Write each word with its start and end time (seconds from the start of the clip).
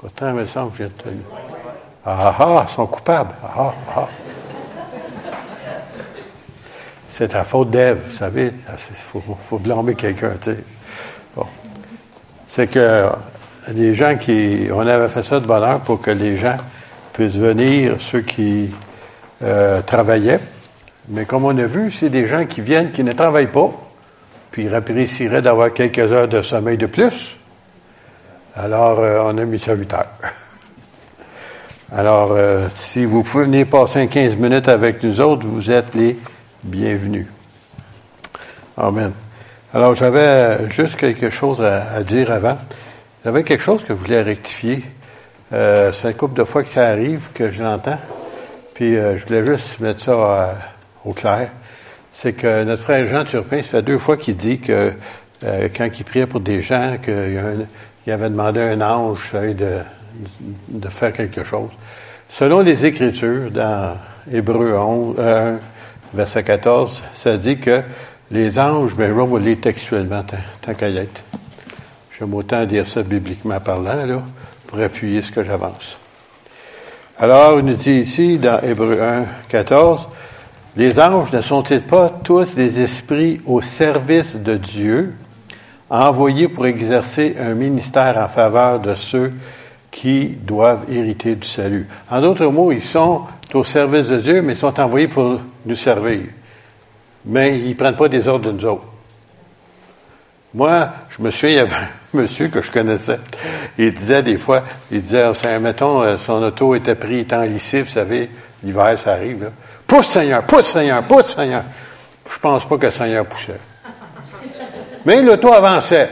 Pourtant, 0.00 0.30
il 0.30 0.34
me 0.34 0.46
semble 0.46 0.70
que 0.70 0.78
j'ai 0.78 0.88
tenu. 0.88 1.20
Ah 2.06 2.34
ah, 2.38 2.64
ils 2.66 2.72
sont 2.72 2.86
coupables. 2.86 3.34
Ah 3.44 3.74
ah. 3.94 4.08
C'est 7.10 7.34
la 7.34 7.44
faute 7.44 7.70
d'Ève, 7.70 8.00
vous 8.06 8.14
savez. 8.14 8.50
Il 8.66 8.96
faut, 8.96 9.20
faut, 9.20 9.58
blâmer 9.58 9.94
quelqu'un, 9.94 10.32
tu 10.40 10.52
sais. 10.52 10.64
Bon. 11.36 11.44
C'est 12.48 12.68
que 12.68 13.10
les 13.74 13.92
gens 13.92 14.16
qui. 14.16 14.68
On 14.72 14.86
avait 14.86 15.08
fait 15.08 15.22
ça 15.22 15.38
de 15.38 15.44
bonheur 15.44 15.80
pour 15.80 16.00
que 16.00 16.10
les 16.10 16.38
gens 16.38 16.56
puissent 17.12 17.36
venir, 17.36 17.96
ceux 18.00 18.22
qui 18.22 18.74
euh, 19.42 19.82
travaillaient. 19.82 20.40
Mais 21.10 21.26
comme 21.26 21.44
on 21.44 21.58
a 21.58 21.66
vu, 21.66 21.90
c'est 21.90 22.08
des 22.08 22.24
gens 22.24 22.46
qui 22.46 22.62
viennent, 22.62 22.90
qui 22.90 23.04
ne 23.04 23.12
travaillent 23.12 23.52
pas, 23.52 23.70
puis 24.50 24.64
ils 24.64 24.74
apprécieraient 24.74 25.42
d'avoir 25.42 25.74
quelques 25.74 25.98
heures 25.98 26.28
de 26.28 26.40
sommeil 26.40 26.78
de 26.78 26.86
plus. 26.86 27.39
Alors, 28.56 28.98
euh, 28.98 29.22
on 29.24 29.38
a 29.38 29.44
mis 29.44 29.60
ça 29.60 29.74
8 29.74 29.94
heures. 29.94 30.06
Alors, 31.92 32.32
euh, 32.32 32.66
si 32.74 33.04
vous 33.04 33.22
pouvez 33.22 33.44
venir 33.44 33.66
passer 33.66 34.08
15 34.08 34.34
minutes 34.36 34.66
avec 34.68 35.04
nous 35.04 35.20
autres, 35.20 35.46
vous 35.46 35.70
êtes 35.70 35.94
les 35.94 36.18
bienvenus. 36.64 37.26
Amen. 38.76 39.12
Alors, 39.72 39.94
j'avais 39.94 40.68
juste 40.68 40.96
quelque 40.96 41.30
chose 41.30 41.62
à, 41.62 42.02
dire 42.02 42.32
avant. 42.32 42.58
J'avais 43.24 43.44
quelque 43.44 43.62
chose 43.62 43.82
que 43.82 43.88
je 43.88 43.98
voulais 43.98 44.20
rectifier. 44.20 44.82
Euh, 45.52 45.92
c'est 45.92 46.08
un 46.08 46.12
couple 46.12 46.40
de 46.40 46.44
fois 46.44 46.64
que 46.64 46.70
ça 46.70 46.88
arrive 46.88 47.28
que 47.32 47.52
je 47.52 47.62
l'entends. 47.62 47.98
Puis, 48.74 48.96
je 48.96 49.24
voulais 49.26 49.44
juste 49.44 49.78
mettre 49.78 50.00
ça 50.00 50.56
au 51.04 51.12
clair. 51.12 51.50
C'est 52.10 52.32
que 52.32 52.64
notre 52.64 52.82
frère 52.82 53.04
Jean 53.04 53.24
Turpin, 53.24 53.62
ça 53.62 53.78
fait 53.78 53.82
deux 53.82 53.98
fois 53.98 54.16
qu'il 54.16 54.36
dit 54.36 54.58
que 54.58 54.92
quand 55.42 55.88
il 55.98 56.04
priait 56.04 56.26
pour 56.26 56.40
des 56.40 56.62
gens, 56.62 56.96
qu'il 57.02 57.34
y 57.34 57.38
a 57.38 57.46
un, 57.46 57.66
il 58.06 58.12
avait 58.12 58.30
demandé 58.30 58.60
à 58.60 58.66
un 58.70 58.80
ange 58.80 59.32
de, 59.32 59.78
de 60.68 60.88
faire 60.88 61.12
quelque 61.12 61.44
chose. 61.44 61.70
Selon 62.28 62.60
les 62.60 62.86
Écritures, 62.86 63.50
dans 63.50 63.96
Hébreu 64.32 64.76
11, 64.76 65.18
1, 65.18 65.22
euh, 65.22 65.56
verset 66.14 66.44
14, 66.44 67.02
ça 67.12 67.36
dit 67.36 67.58
que 67.58 67.82
les 68.30 68.58
anges, 68.58 68.94
ben, 68.94 69.08
je 69.08 69.14
vais 69.14 69.26
vous 69.26 69.38
lire 69.38 69.58
textuellement, 69.60 70.24
tant, 70.60 70.74
qu'à 70.74 70.88
y 70.88 70.98
être. 70.98 71.22
J'aime 72.16 72.32
autant 72.34 72.64
dire 72.64 72.86
ça 72.86 73.02
bibliquement 73.02 73.58
parlant, 73.60 74.06
là, 74.06 74.22
pour 74.66 74.78
appuyer 74.78 75.22
ce 75.22 75.32
que 75.32 75.42
j'avance. 75.42 75.98
Alors, 77.18 77.58
il 77.58 77.64
nous 77.64 77.74
dit 77.74 77.94
ici, 77.94 78.38
dans 78.38 78.60
Hébreu 78.62 79.02
1, 79.02 79.26
14, 79.48 80.08
les 80.76 81.00
anges 81.00 81.32
ne 81.32 81.40
sont-ils 81.40 81.82
pas 81.82 82.20
tous 82.22 82.54
des 82.54 82.80
esprits 82.80 83.40
au 83.44 83.60
service 83.60 84.36
de 84.36 84.56
Dieu, 84.56 85.14
envoyés 85.90 86.48
pour 86.48 86.66
exercer 86.66 87.36
un 87.38 87.54
ministère 87.54 88.16
en 88.16 88.28
faveur 88.28 88.78
de 88.78 88.94
ceux 88.94 89.32
qui 89.90 90.26
doivent 90.28 90.84
hériter 90.90 91.34
du 91.34 91.46
salut. 91.46 91.88
En 92.10 92.20
d'autres 92.20 92.46
mots, 92.46 92.70
ils 92.70 92.82
sont 92.82 93.22
au 93.52 93.64
service 93.64 94.08
de 94.08 94.18
Dieu, 94.18 94.42
mais 94.42 94.52
ils 94.52 94.58
sont 94.58 94.78
envoyés 94.78 95.08
pour 95.08 95.40
nous 95.66 95.74
servir. 95.74 96.20
Mais 97.24 97.58
ils 97.58 97.70
ne 97.70 97.74
prennent 97.74 97.96
pas 97.96 98.08
des 98.08 98.28
ordres 98.28 98.46
de 98.46 98.52
nous 98.52 98.64
autres. 98.64 98.86
Moi, 100.54 100.88
je 101.10 101.22
me 101.22 101.30
souviens, 101.30 101.50
il 101.50 101.56
y 101.56 101.60
avait 101.60 101.74
un 101.74 101.88
monsieur 102.14 102.48
que 102.48 102.62
je 102.62 102.70
connaissais. 102.70 103.18
Il 103.78 103.92
disait 103.92 104.22
des 104.22 104.38
fois, 104.38 104.64
il 104.90 105.02
disait, 105.02 105.30
mettons, 105.60 106.02
euh, 106.02 106.16
son 106.16 106.42
auto 106.42 106.74
était 106.74 106.96
pris, 106.96 107.20
étant 107.20 107.42
lissé, 107.42 107.82
vous 107.82 107.88
savez, 107.88 108.30
l'hiver, 108.62 108.98
ça 108.98 109.12
arrive, 109.12 109.44
là. 109.44 109.50
Pousse, 109.86 110.08
Seigneur, 110.08 110.42
pousse, 110.44 110.66
Seigneur, 110.66 111.04
pousse, 111.04 111.34
Seigneur. 111.34 111.64
Je 112.32 112.38
pense 112.38 112.66
pas 112.66 112.78
que 112.78 112.86
le 112.86 112.90
Seigneur 112.90 113.26
poussait. 113.26 113.60
Mais 115.04 115.22
l'auto 115.22 115.52
avançait. 115.52 116.08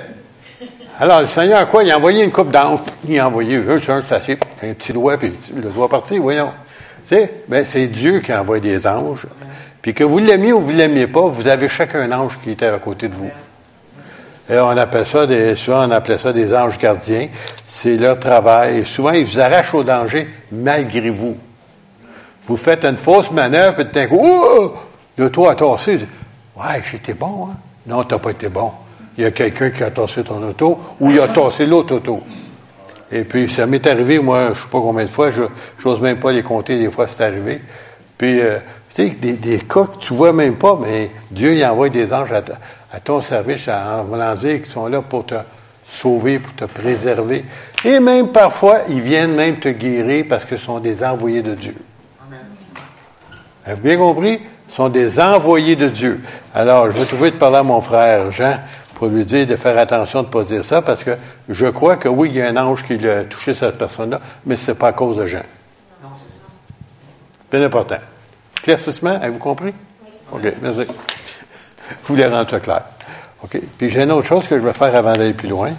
Alors, 1.00 1.20
le 1.20 1.27
Seigneur, 1.27 1.69
quoi? 1.69 1.84
Il 1.84 1.91
a 1.92 1.97
envoyé 1.97 2.25
une 2.25 2.31
coupe 2.31 2.50
d'anges. 2.50 2.81
Il 3.08 3.19
a 3.19 3.28
envoyé 3.28 3.56
eux, 3.56 3.78
un, 3.89 4.03
c'est 4.03 4.39
un 4.62 4.75
petit 4.75 4.92
doigt, 4.92 5.17
puis 5.17 5.33
le 5.55 5.70
doigt 5.70 5.89
parti, 5.89 6.19
voyons. 6.19 6.50
Tu 7.06 7.14
sais, 7.14 7.34
ben, 7.47 7.64
c'est 7.64 7.86
Dieu 7.86 8.19
qui 8.20 8.33
envoie 8.33 8.59
des 8.59 8.86
anges. 8.86 9.27
Puis 9.81 9.94
que 9.94 10.03
vous 10.03 10.19
l'aimiez 10.19 10.53
ou 10.53 10.60
vous 10.60 10.72
l'aimiez 10.72 11.06
pas, 11.06 11.22
vous 11.22 11.47
avez 11.47 11.69
chacun 11.69 12.00
un 12.00 12.12
ange 12.12 12.38
qui 12.43 12.50
était 12.50 12.66
à 12.66 12.78
côté 12.78 13.09
de 13.09 13.15
vous. 13.15 13.31
Et 14.50 14.59
on 14.59 14.71
appelle 14.71 15.06
ça 15.06 15.26
des, 15.26 15.55
souvent 15.56 15.87
on 15.87 15.91
appelait 15.91 16.19
ça 16.19 16.32
des 16.32 16.53
anges 16.55 16.78
gardiens. 16.78 17.28
C'est 17.69 17.97
leur 17.97 18.19
travail. 18.19 18.84
Souvent, 18.84 19.12
ils 19.12 19.25
vous 19.25 19.38
arrachent 19.38 19.75
au 19.75 19.84
danger 19.84 20.26
malgré 20.50 21.10
vous. 21.10 21.37
Vous 22.44 22.56
faites 22.56 22.84
une 22.84 22.97
fausse 22.97 23.31
manœuvre, 23.31 23.76
puis 23.76 23.84
d'un 23.84 24.06
coup, 24.06 24.20
oh! 24.20 24.75
le 25.16 25.31
toit 25.31 25.53
a 25.53 25.55
torsé. 25.55 25.99
Ouais, 26.56 26.82
j'étais 26.91 27.15
bon, 27.15 27.50
hein? 27.50 27.56
Non, 27.88 28.04
tu 28.04 28.15
n'as 28.15 28.21
pas 28.21 28.31
été 28.31 28.50
bon. 28.50 28.71
Il 29.16 29.25
y 29.25 29.26
a 29.26 29.31
quelqu'un 29.31 29.71
qui 29.71 29.82
a 29.82 29.91
tassé 29.91 30.22
ton 30.22 30.47
auto 30.47 30.78
ou 31.00 31.10
il 31.10 31.19
a 31.21 31.28
tassé 31.28 31.65
l'autre 31.65 31.97
auto. 31.97 32.22
Et 33.10 33.25
puis, 33.25 33.49
ça 33.49 33.65
m'est 33.65 33.84
arrivé, 33.87 34.19
moi, 34.19 34.44
je 34.44 34.49
ne 34.50 34.54
sais 34.54 34.69
pas 34.71 34.81
combien 34.81 35.04
de 35.04 35.09
fois, 35.09 35.31
je 35.31 35.43
n'ose 35.84 36.00
même 36.03 36.21
pas 36.21 36.31
les 36.31 36.43
compter, 36.43 36.78
des 36.78 36.91
fois 36.91 37.06
c'est 37.06 37.25
arrivé. 37.25 37.62
Puis, 38.19 38.41
euh, 38.41 38.59
tu 38.94 39.09
sais, 39.09 39.16
des, 39.19 39.32
des, 39.32 39.59
cas 39.60 39.84
que 39.84 39.99
tu 39.99 40.12
vois 40.12 40.34
même 40.34 40.56
pas, 40.56 40.78
mais 40.81 41.10
Dieu, 41.31 41.54
il 41.54 41.65
envoie 41.65 41.88
des 41.88 42.12
anges 42.12 42.32
à, 42.32 43.00
ton 43.00 43.22
service 43.22 43.66
en 43.69 44.03
voulant 44.05 44.34
dire 44.34 44.56
qu'ils 44.56 44.66
sont 44.66 44.88
là 44.88 45.00
pour 45.00 45.25
te 45.25 45.37
sauver, 45.88 46.38
pour 46.38 46.55
te 46.55 46.66
préserver. 46.66 47.44
Et 47.84 48.00
même 48.00 48.28
parfois, 48.28 48.81
ils 48.91 49.00
viennent 49.00 49.34
même 49.34 49.59
te 49.59 49.70
guérir 49.70 50.26
parce 50.28 50.44
que 50.44 50.56
ce 50.56 50.65
sont 50.65 50.81
des 50.81 51.03
envoyés 51.03 51.43
de 51.43 51.55
Dieu. 51.55 51.76
Avez-vous 53.65 53.82
bien 53.82 53.97
compris? 53.97 54.41
Sont 54.69 54.89
des 54.89 55.21
envoyés 55.21 55.77
de 55.77 55.89
Dieu. 55.89 56.21
Alors, 56.55 56.91
je 56.91 56.99
vais 56.99 57.06
trouver 57.06 57.31
de 57.31 57.37
parler 57.37 57.56
à 57.59 57.62
mon 57.62 57.81
frère 57.81 58.31
Jean 58.31 58.55
pour 58.95 59.09
lui 59.09 59.25
dire 59.25 59.47
de 59.47 59.56
faire 59.56 59.79
attention 59.79 60.23
de 60.23 60.27
ne 60.27 60.33
pas 60.33 60.45
dire 60.45 60.65
ça, 60.65 60.83
parce 60.83 61.05
que 61.05 61.12
je 61.49 61.67
crois 61.67 61.97
que 61.97 62.09
oui, 62.09 62.31
il 62.31 62.37
y 62.37 62.43
a 62.43 62.49
un 62.49 62.56
ange 62.56 62.83
qui 62.83 62.95
a 63.09 63.25
touché 63.25 63.55
cette 63.55 63.79
personne-là, 63.79 64.21
mais 64.45 64.56
ce 64.56 64.71
n'est 64.71 64.77
pas 64.77 64.89
à 64.89 64.93
cause 64.93 65.17
de 65.17 65.27
Jean. 65.27 65.43
Non, 66.03 66.11
c'est 66.17 66.34
ça. 66.34 67.56
Bien 67.56 67.62
important. 67.65 67.99
Claircissement, 68.62 69.17
avez-vous 69.21 69.39
compris? 69.39 69.73
Oui. 70.33 70.41
OK, 70.49 70.53
merci. 70.61 70.81
Vous 72.03 72.15
voulez 72.15 72.27
rendre 72.27 72.50
ça 72.50 72.61
clair. 72.61 72.83
OK. 73.43 73.61
Puis 73.79 73.89
j'ai 73.89 74.03
une 74.03 74.11
autre 74.11 74.27
chose 74.27 74.47
que 74.49 74.59
je 74.59 74.62
vais 74.62 74.73
faire 74.73 74.95
avant 74.95 75.12
d'aller 75.12 75.33
plus 75.33 75.49
loin. 75.49 75.71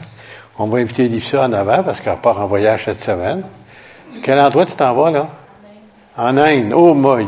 On 0.57 0.67
va 0.67 0.79
inviter 0.79 1.07
Lisa 1.07 1.43
en 1.43 1.53
avant 1.53 1.83
parce 1.83 2.01
qu'elle 2.01 2.17
part 2.17 2.39
en 2.39 2.47
voyage 2.47 2.85
cette 2.85 2.99
semaine. 2.99 3.43
Quel 4.23 4.39
endroit 4.39 4.65
tu 4.65 4.73
t'en 4.73 4.93
vas, 4.93 5.11
là? 5.11 5.27
En 6.17 6.37
Inde. 6.37 6.73
Oh, 6.73 6.93
my. 6.93 7.27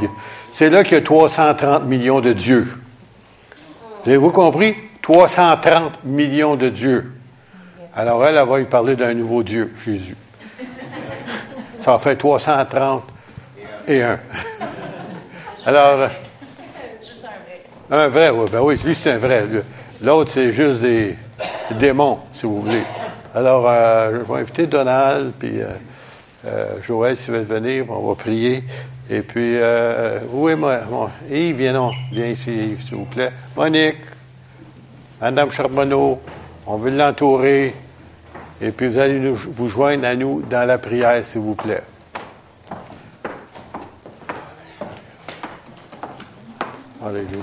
C'est 0.51 0.69
là 0.69 0.83
qu'il 0.83 0.93
y 0.93 0.97
a 0.97 1.01
330 1.01 1.85
millions 1.85 2.19
de 2.19 2.33
dieux. 2.33 2.67
Avez-vous 4.05 4.31
compris? 4.31 4.75
330 5.01 6.03
millions 6.03 6.55
de 6.55 6.69
dieux. 6.69 7.11
Alors 7.95 8.25
elle, 8.25 8.37
elle 8.37 8.47
va 8.47 8.57
lui 8.57 8.65
parler 8.65 8.95
d'un 8.95 9.13
nouveau 9.13 9.43
Dieu, 9.43 9.73
Jésus. 9.83 10.15
Ça 11.79 11.97
fait 11.97 12.15
330 12.15 13.03
et 13.87 14.03
un. 14.03 14.19
Alors, 15.65 16.09
un 17.89 18.07
vrai, 18.07 18.29
oui, 18.29 18.45
ben 18.51 18.61
oui, 18.61 18.79
lui 18.85 18.95
c'est 18.95 19.11
un 19.11 19.17
vrai. 19.17 19.45
L'autre, 20.01 20.31
c'est 20.31 20.51
juste 20.51 20.81
des 20.81 21.15
démons, 21.71 22.19
si 22.33 22.45
vous 22.45 22.61
voulez. 22.61 22.83
Alors, 23.35 23.65
euh, 23.67 24.19
je 24.19 24.33
vais 24.33 24.39
inviter 24.39 24.65
Donald, 24.65 25.33
puis 25.37 25.61
euh, 25.61 25.67
euh, 26.45 26.81
Joël, 26.81 27.15
s'il 27.15 27.33
veut 27.33 27.41
venir, 27.41 27.85
on 27.89 28.07
va 28.07 28.15
prier. 28.15 28.63
Et 29.13 29.23
puis, 29.23 29.57
euh, 29.57 30.19
oui, 30.29 30.55
moi, 30.55 30.79
Yves, 31.29 31.57
viens, 31.57 31.91
viens 32.13 32.27
ici, 32.27 32.49
Yves, 32.49 32.85
s'il 32.85 32.95
vous 32.95 33.03
plaît. 33.03 33.33
Monique, 33.57 33.97
Madame 35.19 35.51
Charbonneau, 35.51 36.21
on 36.65 36.77
veut 36.77 36.91
l'entourer. 36.91 37.75
Et 38.61 38.71
puis, 38.71 38.87
vous 38.87 38.97
allez 38.97 39.19
nous, 39.19 39.35
vous 39.35 39.67
joindre 39.67 40.05
à 40.05 40.15
nous 40.15 40.41
dans 40.43 40.65
la 40.65 40.77
prière, 40.77 41.25
s'il 41.25 41.41
vous 41.41 41.55
plaît. 41.55 41.83
Alléluia. 47.05 47.41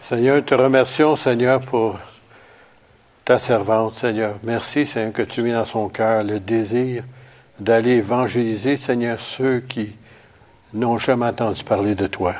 Seigneur, 0.00 0.44
te 0.44 0.56
remercions, 0.56 1.14
Seigneur, 1.14 1.60
pour 1.60 2.00
ta 3.24 3.38
servante, 3.38 3.96
Seigneur. 3.96 4.34
Merci, 4.44 4.84
Seigneur, 4.84 5.12
que 5.12 5.22
tu 5.22 5.42
mets 5.42 5.52
dans 5.52 5.64
son 5.64 5.88
cœur 5.88 6.22
le 6.22 6.40
désir 6.40 7.04
d'aller 7.58 7.92
évangéliser, 7.92 8.76
Seigneur, 8.76 9.18
ceux 9.18 9.60
qui 9.60 9.92
n'ont 10.74 10.98
jamais 10.98 11.26
entendu 11.26 11.64
parler 11.64 11.94
de 11.94 12.06
toi. 12.06 12.34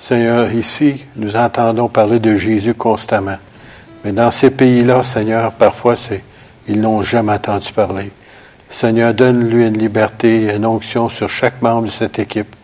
Seigneur, 0.00 0.52
ici, 0.52 1.04
nous 1.16 1.36
entendons 1.36 1.88
parler 1.88 2.18
de 2.18 2.34
Jésus 2.34 2.74
constamment. 2.74 3.38
Mais 4.04 4.12
dans 4.12 4.30
ces 4.30 4.50
pays-là, 4.50 5.02
Seigneur, 5.04 5.52
parfois, 5.52 5.94
c'est, 5.94 6.24
ils 6.66 6.80
n'ont 6.80 7.02
jamais 7.02 7.32
entendu 7.32 7.72
parler. 7.72 8.10
Seigneur, 8.70 9.14
donne-lui 9.14 9.66
une 9.66 9.78
liberté, 9.78 10.54
une 10.54 10.66
onction 10.66 11.08
sur 11.08 11.28
chaque 11.28 11.62
membre 11.62 11.86
de 11.86 11.92
cette 11.92 12.18
équipe. 12.18 12.54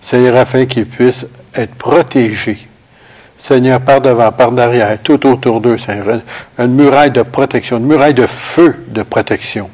Seigneur, 0.00 0.36
afin 0.36 0.66
qu'ils 0.66 0.86
puissent 0.86 1.26
être 1.54 1.74
protégés 1.74 2.69
Seigneur, 3.40 3.80
par 3.80 4.02
devant, 4.02 4.30
par 4.32 4.52
derrière, 4.52 4.98
tout 5.02 5.26
autour 5.26 5.62
d'eux, 5.62 5.78
Seigneur, 5.78 6.20
une 6.58 6.74
muraille 6.74 7.10
de 7.10 7.22
protection, 7.22 7.78
une 7.78 7.86
muraille 7.86 8.12
de 8.12 8.26
feu 8.26 8.76
de 8.88 9.02
protection. 9.02 9.70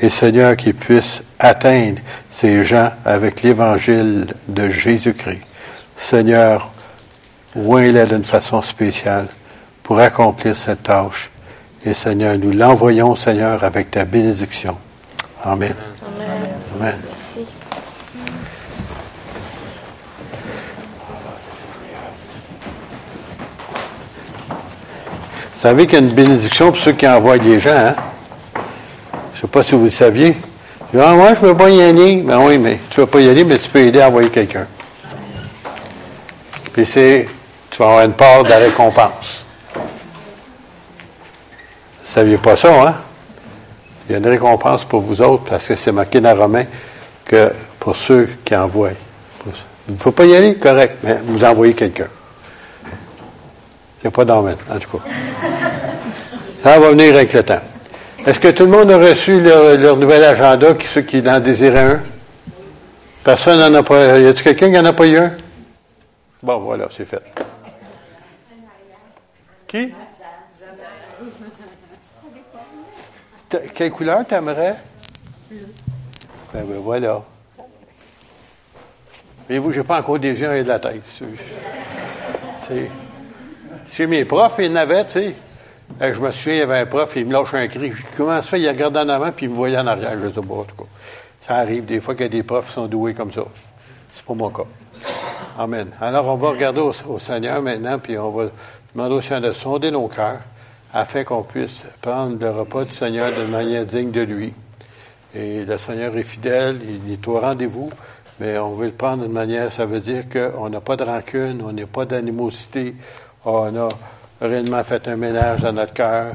Et 0.00 0.08
Seigneur, 0.08 0.56
qu'ils 0.56 0.74
puissent 0.74 1.20
atteindre 1.40 1.98
ces 2.30 2.62
gens 2.62 2.90
avec 3.04 3.42
l'évangile 3.42 4.28
de 4.46 4.68
Jésus-Christ. 4.68 5.42
Seigneur, 5.96 6.70
Oins-les 7.56 8.04
d'une 8.04 8.24
façon 8.24 8.62
spéciale 8.62 9.26
pour 9.82 9.98
accomplir 9.98 10.54
cette 10.54 10.84
tâche. 10.84 11.32
Et 11.84 11.94
Seigneur, 11.94 12.38
nous 12.38 12.52
l'envoyons, 12.52 13.16
Seigneur, 13.16 13.64
avec 13.64 13.90
ta 13.90 14.04
bénédiction. 14.04 14.76
Amen. 15.42 15.74
Amen. 16.78 17.19
Vous 25.60 25.68
savez 25.68 25.86
qu'il 25.86 25.98
y 25.98 26.02
a 26.02 26.06
une 26.06 26.14
bénédiction 26.14 26.72
pour 26.72 26.80
ceux 26.80 26.92
qui 26.92 27.06
envoient 27.06 27.36
des 27.36 27.60
gens, 27.60 27.76
hein? 27.76 27.94
Je 28.54 29.36
ne 29.36 29.40
sais 29.42 29.46
pas 29.46 29.62
si 29.62 29.74
vous 29.74 29.84
le 29.84 29.90
saviez. 29.90 30.34
Ah, 30.98 31.12
moi, 31.12 31.34
je 31.34 31.46
ne 31.46 31.52
peux 31.52 31.54
pas 31.54 31.68
y 31.68 31.82
aller. 31.82 32.22
Ben 32.22 32.40
oui, 32.46 32.56
mais 32.56 32.78
tu 32.88 32.98
ne 32.98 33.04
peux 33.04 33.10
pas 33.10 33.20
y 33.20 33.28
aller, 33.28 33.44
mais 33.44 33.58
tu 33.58 33.68
peux 33.68 33.80
aider 33.80 34.00
à 34.00 34.08
envoyer 34.08 34.30
quelqu'un. 34.30 34.66
Puis 36.72 36.86
c'est, 36.86 37.28
tu 37.70 37.76
vas 37.76 37.88
avoir 37.90 38.04
une 38.06 38.14
part 38.14 38.42
de 38.42 38.48
la 38.48 38.56
récompense. 38.56 39.44
Vous 39.74 39.82
ne 42.04 42.08
saviez 42.08 42.38
pas 42.38 42.56
ça, 42.56 42.72
hein? 42.82 42.94
Il 44.08 44.12
y 44.12 44.14
a 44.14 44.18
une 44.18 44.28
récompense 44.28 44.86
pour 44.86 45.02
vous 45.02 45.20
autres, 45.20 45.44
parce 45.44 45.68
que 45.68 45.76
c'est 45.76 45.92
marqué 45.92 46.22
dans 46.22 46.34
Romain 46.34 46.64
que 47.26 47.52
pour 47.78 47.96
ceux 47.96 48.30
qui 48.46 48.56
envoient. 48.56 48.92
Il 49.88 49.94
ne 49.94 50.00
faut 50.00 50.12
pas 50.12 50.24
y 50.24 50.34
aller, 50.34 50.54
correct, 50.54 50.96
mais 51.02 51.18
vous 51.22 51.44
envoyez 51.44 51.74
quelqu'un. 51.74 52.08
Il 54.00 54.06
n'y 54.06 54.08
a 54.08 54.10
pas 54.12 54.24
d'emmène, 54.24 54.56
en 54.70 54.78
tout 54.78 54.98
cas. 54.98 55.04
Ça 56.62 56.78
va 56.78 56.90
venir 56.90 57.14
avec 57.14 57.32
le 57.34 57.42
temps. 57.42 57.60
Est-ce 58.26 58.40
que 58.40 58.48
tout 58.48 58.64
le 58.64 58.70
monde 58.70 58.90
a 58.90 58.96
reçu 58.96 59.40
leur, 59.40 59.96
nouvel 59.96 60.24
agenda, 60.24 60.68
ceux 60.86 61.02
qui 61.02 61.22
en 61.28 61.38
désiraient 61.38 61.92
un? 61.92 62.02
Personne 63.22 63.58
n'en 63.58 63.78
a 63.78 63.82
pas. 63.82 64.18
Y 64.18 64.26
a-t-il 64.26 64.42
quelqu'un 64.42 64.66
qui 64.68 64.72
n'en 64.72 64.84
a 64.86 64.92
pas 64.94 65.06
eu 65.06 65.18
un? 65.18 65.32
Bon, 66.42 66.58
voilà, 66.60 66.88
c'est 66.90 67.04
fait. 67.04 67.22
Qui? 69.66 69.92
Quelle 73.74 73.90
couleur 73.90 74.26
t'aimerais? 74.26 74.76
Ben, 75.50 76.64
ben 76.64 76.78
voilà. 76.82 77.22
Mais 79.48 79.58
vous, 79.58 79.72
je 79.72 79.80
n'ai 79.80 79.86
pas 79.86 79.98
encore 79.98 80.18
des 80.18 80.32
yeux 80.32 80.56
et 80.56 80.62
de 80.62 80.68
la 80.68 80.78
tête. 80.78 81.02
C'est. 82.66 82.90
Chez 83.90 84.06
mes 84.06 84.24
profs, 84.24 84.58
ils 84.58 84.72
n'avaient, 84.72 85.04
tu 85.06 85.12
sais. 85.12 85.34
Je 86.00 86.20
me 86.20 86.30
souviens, 86.30 86.54
il 86.54 86.58
y 86.58 86.62
avait 86.62 86.78
un 86.78 86.86
prof, 86.86 87.12
il 87.16 87.26
me 87.26 87.32
lâche 87.32 87.52
un 87.54 87.66
cri. 87.66 87.92
Comment 88.16 88.36
ça 88.36 88.42
fait? 88.42 88.60
Il 88.60 88.68
regarde 88.68 88.96
en 88.96 89.08
avant, 89.08 89.32
puis 89.32 89.46
il 89.46 89.50
me 89.50 89.56
voyait 89.56 89.78
en 89.78 89.86
arrière. 89.86 90.12
Je 90.22 90.28
sais 90.28 90.40
pas, 90.40 90.54
en 90.54 90.62
tout 90.62 90.76
cas. 90.76 90.88
Ça 91.40 91.56
arrive 91.56 91.84
des 91.84 92.00
fois 92.00 92.14
qu'il 92.14 92.24
y 92.24 92.26
a 92.26 92.30
des 92.30 92.42
profs 92.44 92.68
qui 92.68 92.74
sont 92.74 92.86
doués 92.86 93.14
comme 93.14 93.32
ça. 93.32 93.42
C'est 94.12 94.24
pas 94.24 94.34
mon 94.34 94.50
cas. 94.50 94.62
Amen. 95.58 95.88
Alors, 96.00 96.28
on 96.28 96.36
va 96.36 96.50
regarder 96.50 96.80
au, 96.80 97.18
Seigneur 97.18 97.60
maintenant, 97.60 97.98
puis 97.98 98.16
on 98.16 98.30
va 98.30 98.50
demander 98.94 99.14
au 99.14 99.20
Seigneur 99.20 99.40
de 99.40 99.52
sonder 99.52 99.90
nos 99.90 100.06
cœurs 100.06 100.40
afin 100.92 101.24
qu'on 101.24 101.42
puisse 101.42 101.82
prendre 102.00 102.38
le 102.40 102.50
repas 102.50 102.84
du 102.84 102.92
Seigneur 102.92 103.32
de 103.32 103.42
manière 103.44 103.84
digne 103.84 104.10
de 104.10 104.22
lui. 104.22 104.52
Et 105.34 105.64
le 105.64 105.78
Seigneur 105.78 106.16
est 106.16 106.22
fidèle, 106.22 106.80
il 106.82 107.12
est 107.12 107.28
au 107.28 107.38
rendez-vous, 107.38 107.90
mais 108.40 108.58
on 108.58 108.74
veut 108.74 108.86
le 108.86 108.92
prendre 108.92 109.22
d'une 109.22 109.32
manière, 109.32 109.72
ça 109.72 109.86
veut 109.86 110.00
dire 110.00 110.24
qu'on 110.28 110.68
n'a 110.68 110.80
pas 110.80 110.96
de 110.96 111.04
rancune, 111.04 111.62
on 111.64 111.72
n'a 111.72 111.86
pas 111.86 112.04
d'animosité, 112.04 112.94
on 113.44 113.76
a 113.76 113.88
réellement 114.40 114.82
fait 114.84 115.06
un 115.08 115.16
ménage 115.16 115.60
dans 115.60 115.72
notre 115.72 115.92
cœur, 115.92 116.34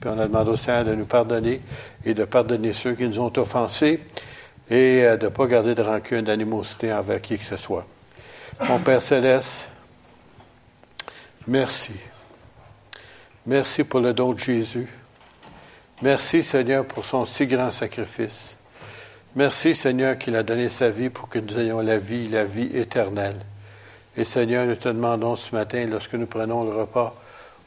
puis 0.00 0.10
on 0.10 0.18
a 0.18 0.26
demandé 0.26 0.50
au 0.50 0.56
Seigneur 0.56 0.84
de 0.84 0.94
nous 0.94 1.06
pardonner 1.06 1.60
et 2.04 2.14
de 2.14 2.24
pardonner 2.24 2.72
ceux 2.72 2.94
qui 2.94 3.04
nous 3.04 3.20
ont 3.20 3.32
offensés 3.36 4.00
et 4.68 5.04
euh, 5.04 5.16
de 5.16 5.26
ne 5.26 5.30
pas 5.30 5.46
garder 5.46 5.74
de 5.74 5.82
rancune, 5.82 6.22
d'animosité 6.22 6.92
envers 6.92 7.20
qui 7.20 7.38
que 7.38 7.44
ce 7.44 7.56
soit. 7.56 7.86
Mon 8.68 8.78
Père 8.78 9.02
céleste, 9.02 9.68
merci. 11.46 11.92
Merci 13.46 13.84
pour 13.84 14.00
le 14.00 14.12
don 14.12 14.32
de 14.32 14.38
Jésus. 14.38 14.88
Merci 16.02 16.42
Seigneur 16.42 16.84
pour 16.84 17.04
son 17.04 17.24
si 17.24 17.46
grand 17.46 17.70
sacrifice. 17.70 18.56
Merci 19.34 19.74
Seigneur 19.74 20.18
qu'il 20.18 20.34
a 20.36 20.42
donné 20.42 20.68
sa 20.68 20.90
vie 20.90 21.10
pour 21.10 21.28
que 21.28 21.38
nous 21.38 21.58
ayons 21.58 21.80
la 21.80 21.98
vie, 21.98 22.28
la 22.28 22.44
vie 22.44 22.70
éternelle. 22.76 23.36
Et 24.18 24.24
Seigneur, 24.24 24.66
nous 24.66 24.76
te 24.76 24.88
demandons 24.88 25.36
ce 25.36 25.54
matin, 25.54 25.86
lorsque 25.86 26.14
nous 26.14 26.26
prenons 26.26 26.64
le 26.64 26.70
repas, 26.70 27.14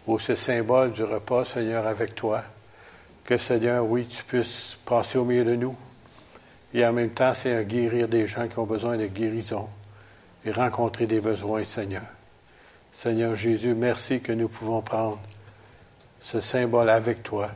ou 0.07 0.17
ce 0.17 0.33
symbole 0.33 0.91
du 0.91 1.03
repas, 1.03 1.45
Seigneur, 1.45 1.85
avec 1.85 2.15
toi, 2.15 2.43
que 3.23 3.37
Seigneur, 3.37 3.85
oui, 3.85 4.07
tu 4.07 4.23
puisses 4.23 4.77
passer 4.83 5.19
au 5.19 5.25
milieu 5.25 5.43
de 5.45 5.55
nous. 5.55 5.75
Et 6.73 6.83
en 6.83 6.91
même 6.91 7.11
temps, 7.11 7.35
c'est 7.35 7.63
guérir 7.65 8.07
des 8.07 8.25
gens 8.25 8.47
qui 8.47 8.57
ont 8.57 8.65
besoin 8.65 8.97
de 8.97 9.05
guérison 9.05 9.69
et 10.43 10.51
rencontrer 10.51 11.05
des 11.05 11.19
besoins, 11.19 11.63
Seigneur. 11.63 12.01
Seigneur 12.91 13.35
Jésus, 13.35 13.75
merci 13.75 14.19
que 14.19 14.31
nous 14.31 14.47
pouvons 14.47 14.81
prendre 14.81 15.19
ce 16.19 16.41
symbole 16.41 16.89
avec 16.89 17.21
toi, 17.21 17.51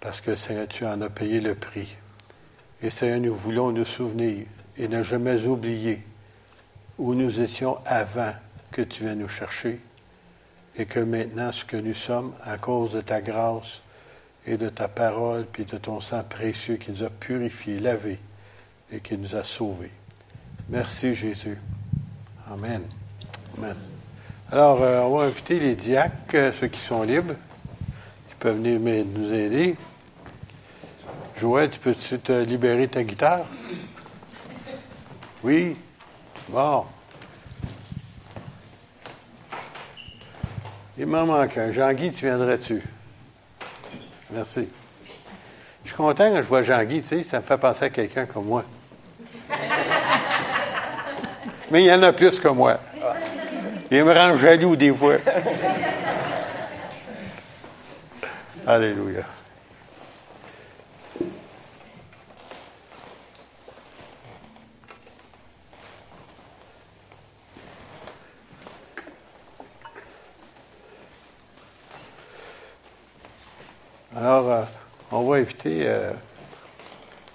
parce 0.00 0.22
que 0.22 0.34
Seigneur, 0.34 0.66
tu 0.68 0.86
en 0.86 1.02
as 1.02 1.10
payé 1.10 1.42
le 1.42 1.54
prix. 1.54 1.94
Et 2.82 2.88
Seigneur, 2.88 3.20
nous 3.20 3.34
voulons 3.34 3.70
nous 3.70 3.84
souvenir 3.84 4.46
et 4.78 4.88
ne 4.88 5.02
jamais 5.02 5.44
oublier 5.44 6.02
où 7.00 7.14
nous 7.14 7.40
étions 7.40 7.78
avant 7.86 8.34
que 8.70 8.82
tu 8.82 9.04
viennes 9.04 9.20
nous 9.20 9.28
chercher 9.28 9.80
et 10.76 10.84
que 10.84 11.00
maintenant 11.00 11.50
ce 11.50 11.64
que 11.64 11.78
nous 11.78 11.94
sommes 11.94 12.34
à 12.42 12.58
cause 12.58 12.92
de 12.92 13.00
ta 13.00 13.22
grâce 13.22 13.80
et 14.46 14.58
de 14.58 14.68
ta 14.68 14.86
parole 14.86 15.46
puis 15.50 15.64
de 15.64 15.78
ton 15.78 16.00
sang 16.00 16.22
précieux 16.22 16.76
qui 16.76 16.90
nous 16.90 17.02
a 17.02 17.08
purifiés, 17.08 17.80
lavés 17.80 18.18
et 18.92 19.00
qui 19.00 19.16
nous 19.16 19.34
a 19.34 19.44
sauvés. 19.44 19.90
Merci 20.68 21.14
Jésus. 21.14 21.56
Amen. 22.52 22.82
Amen. 23.56 23.76
Alors, 24.52 24.82
euh, 24.82 25.00
on 25.00 25.16
va 25.16 25.24
inviter 25.24 25.58
les 25.58 25.76
diacres, 25.76 26.34
euh, 26.34 26.52
ceux 26.52 26.68
qui 26.68 26.80
sont 26.80 27.02
libres, 27.02 27.34
qui 28.28 28.34
peuvent 28.38 28.56
venir 28.56 29.06
nous 29.06 29.32
aider. 29.32 29.74
Joël, 31.36 31.70
tu 31.70 31.78
peux-tu 31.78 32.18
te 32.18 32.32
libérer 32.44 32.88
ta 32.88 33.02
guitare? 33.02 33.46
Oui. 35.42 35.76
Bon. 36.50 36.84
Il 40.98 41.06
m'en 41.06 41.24
manque 41.24 41.56
un. 41.56 41.70
Jean-Guy, 41.70 42.10
tu 42.10 42.26
viendrais-tu? 42.26 42.82
Merci. 44.32 44.68
Je 45.84 45.88
suis 45.88 45.96
content 45.96 46.28
quand 46.28 46.38
je 46.38 46.42
vois 46.42 46.62
Jean-Guy, 46.62 47.02
tu 47.02 47.06
sais, 47.06 47.22
ça 47.22 47.38
me 47.38 47.42
fait 47.42 47.56
penser 47.56 47.84
à 47.84 47.90
quelqu'un 47.90 48.26
comme 48.26 48.46
moi. 48.46 48.64
Mais 51.70 51.84
il 51.84 51.86
y 51.86 51.92
en 51.92 52.02
a 52.02 52.12
plus 52.12 52.40
que 52.40 52.48
moi. 52.48 52.80
Il 53.92 54.02
me 54.02 54.12
rend 54.12 54.36
jaloux 54.36 54.74
des 54.74 54.92
fois. 54.92 55.18
Alléluia. 58.66 59.22
Alors, 74.20 74.50
euh, 74.50 74.64
on 75.12 75.22
va 75.22 75.40
éviter, 75.40 75.88
euh, 75.88 76.12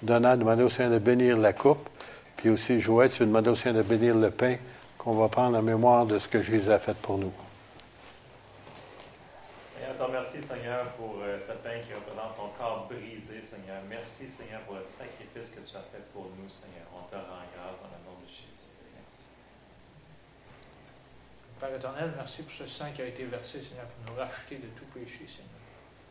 Donald, 0.02 0.38
demander 0.38 0.62
au 0.62 0.68
Seigneur 0.68 0.92
de 0.92 0.98
bénir 1.00 1.36
la 1.36 1.52
coupe, 1.52 1.88
puis 2.36 2.48
aussi 2.48 2.78
Joël, 2.78 3.10
tu 3.10 3.26
demander 3.26 3.50
au 3.50 3.56
Seigneur 3.56 3.82
de 3.82 3.88
bénir 3.88 4.14
le 4.14 4.30
pain 4.30 4.54
qu'on 4.96 5.14
va 5.14 5.26
prendre 5.26 5.58
en 5.58 5.62
mémoire 5.62 6.06
de 6.06 6.20
ce 6.20 6.28
que 6.28 6.40
Jésus 6.40 6.70
a 6.70 6.78
fait 6.78 6.96
pour 6.96 7.18
nous. 7.18 7.32
Seigneur, 9.74 9.96
te 9.98 10.02
remercie, 10.04 10.40
Seigneur, 10.40 10.86
pour 10.92 11.18
euh, 11.24 11.36
ce 11.40 11.58
pain 11.58 11.82
qui 11.82 11.92
représente 11.92 12.36
ton 12.36 12.54
corps 12.56 12.86
brisé, 12.88 13.42
Seigneur. 13.42 13.82
Merci, 13.90 14.28
Seigneur, 14.28 14.60
pour 14.60 14.76
le 14.76 14.84
sacrifice 14.84 15.50
que 15.50 15.68
tu 15.68 15.76
as 15.76 15.82
fait 15.90 16.06
pour 16.12 16.30
nous, 16.38 16.48
Seigneur. 16.48 16.86
On 16.94 17.02
te 17.10 17.16
rend 17.16 17.42
grâce 17.50 17.82
dans 17.82 17.90
le 17.90 18.00
nom 18.06 18.14
de 18.22 18.30
Jésus. 18.30 18.78
Merci. 18.94 19.26
Père 21.58 21.74
éternel, 21.74 22.12
merci 22.16 22.44
pour 22.44 22.52
ce 22.52 22.68
sang 22.68 22.92
qui 22.94 23.02
a 23.02 23.06
été 23.06 23.24
versé, 23.24 23.60
Seigneur, 23.60 23.86
pour 23.86 24.14
nous 24.14 24.20
racheter 24.20 24.54
de 24.62 24.70
tout 24.78 24.86
péché, 24.94 25.26
Seigneur 25.26 25.55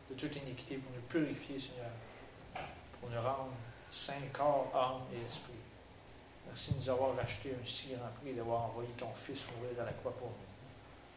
de 0.09 0.15
toute 0.15 0.35
iniquité, 0.35 0.77
pour 0.77 0.91
nous 0.93 1.01
purifier, 1.01 1.59
Seigneur, 1.59 1.91
pour 2.99 3.09
nous 3.09 3.21
rendre 3.21 3.53
saint 3.91 4.13
corps, 4.33 4.71
âme 4.73 5.01
et 5.13 5.25
esprit. 5.25 5.53
Merci 6.47 6.73
de 6.73 6.79
nous 6.79 6.89
avoir 6.89 7.17
acheté 7.19 7.51
un 7.51 7.65
si 7.65 7.89
grand 7.89 8.09
prix 8.21 8.33
d'avoir 8.33 8.65
envoyé 8.65 8.89
ton 8.97 9.09
Fils 9.15 9.43
mourir 9.55 9.75
dans 9.77 9.85
la 9.85 9.93
croix 9.93 10.13
pour 10.13 10.29
nous. 10.29 10.35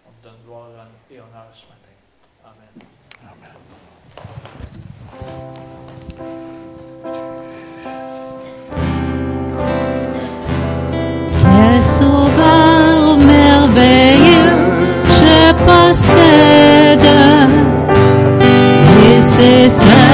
On 0.06 0.12
te 0.20 0.22
donne 0.24 0.42
gloire 0.44 0.88
et 1.10 1.20
honneur 1.20 1.48
ce 1.52 1.66
matin. 1.66 1.92
Amen. 2.44 2.68
Amen. 7.04 7.44
S'est 19.68 20.07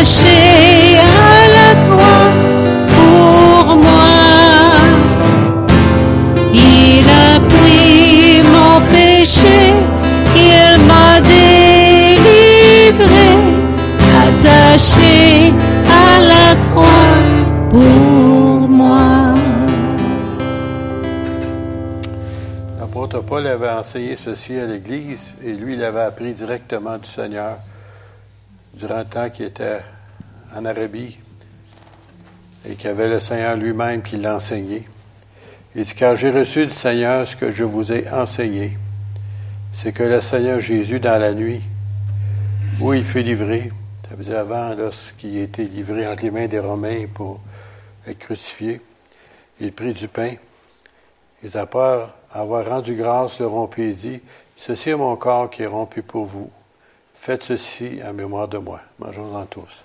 Attaché 0.00 0.96
à 0.96 1.44
la 1.56 1.70
croix 1.84 2.28
pour 2.88 3.76
moi. 3.76 4.16
Il 6.54 7.04
a 7.06 7.36
pris 7.38 8.40
mon 8.42 8.80
péché, 8.90 9.74
il 10.34 10.72
m'a 10.86 11.20
délivré, 11.20 13.28
attaché 14.26 15.52
à 15.84 16.18
la 16.32 16.48
croix 16.62 17.12
pour 17.68 18.68
moi. 18.70 19.36
L'apôtre 22.80 23.20
Paul 23.20 23.46
avait 23.46 23.68
enseigné 23.68 24.16
ceci 24.16 24.58
à 24.58 24.64
l'Église 24.64 25.34
et 25.44 25.52
lui, 25.52 25.74
il 25.74 25.84
avait 25.84 26.00
appris 26.00 26.32
directement 26.32 26.96
du 26.96 27.06
Seigneur 27.06 27.58
durant 28.80 29.00
le 29.00 29.04
temps 29.04 29.28
qu'il 29.28 29.44
était 29.44 29.80
en 30.56 30.64
Arabie 30.64 31.18
et 32.66 32.74
qu'il 32.76 32.88
avait 32.88 33.10
le 33.10 33.20
Seigneur 33.20 33.54
lui-même 33.56 34.02
qui 34.02 34.16
l'a 34.16 34.36
enseigné. 34.36 34.88
Il 35.74 35.84
dit, 35.84 35.94
car 35.94 36.16
j'ai 36.16 36.30
reçu 36.30 36.66
du 36.66 36.72
Seigneur 36.72 37.26
ce 37.26 37.36
que 37.36 37.50
je 37.50 37.62
vous 37.62 37.92
ai 37.92 38.08
enseigné. 38.10 38.78
C'est 39.74 39.92
que 39.92 40.02
le 40.02 40.20
Seigneur 40.22 40.60
Jésus, 40.60 40.98
dans 40.98 41.20
la 41.20 41.34
nuit, 41.34 41.60
où 42.80 42.94
il 42.94 43.04
fut 43.04 43.22
livré, 43.22 43.70
ça 44.08 44.16
veut 44.16 44.24
dire 44.24 44.38
avant, 44.38 44.74
lorsqu'il 44.74 45.38
été 45.38 45.64
livré 45.64 46.08
entre 46.08 46.22
les 46.22 46.30
mains 46.30 46.48
des 46.48 46.58
Romains 46.58 47.04
pour 47.12 47.40
être 48.08 48.18
crucifié, 48.18 48.80
il 49.60 49.72
prit 49.72 49.92
du 49.92 50.08
pain. 50.08 50.32
Et 51.44 51.56
après 51.56 52.06
avoir 52.32 52.66
rendu 52.66 52.94
grâce, 52.94 53.38
le 53.40 53.46
rompit 53.46 53.82
et 53.82 53.92
dit, 53.92 54.20
Ceci 54.56 54.90
est 54.90 54.96
mon 54.96 55.16
corps 55.16 55.50
qui 55.50 55.62
est 55.62 55.66
rompu 55.66 56.02
pour 56.02 56.24
vous. 56.24 56.50
Faites 57.20 57.42
ceci 57.42 58.00
en 58.02 58.14
mémoire 58.14 58.48
de 58.48 58.56
moi. 58.56 58.80
Mangeons-en 58.98 59.44
tous. 59.44 59.84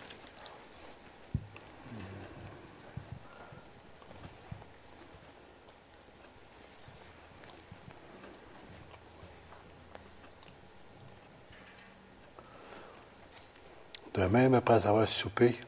De 14.13 14.25
même, 14.27 14.53
après 14.53 14.87
avoir 14.87 15.05
soupé, 15.05 15.59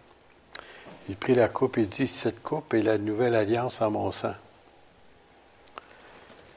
il 1.10 1.18
prit 1.18 1.36
la 1.36 1.50
coupe 1.50 1.78
et 1.78 1.86
dit, 1.86 2.08
Cette 2.08 2.42
coupe 2.42 2.74
est 2.76 2.82
la 2.82 2.98
nouvelle 2.98 3.36
alliance 3.36 3.82
en 3.82 3.92
mon 3.92 4.14
sang. 4.14 4.36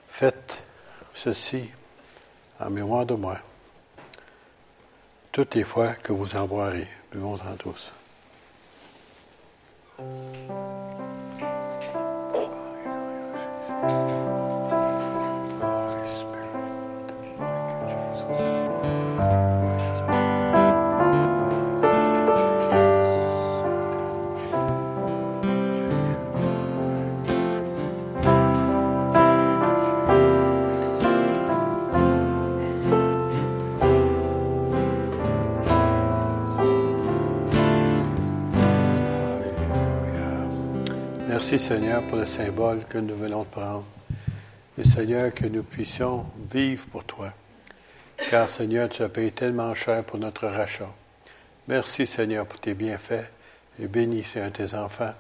Faites 0.06 0.62
ceci 1.14 1.68
en 2.60 2.70
mémoire 2.70 3.06
de 3.06 3.14
moi, 3.14 3.40
toutes 5.32 5.54
les 5.54 5.64
fois 5.64 5.92
que 5.94 6.12
vous 6.12 6.36
en 6.36 6.46
boirez. 6.46 6.88
Buvons-en 7.12 7.56
tous. 7.56 7.92
Merci 41.50 41.66
Seigneur 41.66 42.04
pour 42.04 42.16
le 42.16 42.26
symbole 42.26 42.84
que 42.84 42.98
nous 42.98 43.16
venons 43.16 43.42
de 43.42 43.48
prendre. 43.48 43.84
Et 44.78 44.84
Seigneur, 44.84 45.34
que 45.34 45.46
nous 45.46 45.64
puissions 45.64 46.24
vivre 46.48 46.86
pour 46.86 47.02
toi. 47.02 47.32
Car 48.30 48.48
Seigneur, 48.48 48.88
tu 48.88 49.02
as 49.02 49.08
payé 49.08 49.32
tellement 49.32 49.74
cher 49.74 50.04
pour 50.04 50.20
notre 50.20 50.46
rachat. 50.46 50.94
Merci 51.66 52.06
Seigneur 52.06 52.46
pour 52.46 52.60
tes 52.60 52.74
bienfaits 52.74 53.28
et 53.80 53.88
bénis 53.88 54.24
de 54.32 54.48
tes 54.50 54.74
enfants. 54.76 55.12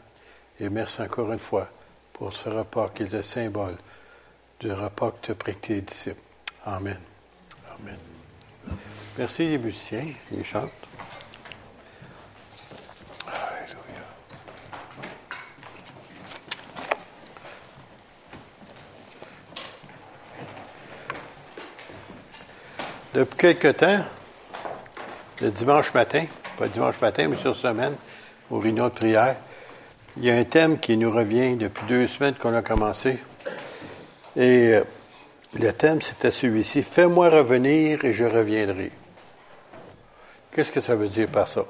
Et 0.60 0.68
merci 0.68 1.02
encore 1.02 1.32
une 1.32 1.40
fois 1.40 1.68
pour 2.12 2.32
ce 2.32 2.48
repas 2.48 2.90
qui 2.90 3.02
est 3.02 3.12
le 3.12 3.24
symbole 3.24 3.74
du 4.60 4.70
repas 4.70 5.10
que 5.10 5.26
tu 5.26 5.32
as 5.32 5.34
pris 5.34 5.56
tes 5.56 5.80
disciples. 5.80 6.22
Amen. 6.64 7.00
Amen. 7.80 7.98
Merci 9.18 9.48
les 9.48 9.58
musiciens, 9.58 10.06
ils 10.30 10.44
chantent. 10.44 10.79
Depuis 23.12 23.36
quelque 23.36 23.72
temps, 23.72 24.04
le 25.40 25.50
dimanche 25.50 25.92
matin, 25.94 26.26
pas 26.56 26.68
dimanche 26.68 27.00
matin, 27.00 27.26
mais 27.26 27.36
sur 27.36 27.56
semaine, 27.56 27.96
aux 28.52 28.60
réunions 28.60 28.84
de 28.84 28.94
prière, 28.94 29.34
il 30.16 30.24
y 30.24 30.30
a 30.30 30.36
un 30.36 30.44
thème 30.44 30.78
qui 30.78 30.96
nous 30.96 31.10
revient 31.10 31.56
depuis 31.56 31.86
deux 31.88 32.06
semaines 32.06 32.34
qu'on 32.34 32.54
a 32.54 32.62
commencé. 32.62 33.18
Et 34.36 34.74
euh, 34.74 34.84
le 35.58 35.72
thème, 35.72 36.00
c'était 36.00 36.30
celui-ci. 36.30 36.84
Fais-moi 36.84 37.30
revenir 37.30 38.04
et 38.04 38.12
je 38.12 38.24
reviendrai. 38.24 38.92
Qu'est-ce 40.52 40.70
que 40.70 40.80
ça 40.80 40.94
veut 40.94 41.08
dire 41.08 41.26
par 41.26 41.48
ça? 41.48 41.64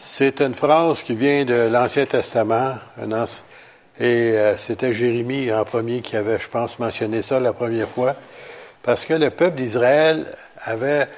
C'est 0.00 0.40
une 0.40 0.54
phrase 0.54 1.04
qui 1.04 1.14
vient 1.14 1.44
de 1.44 1.68
l'Ancien 1.70 2.06
Testament. 2.06 2.74
et 2.98 3.04
euh, 4.00 4.56
c'était 4.56 4.92
Jérémie 4.92 5.52
en 5.52 5.64
premier 5.64 6.00
qui 6.00 6.16
avait, 6.16 6.40
je 6.40 6.48
pense, 6.48 6.76
mentionné 6.80 7.22
ça 7.22 7.38
la 7.38 7.52
première 7.52 7.88
fois. 7.88 8.16
Parce 8.82 9.04
que 9.04 9.14
le 9.14 9.30
peuple 9.30 9.56
d'Israël 9.56 10.26
avait 10.64 11.08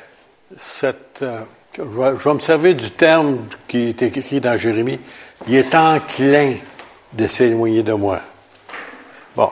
cette... 0.58 1.22
euh, 1.22 1.40
je, 1.76 1.82
vais, 1.82 2.34
me 2.34 2.40
servir 2.40 2.74
du 2.74 2.90
terme 2.90 3.46
qui 3.68 3.88
est 3.88 4.02
écrit 4.02 4.40
dans 4.40 4.56
Jérémie. 4.56 5.00
Il 5.48 5.54
est 5.54 5.74
enclin 5.74 6.54
de 7.12 7.26
s'éloigner 7.26 7.82
de 7.82 7.92
moi. 7.92 8.20
Bon. 9.34 9.50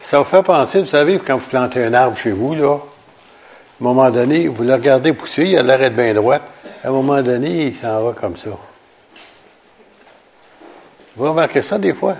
Ça 0.00 0.18
vous 0.18 0.24
fait 0.24 0.42
penser, 0.42 0.80
vous 0.80 0.86
savez, 0.86 1.18
quand 1.18 1.36
vous 1.36 1.46
plantez 1.46 1.84
un 1.84 1.94
arbre 1.94 2.16
chez 2.16 2.32
vous, 2.32 2.54
là, 2.54 2.72
à 2.72 2.74
un 2.74 2.78
moment 3.80 4.10
donné, 4.10 4.48
vous 4.48 4.64
le 4.64 4.72
regardez 4.72 5.12
pousser, 5.12 5.44
il 5.44 5.58
a 5.58 5.62
l'air 5.62 5.78
d'être 5.78 5.94
bien 5.94 6.12
droite. 6.12 6.42
À 6.82 6.88
un 6.88 6.90
moment 6.90 7.22
donné, 7.22 7.66
il 7.66 7.74
s'en 7.76 8.02
va 8.02 8.12
comme 8.12 8.36
ça. 8.36 8.50
Vous 11.14 11.28
remarquez 11.28 11.62
ça 11.62 11.78
des 11.78 11.92
fois? 11.92 12.16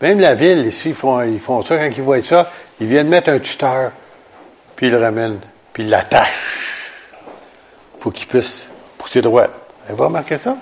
Même 0.00 0.20
la 0.20 0.34
ville, 0.34 0.66
ici, 0.66 0.90
ils 0.90 0.94
font, 0.94 1.20
ils 1.22 1.40
font 1.40 1.60
ça. 1.62 1.76
Quand 1.76 1.94
ils 1.94 2.02
voient 2.02 2.22
ça, 2.22 2.50
ils 2.80 2.86
viennent 2.86 3.08
mettre 3.08 3.28
un 3.30 3.38
tuteur, 3.38 3.92
puis 4.80 4.86
ils 4.86 4.92
le 4.92 4.98
ramènent, 4.98 5.40
puis 5.74 5.82
ils 5.82 5.90
l'attachent 5.90 6.94
pour 8.00 8.14
qu'il 8.14 8.26
puisse 8.26 8.66
pousser 8.96 9.20
droite. 9.20 9.50
Avez-vous 9.84 10.04
remarqué 10.04 10.38
ça? 10.38 10.56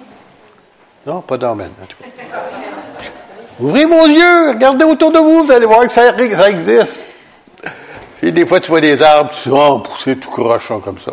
Non, 1.07 1.21
pas 1.21 1.37
d'emmène. 1.37 1.71
Ouvrez 3.61 3.85
vos 3.85 4.07
yeux, 4.09 4.49
regardez 4.49 4.85
autour 4.85 5.13
de 5.13 5.21
vous, 5.21 5.45
vous 5.45 5.53
allez 5.53 5.67
voir 5.67 5.87
que 5.87 5.93
ça, 5.93 6.09
existe. 6.49 7.07
Puis 8.21 8.33
des 8.33 8.45
fois, 8.45 8.59
tu 8.59 8.73
vois 8.73 8.81
des 8.81 9.01
arbres, 9.01 9.31
tu 9.41 9.51
vas 9.51 9.79
pousser 9.85 10.17
tout 10.17 10.31
crochon 10.31 10.81
comme 10.81 10.99
ça. 10.99 11.13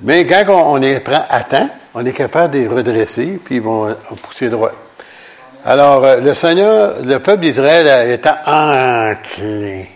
Mais 0.00 0.24
quand 0.24 0.44
on, 0.50 0.76
les 0.76 1.00
prend 1.00 1.24
à 1.28 1.42
temps, 1.42 1.68
on 1.94 2.06
est 2.06 2.12
capable 2.12 2.54
de 2.54 2.58
les 2.60 2.68
redresser, 2.68 3.40
puis 3.44 3.56
ils 3.56 3.60
vont 3.60 3.88
euh, 3.88 3.94
pousser 4.22 4.48
droit. 4.48 4.70
Alors, 5.64 6.04
euh, 6.04 6.20
le 6.20 6.32
Seigneur, 6.32 6.94
le 7.02 7.18
peuple 7.18 7.40
d'Israël 7.40 7.88
euh, 7.88 8.14
était 8.14 8.30
enclin 8.46 9.93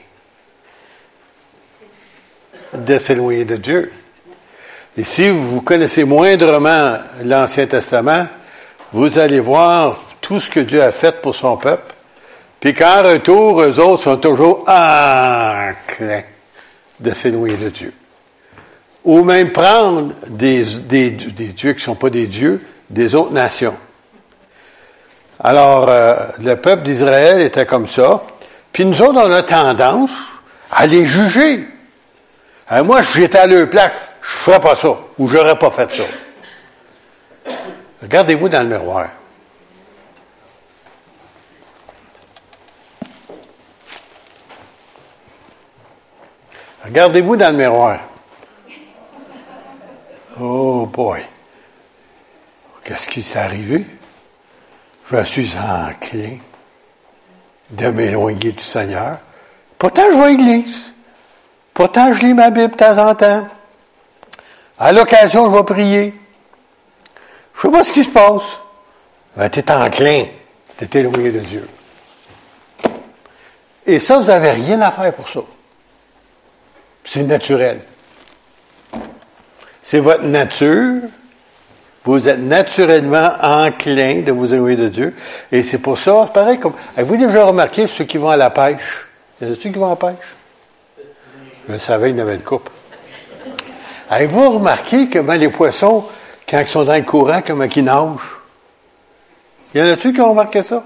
de 2.74 2.98
s'éloigner 2.98 3.44
de 3.44 3.56
Dieu. 3.56 3.92
Et 4.96 5.04
si 5.04 5.28
vous 5.28 5.60
connaissez 5.60 6.04
moindrement 6.04 6.98
l'Ancien 7.24 7.66
Testament, 7.66 8.26
vous 8.92 9.18
allez 9.18 9.40
voir 9.40 10.00
tout 10.20 10.40
ce 10.40 10.50
que 10.50 10.60
Dieu 10.60 10.82
a 10.82 10.92
fait 10.92 11.20
pour 11.20 11.34
son 11.34 11.56
peuple. 11.56 11.94
Puis 12.60 12.74
qu'en 12.74 13.02
retour, 13.02 13.62
eux 13.62 13.78
autres 13.78 14.02
sont 14.02 14.16
toujours 14.16 14.64
enclins 14.66 16.24
de 16.98 17.14
s'éloigner 17.14 17.56
de 17.56 17.68
Dieu. 17.68 17.92
ou 19.04 19.24
même 19.24 19.52
prendre 19.52 20.12
des, 20.28 20.64
des, 20.86 21.10
dieux 21.10 21.72
qui 21.72 21.78
ne 21.78 21.82
sont 21.82 21.94
pas 21.94 22.10
des 22.10 22.26
dieux, 22.26 22.60
des 22.90 23.14
autres 23.14 23.32
nations. 23.32 23.76
Alors, 25.40 25.86
euh, 25.88 26.16
le 26.40 26.56
peuple 26.56 26.82
d'Israël 26.82 27.40
était 27.40 27.64
comme 27.64 27.86
ça. 27.86 28.22
Puis 28.72 28.84
nous 28.84 29.00
autres, 29.00 29.18
on 29.18 29.32
a 29.32 29.42
tendance 29.42 30.10
à 30.70 30.86
les 30.86 31.06
juger. 31.06 31.66
Euh, 32.70 32.84
moi, 32.84 33.02
si 33.02 33.18
j'étais 33.18 33.38
à 33.38 33.46
leur 33.46 33.68
plaque, 33.70 33.94
je 34.20 34.28
ne 34.28 34.32
ferais 34.32 34.60
pas 34.60 34.76
ça, 34.76 34.96
ou 35.18 35.28
j'aurais 35.28 35.58
pas 35.58 35.70
fait 35.70 35.90
ça. 35.90 37.52
Regardez-vous 38.02 38.48
dans 38.48 38.62
le 38.62 38.68
miroir. 38.68 39.08
Regardez-vous 46.84 47.36
dans 47.36 47.50
le 47.50 47.56
miroir. 47.56 48.00
Oh 50.40 50.86
boy. 50.86 51.22
Qu'est-ce 52.84 53.08
qui 53.08 53.22
s'est 53.22 53.38
arrivé? 53.38 53.84
Je 55.10 55.22
suis 55.24 55.54
enclin 55.56 56.38
de 57.70 57.88
m'éloigner 57.88 58.52
du 58.52 58.62
Seigneur. 58.62 59.18
Pourtant, 59.78 60.02
je 60.12 60.18
vais 60.18 60.28
l'église. 60.28 60.92
Pourtant, 61.78 62.12
je 62.12 62.26
lis 62.26 62.34
ma 62.34 62.50
Bible 62.50 62.72
de 62.72 62.76
temps 62.76 62.98
en 62.98 63.14
temps. 63.14 63.46
À 64.80 64.90
l'occasion, 64.90 65.48
je 65.48 65.56
vais 65.56 65.62
prier. 65.62 66.14
Je 67.54 67.60
sais 67.60 67.70
pas 67.70 67.84
ce 67.84 67.92
qui 67.92 68.02
se 68.02 68.08
passe. 68.08 68.42
Ben, 69.36 69.48
tu 69.48 69.60
es 69.60 69.70
enclin 69.70 70.24
de 70.80 70.86
t'éloigner 70.86 71.30
de 71.30 71.38
Dieu. 71.38 71.68
Et 73.86 74.00
ça, 74.00 74.18
vous 74.18 74.26
n'avez 74.26 74.50
rien 74.50 74.80
à 74.80 74.90
faire 74.90 75.14
pour 75.14 75.28
ça. 75.28 75.38
C'est 77.04 77.22
naturel. 77.22 77.80
C'est 79.80 80.00
votre 80.00 80.24
nature. 80.24 81.02
Vous 82.02 82.26
êtes 82.26 82.40
naturellement 82.40 83.34
enclin 83.40 84.22
de 84.22 84.32
vous 84.32 84.52
éloigner 84.52 84.74
de 84.74 84.88
Dieu. 84.88 85.14
Et 85.52 85.62
c'est 85.62 85.78
pour 85.78 85.96
ça, 85.96 86.28
pareil 86.34 86.58
comme. 86.58 86.74
Avez-vous 86.96 87.18
déjà 87.18 87.44
remarqué 87.44 87.86
ceux 87.86 88.02
qui 88.02 88.18
vont 88.18 88.30
à 88.30 88.36
la 88.36 88.50
pêche? 88.50 89.06
Y 89.40 89.44
en 89.44 89.52
a-tu 89.52 89.70
qui 89.70 89.78
vont 89.78 89.86
à 89.86 89.90
la 89.90 89.96
pêche? 89.96 90.37
Je 91.68 91.76
savais, 91.76 92.10
il 92.10 92.16
y 92.16 92.20
avait 92.20 92.36
une 92.36 92.42
coupe. 92.42 92.70
Avez-vous 94.08 94.52
remarqué 94.52 95.08
comment 95.08 95.34
les 95.34 95.50
poissons, 95.50 96.06
quand 96.48 96.60
ils 96.60 96.66
sont 96.66 96.84
dans 96.84 96.94
le 96.94 97.02
courant, 97.02 97.42
comment 97.46 97.64
ils 97.64 97.84
nagent? 97.84 98.40
Y 99.74 99.82
en 99.82 99.92
a-tu 99.92 100.14
qui 100.14 100.20
ont 100.22 100.30
remarqué 100.30 100.62
ça? 100.62 100.82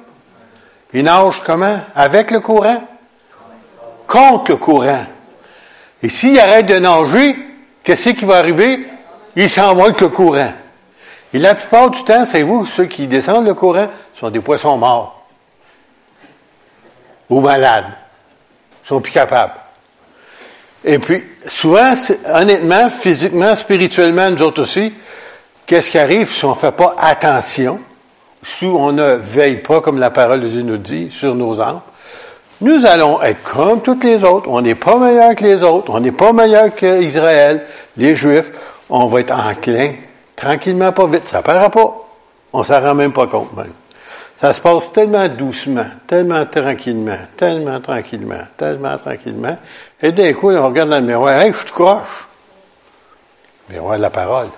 Ils 0.92 1.04
nagent 1.04 1.40
comment? 1.44 1.78
Avec 1.94 2.32
le 2.32 2.40
courant? 2.40 2.82
Contre 4.08 4.50
le 4.50 4.56
courant. 4.56 5.06
Et 6.02 6.08
s'ils 6.08 6.40
arrêtent 6.40 6.66
de 6.66 6.78
nager, 6.78 7.36
qu'est-ce 7.84 8.10
qui 8.10 8.24
va 8.24 8.38
arriver? 8.38 8.84
Ils 9.36 9.48
s'en 9.48 9.74
vont 9.74 9.84
avec 9.84 10.00
le 10.00 10.08
courant. 10.08 10.52
Et 11.32 11.38
la 11.38 11.54
plupart 11.54 11.90
du 11.90 12.02
temps, 12.02 12.26
c'est 12.26 12.42
vous, 12.42 12.66
ceux 12.66 12.86
qui 12.86 13.06
descendent 13.06 13.46
le 13.46 13.54
courant, 13.54 13.86
sont 14.16 14.30
des 14.30 14.40
poissons 14.40 14.76
morts. 14.76 15.24
Ou 17.30 17.40
malades. 17.40 17.86
Ils 18.84 18.88
sont 18.88 19.00
plus 19.00 19.12
capables. 19.12 19.61
Et 20.84 20.98
puis, 20.98 21.22
souvent, 21.46 21.94
honnêtement, 22.32 22.90
physiquement, 22.90 23.54
spirituellement, 23.54 24.30
nous 24.30 24.42
autres 24.42 24.62
aussi, 24.62 24.92
qu'est-ce 25.66 25.90
qui 25.90 25.98
arrive 25.98 26.30
si 26.30 26.44
on 26.44 26.50
ne 26.50 26.54
fait 26.54 26.72
pas 26.72 26.94
attention, 26.98 27.80
si 28.42 28.66
on 28.66 28.92
ne 28.92 29.12
veille 29.12 29.62
pas, 29.62 29.80
comme 29.80 29.98
la 29.98 30.10
parole 30.10 30.40
de 30.40 30.48
Dieu 30.48 30.62
nous 30.62 30.78
dit, 30.78 31.08
sur 31.10 31.34
nos 31.34 31.60
âmes, 31.60 31.80
nous 32.60 32.86
allons 32.86 33.20
être 33.22 33.42
comme 33.42 33.82
toutes 33.82 34.04
les 34.04 34.22
autres. 34.22 34.48
On 34.48 34.60
n'est 34.60 34.76
pas 34.76 34.96
meilleur 34.96 35.34
que 35.34 35.42
les 35.42 35.62
autres. 35.64 35.90
On 35.92 36.00
n'est 36.00 36.12
pas 36.12 36.32
meilleur 36.32 36.72
qu'Israël, 36.74 37.66
les 37.96 38.14
Juifs. 38.14 38.50
On 38.88 39.06
va 39.06 39.20
être 39.20 39.32
enclin, 39.32 39.94
tranquillement, 40.36 40.92
pas 40.92 41.06
vite. 41.06 41.26
Ça 41.26 41.38
ne 41.38 41.42
paraît 41.42 41.70
pas. 41.70 41.94
On 42.52 42.62
s'en 42.62 42.80
rend 42.80 42.94
même 42.94 43.12
pas 43.12 43.26
compte, 43.26 43.56
même. 43.56 43.72
Ça 44.42 44.52
se 44.52 44.60
passe 44.60 44.90
tellement 44.90 45.28
doucement, 45.28 45.86
tellement 46.04 46.44
tranquillement, 46.46 47.16
tellement 47.36 47.80
tranquillement, 47.80 48.42
tellement 48.56 48.96
tranquillement. 48.96 49.56
Et 50.02 50.10
d'un 50.10 50.32
coup, 50.32 50.50
on 50.50 50.66
regarde 50.66 50.90
dans 50.90 50.98
le 50.98 51.06
miroir, 51.06 51.40
hey, 51.40 51.52
je 51.52 51.64
te 51.64 51.70
croche. 51.70 52.26
Miroir 53.70 53.98
de 53.98 54.02
la 54.02 54.10
parole. 54.10 54.48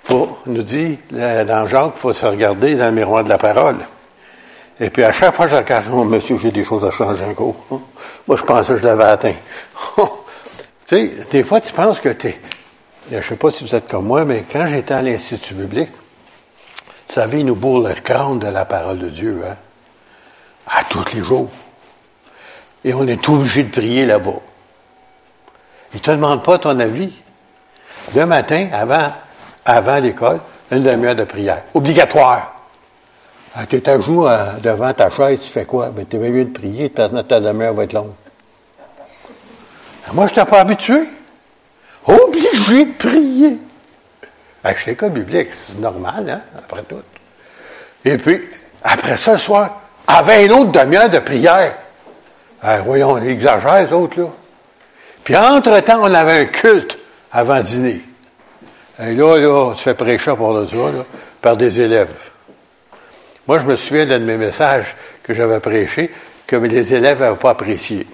Faut, 0.00 0.38
nous 0.46 0.64
dit 0.64 0.98
dans 1.12 1.68
Jacques, 1.68 1.92
il 1.94 2.00
faut 2.00 2.12
se 2.12 2.26
regarder 2.26 2.74
dans 2.74 2.86
le 2.86 2.96
miroir 2.96 3.22
de 3.22 3.28
la 3.28 3.38
parole. 3.38 3.76
Et 4.80 4.90
puis 4.90 5.04
à 5.04 5.12
chaque 5.12 5.32
fois, 5.32 5.46
je 5.46 5.54
regarde, 5.54 5.84
oh, 5.92 6.02
monsieur, 6.02 6.38
j'ai 6.38 6.50
des 6.50 6.64
choses 6.64 6.84
à 6.84 6.90
changer 6.90 7.24
encore. 7.24 7.54
Moi, 8.26 8.36
je 8.36 8.42
pensais 8.42 8.72
que 8.72 8.80
je 8.80 8.84
l'avais 8.84 9.04
atteint. 9.04 9.34
tu 9.96 10.04
sais, 10.86 11.12
des 11.30 11.44
fois, 11.44 11.60
tu 11.60 11.72
penses 11.72 12.00
que 12.00 12.08
tu 12.08 12.26
es. 12.26 12.40
Je 13.12 13.16
ne 13.18 13.22
sais 13.22 13.36
pas 13.36 13.52
si 13.52 13.62
vous 13.62 13.76
êtes 13.76 13.88
comme 13.88 14.06
moi, 14.06 14.24
mais 14.24 14.42
quand 14.52 14.66
j'étais 14.66 14.94
à 14.94 15.02
l'Institut 15.02 15.54
biblique, 15.54 15.90
vous 17.08 17.14
savez, 17.14 17.40
ils 17.40 17.46
nous 17.46 17.56
bourrent 17.56 17.88
le 17.88 17.94
crâne 17.94 18.38
de 18.38 18.48
la 18.48 18.66
parole 18.66 18.98
de 18.98 19.08
Dieu, 19.08 19.40
hein? 19.46 19.56
À 20.66 20.84
tous 20.84 21.14
les 21.14 21.22
jours. 21.22 21.48
Et 22.84 22.92
on 22.92 23.06
est 23.06 23.28
obligé 23.28 23.62
de 23.62 23.70
prier 23.70 24.04
là-bas. 24.04 24.40
Ils 25.94 25.96
ne 25.96 26.02
te 26.02 26.10
demandent 26.10 26.44
pas 26.44 26.58
ton 26.58 26.78
avis. 26.78 27.12
Le 28.14 28.26
matin, 28.26 28.68
avant, 28.72 29.12
avant 29.64 29.98
l'école, 29.98 30.40
une 30.70 30.82
demi-heure 30.82 31.16
de 31.16 31.24
prière. 31.24 31.62
Obligatoire. 31.72 32.54
Ah, 33.54 33.64
tu 33.66 33.76
es 33.76 33.88
à 33.88 33.98
jour 33.98 34.28
euh, 34.28 34.52
devant 34.62 34.92
ta 34.92 35.08
chaise, 35.08 35.40
tu 35.40 35.48
fais 35.48 35.64
quoi? 35.64 35.88
Ben, 35.88 36.06
tu 36.06 36.16
es 36.16 36.18
mieux 36.18 36.44
de 36.44 36.52
prier, 36.52 36.90
parce 36.90 37.10
que 37.10 37.20
ta 37.22 37.40
demi-heure 37.40 37.72
va 37.72 37.84
être 37.84 37.94
longue. 37.94 38.12
Moi, 40.12 40.26
je 40.26 40.34
t'ai 40.34 40.44
pas 40.44 40.60
habitué. 40.60 41.08
Obligé 42.06 42.84
de 42.84 42.92
prier. 42.92 43.58
Ben, 44.62 44.74
je 44.76 44.86
l'école 44.86 45.10
biblique, 45.10 45.48
c'est 45.66 45.78
normal, 45.78 46.28
hein, 46.28 46.40
après 46.56 46.82
tout. 46.82 47.02
Et 48.04 48.16
puis, 48.18 48.40
après 48.82 49.16
ça, 49.16 49.32
le 49.32 49.38
soir, 49.38 49.80
avait 50.06 50.46
une 50.46 50.52
autre 50.52 50.72
demi-heure 50.72 51.10
de 51.10 51.18
prière. 51.18 51.76
Ben, 52.62 52.82
voyons, 52.82 53.12
on 53.12 53.22
exagère, 53.22 53.84
les 53.84 53.92
autres, 53.92 54.20
là. 54.20 54.26
Puis, 55.22 55.36
entre-temps, 55.36 56.00
on 56.02 56.14
avait 56.14 56.40
un 56.40 56.44
culte 56.46 56.98
avant 57.30 57.60
dîner. 57.60 58.02
Et 59.00 59.14
là, 59.14 59.38
là, 59.38 59.74
tu 59.76 59.82
fais 59.82 59.94
prêcher 59.94 60.34
pour 60.34 60.52
le 60.54 60.66
soir, 60.66 60.90
là, 60.90 61.04
par 61.40 61.56
des 61.56 61.80
élèves. 61.80 62.14
Moi, 63.46 63.58
je 63.60 63.64
me 63.64 63.76
souviens 63.76 64.06
d'un 64.06 64.18
de 64.18 64.24
mes 64.24 64.36
messages 64.36 64.96
que 65.22 65.34
j'avais 65.34 65.60
prêché, 65.60 66.10
que 66.46 66.56
les 66.56 66.94
élèves 66.94 67.20
n'avaient 67.20 67.36
pas 67.36 67.50
apprécié. 67.50 68.06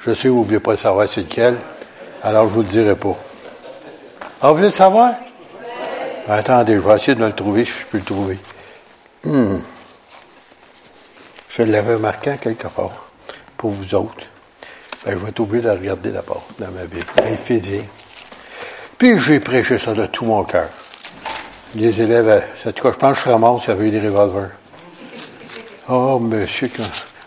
Je 0.00 0.14
sais 0.14 0.24
que 0.24 0.28
vous 0.28 0.40
ne 0.40 0.44
voulez 0.44 0.60
pas 0.60 0.76
savoir 0.76 1.08
c'est 1.08 1.22
lequel, 1.22 1.56
alors 2.22 2.44
je 2.44 2.48
ne 2.48 2.54
vous 2.54 2.62
le 2.62 2.68
dirai 2.68 2.94
pas. 2.94 3.16
Ah, 4.40 4.48
vous 4.48 4.54
voulez 4.54 4.66
le 4.66 4.72
savoir? 4.72 5.14
Attendez, 6.28 6.74
je 6.74 6.78
vais 6.80 6.94
essayer 6.94 7.14
de 7.16 7.20
me 7.20 7.26
le 7.26 7.32
trouver 7.32 7.64
si 7.64 7.72
je 7.72 7.86
peux 7.86 7.98
le 7.98 8.04
trouver. 8.04 8.38
Hmm. 9.24 9.56
Je 11.48 11.62
l'avais 11.62 11.96
marqué 11.96 12.36
quelque 12.40 12.68
part, 12.68 13.08
pour 13.56 13.70
vous 13.70 13.94
autres. 13.96 14.26
Ben, 15.04 15.14
je 15.14 15.18
vais 15.18 15.30
être 15.30 15.40
obligé 15.40 15.64
de 15.64 15.70
regarder 15.70 16.10
d'abord 16.10 16.44
dans 16.58 16.70
ma 16.70 16.84
Bible. 16.84 17.06
Éphésiens. 17.26 17.82
Puis 18.96 19.18
j'ai 19.18 19.40
prêché 19.40 19.76
ça 19.76 19.92
de 19.92 20.06
tout 20.06 20.24
mon 20.24 20.44
cœur. 20.44 20.68
Les 21.74 22.00
élèves, 22.00 22.44
en 22.64 22.72
tout 22.72 22.92
je 22.92 22.96
pense 22.96 23.12
que 23.14 23.18
je 23.18 23.24
serais 23.24 23.38
mort 23.38 23.60
s'il 23.60 23.70
y 23.70 23.72
avait 23.72 23.88
eu 23.88 23.90
des 23.90 24.00
revolvers. 24.00 24.50
Oh, 25.88 26.20
monsieur. 26.20 26.70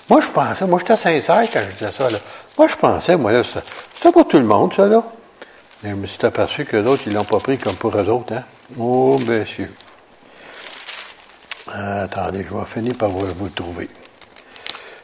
Moi, 0.10 0.22
je 0.22 0.28
pensais, 0.28 0.66
moi, 0.66 0.80
j'étais 0.80 0.96
sincère 0.96 1.44
quand 1.52 1.60
je 1.62 1.74
disais 1.74 1.92
ça, 1.92 2.08
là. 2.10 2.20
Moi, 2.58 2.68
je 2.70 2.76
pensais, 2.76 3.18
moi, 3.18 3.34
là, 3.34 3.42
c'était 3.44 4.12
pour 4.14 4.28
tout 4.28 4.38
le 4.38 4.46
monde, 4.46 4.74
ça, 4.74 4.86
là. 4.86 5.04
Mais 5.84 5.90
je 5.92 5.96
me 5.96 6.06
suis 6.06 6.24
aperçu 6.26 6.66
que 6.66 6.78
d'autres, 6.78 7.04
ils 7.08 7.14
l'ont 7.14 7.24
pas 7.24 7.40
pris 7.40 7.58
comme 7.58 7.76
pour 7.76 7.98
eux 7.98 8.10
autres, 8.10 8.34
hein. 8.34 8.44
Oh, 8.78 9.18
monsieur. 9.28 9.72
attendez, 11.68 12.46
je 12.48 12.56
vais 12.56 12.66
finir 12.66 12.96
par 12.96 13.10
vous, 13.10 13.26
vous 13.34 13.46
le 13.46 13.52
trouver. 13.52 13.90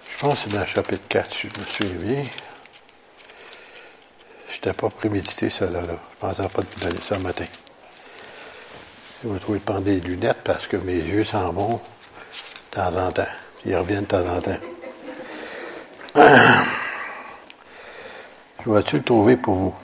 Je 0.09 0.17
pense 0.19 0.35
que 0.35 0.39
c'est 0.43 0.55
dans 0.55 0.61
le 0.61 0.67
chapitre 0.67 1.07
4, 1.09 1.33
si 1.33 1.49
je 1.49 1.59
me 1.59 1.65
souviens. 1.65 2.23
Je 4.49 4.53
n'étais 4.53 4.73
pas 4.73 4.89
prémédité, 4.89 5.49
ça, 5.49 5.65
là, 5.65 5.81
là. 5.81 5.93
Je 5.93 6.19
pensais 6.19 6.47
pas 6.47 6.61
te 6.61 6.79
donner 6.79 7.01
ça 7.01 7.15
le 7.15 7.21
matin. 7.21 7.45
Je 9.23 9.29
vais 9.29 9.39
trouver 9.39 9.57
de 9.59 9.63
prendre 9.63 9.81
des 9.81 9.99
lunettes 9.99 10.41
parce 10.43 10.67
que 10.67 10.77
mes 10.77 10.93
yeux 10.93 11.23
s'en 11.23 11.51
vont 11.51 11.81
de 12.71 12.75
temps 12.75 12.95
en 12.95 13.11
temps. 13.11 13.23
Ils 13.65 13.75
reviennent 13.75 14.03
de 14.03 14.07
temps 14.07 14.27
en 14.27 14.39
temps. 14.41 14.59
Je 18.65 18.71
vais-tu 18.71 18.97
le 18.97 19.03
trouver 19.03 19.37
pour 19.37 19.55
vous? 19.55 19.75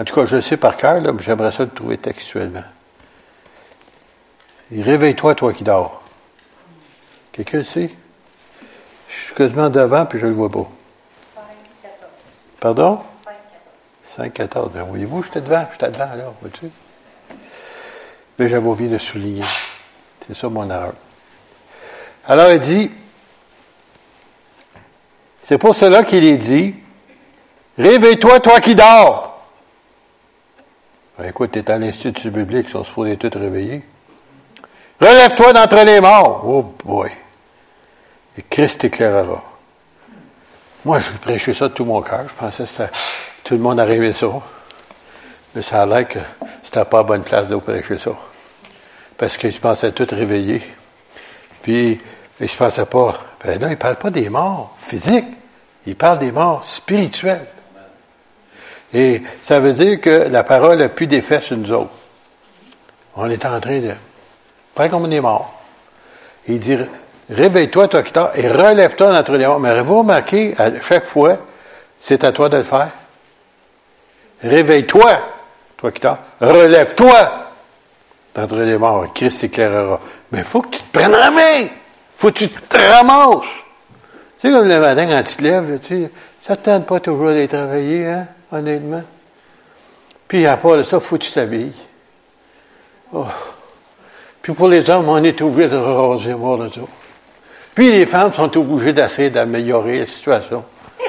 En 0.00 0.04
tout 0.04 0.14
cas, 0.14 0.24
je 0.24 0.36
le 0.36 0.40
sais 0.40 0.56
par 0.56 0.78
cœur, 0.78 1.00
mais 1.00 1.22
j'aimerais 1.22 1.50
ça 1.50 1.64
le 1.64 1.70
trouver 1.70 1.98
textuellement. 1.98 2.64
réveille-toi, 4.72 5.34
toi 5.34 5.52
qui 5.52 5.62
dors. 5.62 6.02
Quelqu'un 7.32 7.58
le 7.58 7.64
sait? 7.64 7.90
Je 9.08 9.14
suis 9.14 9.34
quasiment 9.34 9.68
devant, 9.68 10.06
puis 10.06 10.18
je 10.18 10.26
le 10.26 10.32
vois 10.32 10.48
pas. 10.48 10.68
5, 11.34 11.44
14. 11.82 12.10
Pardon? 12.60 13.00
5, 14.04 14.32
14. 14.32 14.72
Bien, 14.72 14.84
voyez-vous, 14.84 15.22
j'étais 15.22 15.42
devant, 15.42 15.66
j'étais 15.70 15.90
devant, 15.90 16.10
alors, 16.10 16.34
vois-tu? 16.40 16.70
mais 18.38 18.48
j'avais 18.48 18.68
envie 18.68 18.88
de 18.88 18.96
souligner. 18.96 19.44
C'est 20.26 20.34
ça 20.34 20.48
mon 20.48 20.70
erreur. 20.70 20.94
Alors 22.26 22.50
il 22.52 22.60
dit, 22.60 22.90
c'est 25.42 25.58
pour 25.58 25.74
cela 25.74 26.04
qu'il 26.04 26.24
est 26.24 26.38
dit, 26.38 26.74
Réveille-toi, 27.76 28.40
toi 28.40 28.60
qui 28.60 28.74
dors. 28.74 29.29
Ben, 31.20 31.28
écoute, 31.28 31.50
t'es 31.52 31.70
à 31.70 31.76
l'Institut 31.76 32.30
biblique, 32.30 32.68
ils 32.68 32.70
sont 32.70 32.82
supposés 32.82 33.18
tous 33.18 33.36
réveiller. 33.36 33.82
Relève-toi 34.98 35.52
d'entre 35.52 35.84
les 35.84 36.00
morts. 36.00 36.42
Oh 36.46 36.74
boy. 36.82 37.10
Et 38.38 38.42
Christ 38.48 38.84
éclairera. 38.84 39.44
Moi, 40.82 40.98
j'ai 41.00 41.18
prêché 41.18 41.52
ça 41.52 41.68
de 41.68 41.74
tout 41.74 41.84
mon 41.84 42.00
cœur. 42.00 42.24
Je 42.26 42.32
pensais 42.32 42.64
que 42.64 42.90
tout 43.44 43.52
le 43.52 43.60
monde 43.60 43.78
arrivait 43.80 44.14
ça. 44.14 44.28
Mais 45.54 45.60
ça 45.60 45.82
a 45.82 45.86
l'air 45.86 46.08
que 46.08 46.20
c'était 46.62 46.86
pas 46.86 46.98
la 46.98 47.02
bonne 47.02 47.22
place 47.22 47.48
de 47.48 47.56
prêcher 47.56 47.98
ça. 47.98 48.12
Parce 49.18 49.36
qu'ils 49.36 49.52
se 49.52 49.60
pensaient 49.60 49.92
tous 49.92 50.14
réveillés. 50.14 50.62
Puis, 51.60 52.00
ils 52.40 52.48
se 52.48 52.56
pensaient 52.56 52.86
pas. 52.86 53.20
Ben 53.44 53.60
là, 53.60 53.68
il 53.68 53.76
parle 53.76 53.96
pas 53.96 54.08
des 54.08 54.30
morts 54.30 54.74
physiques. 54.78 55.26
Il 55.86 55.96
parle 55.96 56.18
des 56.20 56.32
morts 56.32 56.64
spirituelles. 56.64 57.46
Et 58.92 59.22
ça 59.42 59.60
veut 59.60 59.72
dire 59.72 60.00
que 60.00 60.28
la 60.28 60.42
parole 60.42 60.82
a 60.82 60.88
plus 60.88 61.06
d'effet 61.06 61.40
sur 61.40 61.56
nous 61.56 61.72
autres. 61.72 61.90
On 63.16 63.28
est 63.30 63.44
en 63.44 63.60
train 63.60 63.78
de. 63.78 63.92
Pas 64.74 64.88
comme 64.88 65.04
on 65.04 65.10
est 65.10 65.20
mort. 65.20 65.54
Il 66.48 66.58
dit 66.58 66.76
Réveille-toi, 67.30 67.86
toi 67.86 68.02
qui 68.02 68.12
t'as, 68.12 68.32
et 68.34 68.48
relève-toi 68.48 69.12
d'entre 69.12 69.32
les 69.32 69.46
morts. 69.46 69.60
Mais 69.60 69.80
vous 69.82 70.00
remarquez, 70.00 70.54
à 70.58 70.80
chaque 70.80 71.04
fois, 71.04 71.38
c'est 72.00 72.24
à 72.24 72.32
toi 72.32 72.48
de 72.48 72.56
le 72.56 72.62
faire. 72.64 72.88
Réveille-toi, 74.42 75.20
toi 75.76 75.92
qui 75.92 76.00
t'as. 76.00 76.18
Relève-toi 76.40 77.48
d'entre 78.34 78.56
les 78.56 78.78
morts. 78.78 79.12
Christ 79.14 79.44
éclairera. 79.44 80.00
Mais 80.32 80.38
il 80.38 80.44
faut 80.44 80.62
que 80.62 80.70
tu 80.70 80.82
te 80.82 80.98
prennes 80.98 81.12
la 81.12 81.30
main. 81.30 81.68
faut 82.16 82.28
que 82.28 82.38
tu 82.38 82.48
te 82.48 82.78
ramasses. 82.78 83.46
Tu 84.40 84.48
sais, 84.48 84.54
comme 84.54 84.66
le 84.66 84.80
matin, 84.80 85.06
quand 85.06 85.22
tu 85.22 85.36
te 85.36 85.42
lèves, 85.42 85.78
tu 85.80 85.86
sais, 85.86 86.10
ça 86.40 86.54
ne 86.54 86.58
tente 86.58 86.86
pas 86.86 86.98
toujours 86.98 87.26
d'aller 87.26 87.46
travailler, 87.46 88.06
hein, 88.06 88.26
honnêtement. 88.52 89.02
Puis 90.28 90.46
à 90.46 90.56
part 90.56 90.76
de 90.76 90.82
ça, 90.82 91.00
faut 91.00 91.16
que 91.18 91.24
tu 91.24 91.32
t'habilles. 91.32 91.72
Oh. 93.12 93.26
Puis 94.42 94.52
pour 94.52 94.68
les 94.68 94.88
hommes, 94.88 95.08
on 95.08 95.22
est 95.22 95.42
obligé 95.42 95.68
de 95.68 95.76
raser, 95.76 96.32
voir 96.32 96.56
le 96.56 96.70
tout. 96.70 96.88
Puis 97.74 97.90
les 97.90 98.06
femmes 98.06 98.32
sont 98.32 98.56
obligées 98.56 98.92
d'essayer 98.92 99.30
d'améliorer 99.30 100.00
la 100.00 100.06
situation. 100.06 100.64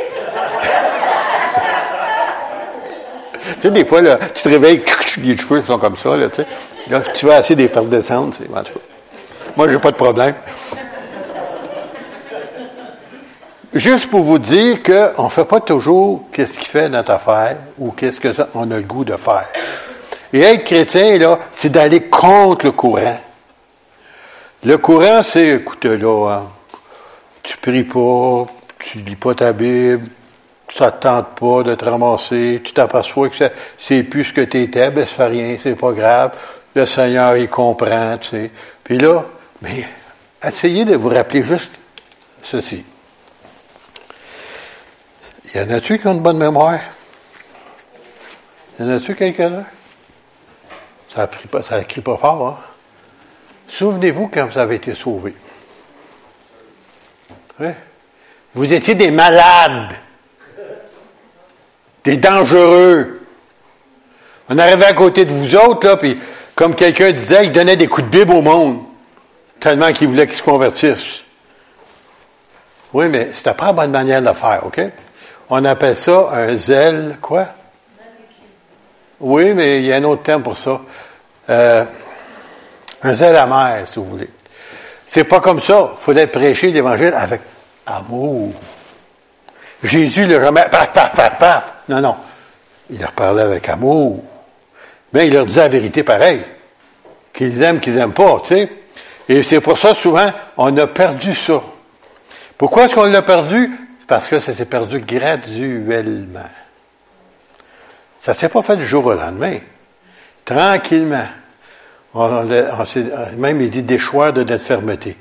tu 3.55 3.61
sais, 3.61 3.71
des 3.71 3.85
fois, 3.85 4.01
tu 4.01 4.43
te 4.43 4.49
réveilles, 4.49 4.81
les 5.17 5.37
cheveux 5.37 5.61
sont 5.61 5.77
comme 5.77 5.97
ça, 5.97 6.17
là, 6.17 6.29
tu 6.29 6.37
sais. 6.37 6.47
Là, 6.89 7.01
tu 7.01 7.25
vas 7.25 7.39
essayer 7.39 7.55
de 7.55 7.61
les 7.61 7.67
faire 7.67 7.83
descendre, 7.83 8.33
c'est, 8.37 8.49
en 8.49 8.63
tout 8.63 8.73
cas. 8.73 8.79
Moi, 9.55 9.69
j'ai 9.69 9.79
pas 9.79 9.91
de 9.91 9.97
problème. 9.97 10.35
Juste 13.73 14.09
pour 14.09 14.21
vous 14.23 14.39
dire 14.39 14.83
qu'on 14.83 15.23
ne 15.23 15.29
fait 15.29 15.45
pas 15.45 15.61
toujours 15.61 16.25
qu'est-ce 16.31 16.59
qui 16.59 16.65
fait 16.65 16.89
notre 16.89 17.11
affaire 17.11 17.55
ou 17.79 17.91
qu'est-ce 17.91 18.19
qu'on 18.19 18.69
a 18.69 18.75
le 18.75 18.81
goût 18.81 19.05
de 19.05 19.15
faire. 19.15 19.47
Et 20.33 20.41
être 20.41 20.65
chrétien, 20.65 21.17
là, 21.17 21.39
c'est 21.53 21.69
d'aller 21.69 22.01
contre 22.01 22.65
le 22.65 22.73
courant. 22.73 23.19
Le 24.63 24.77
courant, 24.77 25.23
c'est, 25.23 25.55
écoute, 25.55 25.85
là, 25.85 26.33
hein, 26.33 26.43
tu 27.43 27.57
pries 27.57 27.83
pas, 27.83 28.45
tu 28.77 28.99
lis 28.99 29.15
pas 29.15 29.33
ta 29.33 29.53
Bible, 29.53 30.07
ça 30.69 30.91
te 30.91 31.03
tente 31.03 31.27
pas 31.39 31.63
de 31.63 31.73
te 31.73 31.85
ramasser, 31.85 32.61
tu 32.63 32.73
t'aperçois 32.73 33.29
que 33.29 33.35
c'est 33.77 34.03
plus 34.03 34.25
ce 34.25 34.33
que 34.33 34.41
tu 34.41 34.63
étais, 34.63 34.89
ben 34.89 35.05
ça 35.05 35.15
fait 35.15 35.27
rien, 35.27 35.57
c'est 35.61 35.75
pas 35.75 35.91
grave. 35.93 36.31
Le 36.75 36.85
Seigneur, 36.85 37.37
il 37.37 37.49
comprend, 37.49 38.17
tu 38.17 38.29
sais. 38.29 38.51
Puis 38.83 38.97
là, 38.97 39.23
mais 39.61 39.85
essayez 40.43 40.85
de 40.85 40.95
vous 40.95 41.09
rappeler 41.09 41.43
juste 41.43 41.71
ceci. 42.43 42.83
Y 45.53 45.59
en 45.59 45.69
a-tu 45.69 45.99
qui 45.99 46.07
ont 46.07 46.13
une 46.13 46.21
bonne 46.21 46.37
mémoire? 46.37 46.79
Y 48.79 48.83
en 48.83 48.89
a-tu 48.89 49.15
quelqu'un-là? 49.15 49.63
Ça 51.13 51.21
ne 51.21 51.47
pas, 51.47 51.61
ça 51.61 51.83
crie 51.83 52.01
pas 52.01 52.17
fort, 52.17 52.47
hein? 52.47 52.57
Souvenez-vous 53.67 54.27
quand 54.27 54.45
vous 54.45 54.57
avez 54.57 54.75
été 54.75 54.93
sauvés. 54.93 55.35
Vous 58.53 58.73
étiez 58.73 58.95
des 58.95 59.11
malades, 59.11 59.93
des 62.03 62.17
dangereux. 62.17 63.21
On 64.49 64.57
arrivait 64.57 64.85
à 64.85 64.93
côté 64.93 65.25
de 65.25 65.33
vous 65.33 65.55
autres, 65.55 65.87
là, 65.87 65.95
puis 65.95 66.19
comme 66.55 66.75
quelqu'un 66.75 67.11
disait, 67.11 67.45
il 67.45 67.51
donnait 67.51 67.77
des 67.77 67.87
coups 67.87 68.07
de 68.09 68.17
bible 68.17 68.33
au 68.33 68.41
monde, 68.41 68.83
tellement 69.59 69.91
qu'il 69.93 70.07
voulait 70.07 70.27
qu'ils 70.27 70.37
se 70.37 70.43
convertissent. 70.43 71.23
Oui, 72.93 73.07
mais 73.07 73.29
c'était 73.31 73.53
pas 73.53 73.67
la 73.67 73.73
bonne 73.73 73.91
manière 73.91 74.21
de 74.21 74.27
le 74.27 74.33
faire, 74.33 74.65
OK? 74.65 74.81
On 75.53 75.65
appelle 75.65 75.97
ça 75.97 76.29
un 76.31 76.55
zèle, 76.55 77.17
quoi? 77.21 77.45
Oui, 79.19 79.53
mais 79.53 79.79
il 79.79 79.85
y 79.85 79.91
a 79.91 79.97
un 79.97 80.03
autre 80.05 80.23
terme 80.23 80.43
pour 80.43 80.57
ça. 80.57 80.79
Euh, 81.49 81.83
un 83.03 83.13
zèle 83.13 83.35
amer, 83.35 83.85
si 83.85 83.99
vous 83.99 84.05
voulez. 84.05 84.29
C'est 85.05 85.25
pas 85.25 85.41
comme 85.41 85.59
ça. 85.59 85.91
Il 85.93 86.01
fallait 86.01 86.27
prêcher 86.27 86.71
l'Évangile 86.71 87.13
avec 87.13 87.41
amour. 87.85 88.53
Jésus 89.83 90.25
le 90.25 90.37
remet, 90.37 90.69
paf, 90.71 90.93
paf, 90.93 91.13
paf, 91.13 91.37
paf. 91.37 91.73
Non, 91.89 91.99
non. 91.99 92.15
Il 92.89 93.01
leur 93.01 93.11
parlait 93.11 93.41
avec 93.41 93.67
amour. 93.67 94.23
Mais 95.11 95.27
il 95.27 95.33
leur 95.33 95.43
disait 95.43 95.63
la 95.63 95.67
vérité 95.67 96.01
pareil. 96.03 96.45
Qu'ils 97.33 97.61
aiment, 97.61 97.81
qu'ils 97.81 97.95
n'aiment 97.95 98.13
pas, 98.13 98.41
tu 98.45 98.55
sais. 98.55 98.69
Et 99.27 99.43
c'est 99.43 99.59
pour 99.59 99.77
ça, 99.77 99.93
souvent, 99.93 100.31
on 100.55 100.77
a 100.77 100.87
perdu 100.87 101.33
ça. 101.35 101.61
Pourquoi 102.57 102.85
est-ce 102.85 102.95
qu'on 102.95 103.03
l'a 103.03 103.21
perdu? 103.21 103.69
Parce 104.11 104.27
que 104.27 104.39
ça 104.39 104.51
s'est 104.51 104.65
perdu 104.65 104.99
graduellement. 104.99 106.49
Ça 108.19 108.33
s'est 108.33 108.49
pas 108.49 108.61
fait 108.61 108.75
du 108.75 108.85
jour 108.85 109.05
au 109.05 109.13
lendemain. 109.13 109.55
Tranquillement. 110.43 111.27
Même 113.37 113.61
il 113.61 113.69
dit 113.69 113.83
des 113.83 113.97
choix 113.97 114.33
de 114.33 114.43
notre 114.43 114.65
fermeté. 114.65 115.15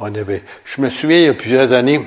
On 0.00 0.12
avait, 0.12 0.42
je 0.64 0.80
me 0.80 0.90
souviens, 0.90 1.18
il 1.18 1.24
y 1.26 1.28
a 1.28 1.34
plusieurs 1.34 1.72
années, 1.72 2.04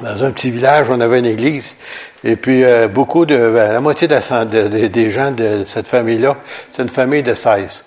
dans 0.00 0.24
un 0.24 0.32
petit 0.32 0.50
village, 0.50 0.90
on 0.90 0.98
avait 0.98 1.20
une 1.20 1.26
église, 1.26 1.76
et 2.24 2.34
puis 2.34 2.64
euh, 2.64 2.88
beaucoup 2.88 3.24
de, 3.24 3.36
ben, 3.36 3.74
la 3.74 3.80
moitié 3.80 4.08
de 4.08 4.88
des 4.88 5.10
gens 5.10 5.30
de 5.30 5.62
cette 5.64 5.86
famille-là, 5.86 6.36
c'est 6.72 6.82
une 6.82 6.88
famille 6.88 7.22
de 7.22 7.34
16. 7.34 7.84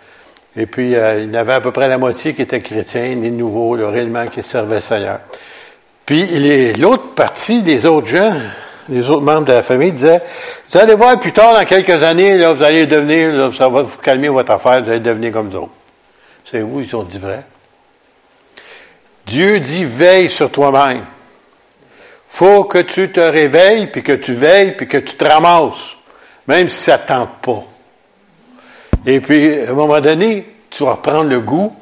Et 0.56 0.68
puis, 0.68 0.96
euh, 0.96 1.20
il 1.20 1.34
y 1.34 1.38
avait 1.38 1.56
à 1.56 1.60
peu 1.60 1.74
près 1.74 1.90
la 1.90 1.98
moitié 1.98 2.34
qui 2.34 2.44
étaient 2.44 2.62
chrétiens, 2.62 3.14
les 3.16 3.30
nouveaux, 3.30 3.76
le 3.76 3.88
réellement 3.88 4.26
qui 4.28 4.42
servaient 4.42 4.80
Seigneur. 4.80 5.20
Puis, 6.08 6.74
l'autre 6.76 7.10
partie, 7.16 7.62
les 7.64 7.86
autres 7.86 8.08
gens, 8.08 8.34
les 8.88 9.10
autres 9.10 9.24
membres 9.24 9.46
de 9.46 9.52
la 9.52 9.62
famille 9.62 9.92
disaient, 9.92 10.22
vous 10.70 10.78
allez 10.80 10.96
voir 10.96 11.20
plus 11.20 11.34
tard, 11.34 11.54
dans 11.54 11.66
quelques 11.66 12.02
années, 12.02 12.38
là, 12.38 12.54
vous 12.54 12.64
allez 12.64 12.86
devenir, 12.86 13.54
ça 13.54 13.68
va 13.68 13.82
vous 13.82 13.98
calmer 13.98 14.30
votre 14.30 14.54
affaire, 14.54 14.82
vous 14.82 14.90
allez 14.90 15.02
devenir 15.02 15.34
comme 15.34 15.50
d'autres. 15.50 15.74
C'est 16.50 16.62
vous, 16.62 16.80
ils 16.80 16.96
ont 16.96 17.04
dit 17.04 17.18
vrai. 17.20 17.44
Dieu 19.26 19.60
dit 19.60 19.84
veille 19.84 20.30
sur 20.30 20.50
toi-même. 20.50 21.04
Faut 22.30 22.64
que 22.64 22.78
tu 22.78 23.12
te 23.12 23.20
réveilles, 23.20 23.88
puis 23.88 24.02
que 24.02 24.14
tu 24.14 24.32
veilles, 24.32 24.78
puis 24.78 24.88
que 24.88 24.98
tu 24.98 25.16
te 25.16 25.26
ramasses, 25.26 25.98
même 26.48 26.70
si 26.70 26.84
ça 26.86 26.98
ne 26.98 27.06
tente 27.06 27.34
pas. 27.42 27.64
Et 29.06 29.20
puis, 29.20 29.60
à 29.60 29.72
un 29.72 29.74
moment 29.74 30.00
donné, 30.00 30.48
tu 30.70 30.86
vas 30.86 30.92
reprendre 30.92 31.30
le 31.30 31.42
goût, 31.42 31.76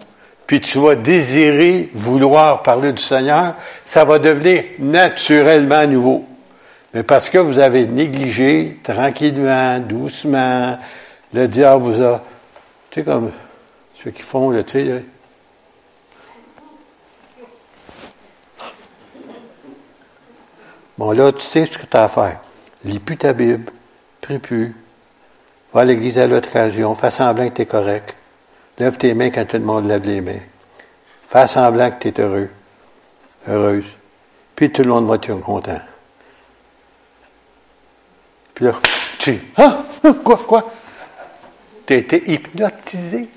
puis 0.47 0.61
tu 0.61 0.79
vas 0.79 0.95
désirer, 0.95 1.89
vouloir 1.93 2.61
parler 2.63 2.91
du 2.93 3.01
Seigneur, 3.01 3.55
ça 3.83 4.05
va 4.05 4.19
devenir 4.19 4.63
naturellement 4.79 5.85
nouveau. 5.87 6.25
Mais 6.93 7.03
parce 7.03 7.29
que 7.29 7.37
vous 7.37 7.59
avez 7.59 7.85
négligé 7.85 8.79
tranquillement, 8.83 9.79
doucement, 9.79 10.77
le 11.33 11.47
diable 11.47 11.83
vous 11.83 12.01
a, 12.01 12.23
tu 12.89 13.01
sais, 13.01 13.05
comme 13.05 13.31
ceux 13.95 14.11
qui 14.11 14.21
font, 14.21 14.49
le, 14.49 14.63
tu 14.63 14.79
sais, 14.79 15.03
Bon, 20.97 21.11
là, 21.11 21.33
tu 21.33 21.41
sais 21.41 21.65
ce 21.65 21.77
que 21.77 21.85
tu 21.85 21.97
as 21.97 22.03
à 22.03 22.07
faire. 22.07 22.39
Lis 22.85 22.99
plus 22.99 23.17
ta 23.17 23.33
Bible, 23.33 23.69
prie 24.21 24.39
plus, 24.39 24.73
va 25.73 25.81
à 25.81 25.85
l'église 25.85 26.17
à 26.17 26.27
l'occasion, 26.27 26.95
fais 26.95 27.11
semblant 27.11 27.49
que 27.49 27.55
tu 27.55 27.61
es 27.63 27.65
correct. 27.65 28.15
Lève 28.77 28.97
tes 28.97 29.13
mains 29.13 29.29
quand 29.29 29.45
tout 29.45 29.57
le 29.57 29.63
monde 29.63 29.87
lève 29.87 30.05
les 30.05 30.21
mains. 30.21 30.33
Fais 31.27 31.47
semblant 31.47 31.91
que 31.91 32.09
tu 32.09 32.21
es 32.21 32.23
heureux, 32.23 32.49
heureuse. 33.47 33.85
Puis 34.55 34.71
tout 34.71 34.83
le 34.83 34.89
monde 34.89 35.07
va 35.07 35.15
être 35.15 35.33
content. 35.41 35.79
Puis 38.53 38.65
là, 38.65 38.71
tu 39.19 39.39
ah, 39.57 39.83
ah, 40.03 40.13
quoi, 40.23 40.37
quoi? 40.37 40.71
Tu 41.85 41.93
as 41.93 41.97
été 41.97 42.31
hypnotisé 42.31 43.27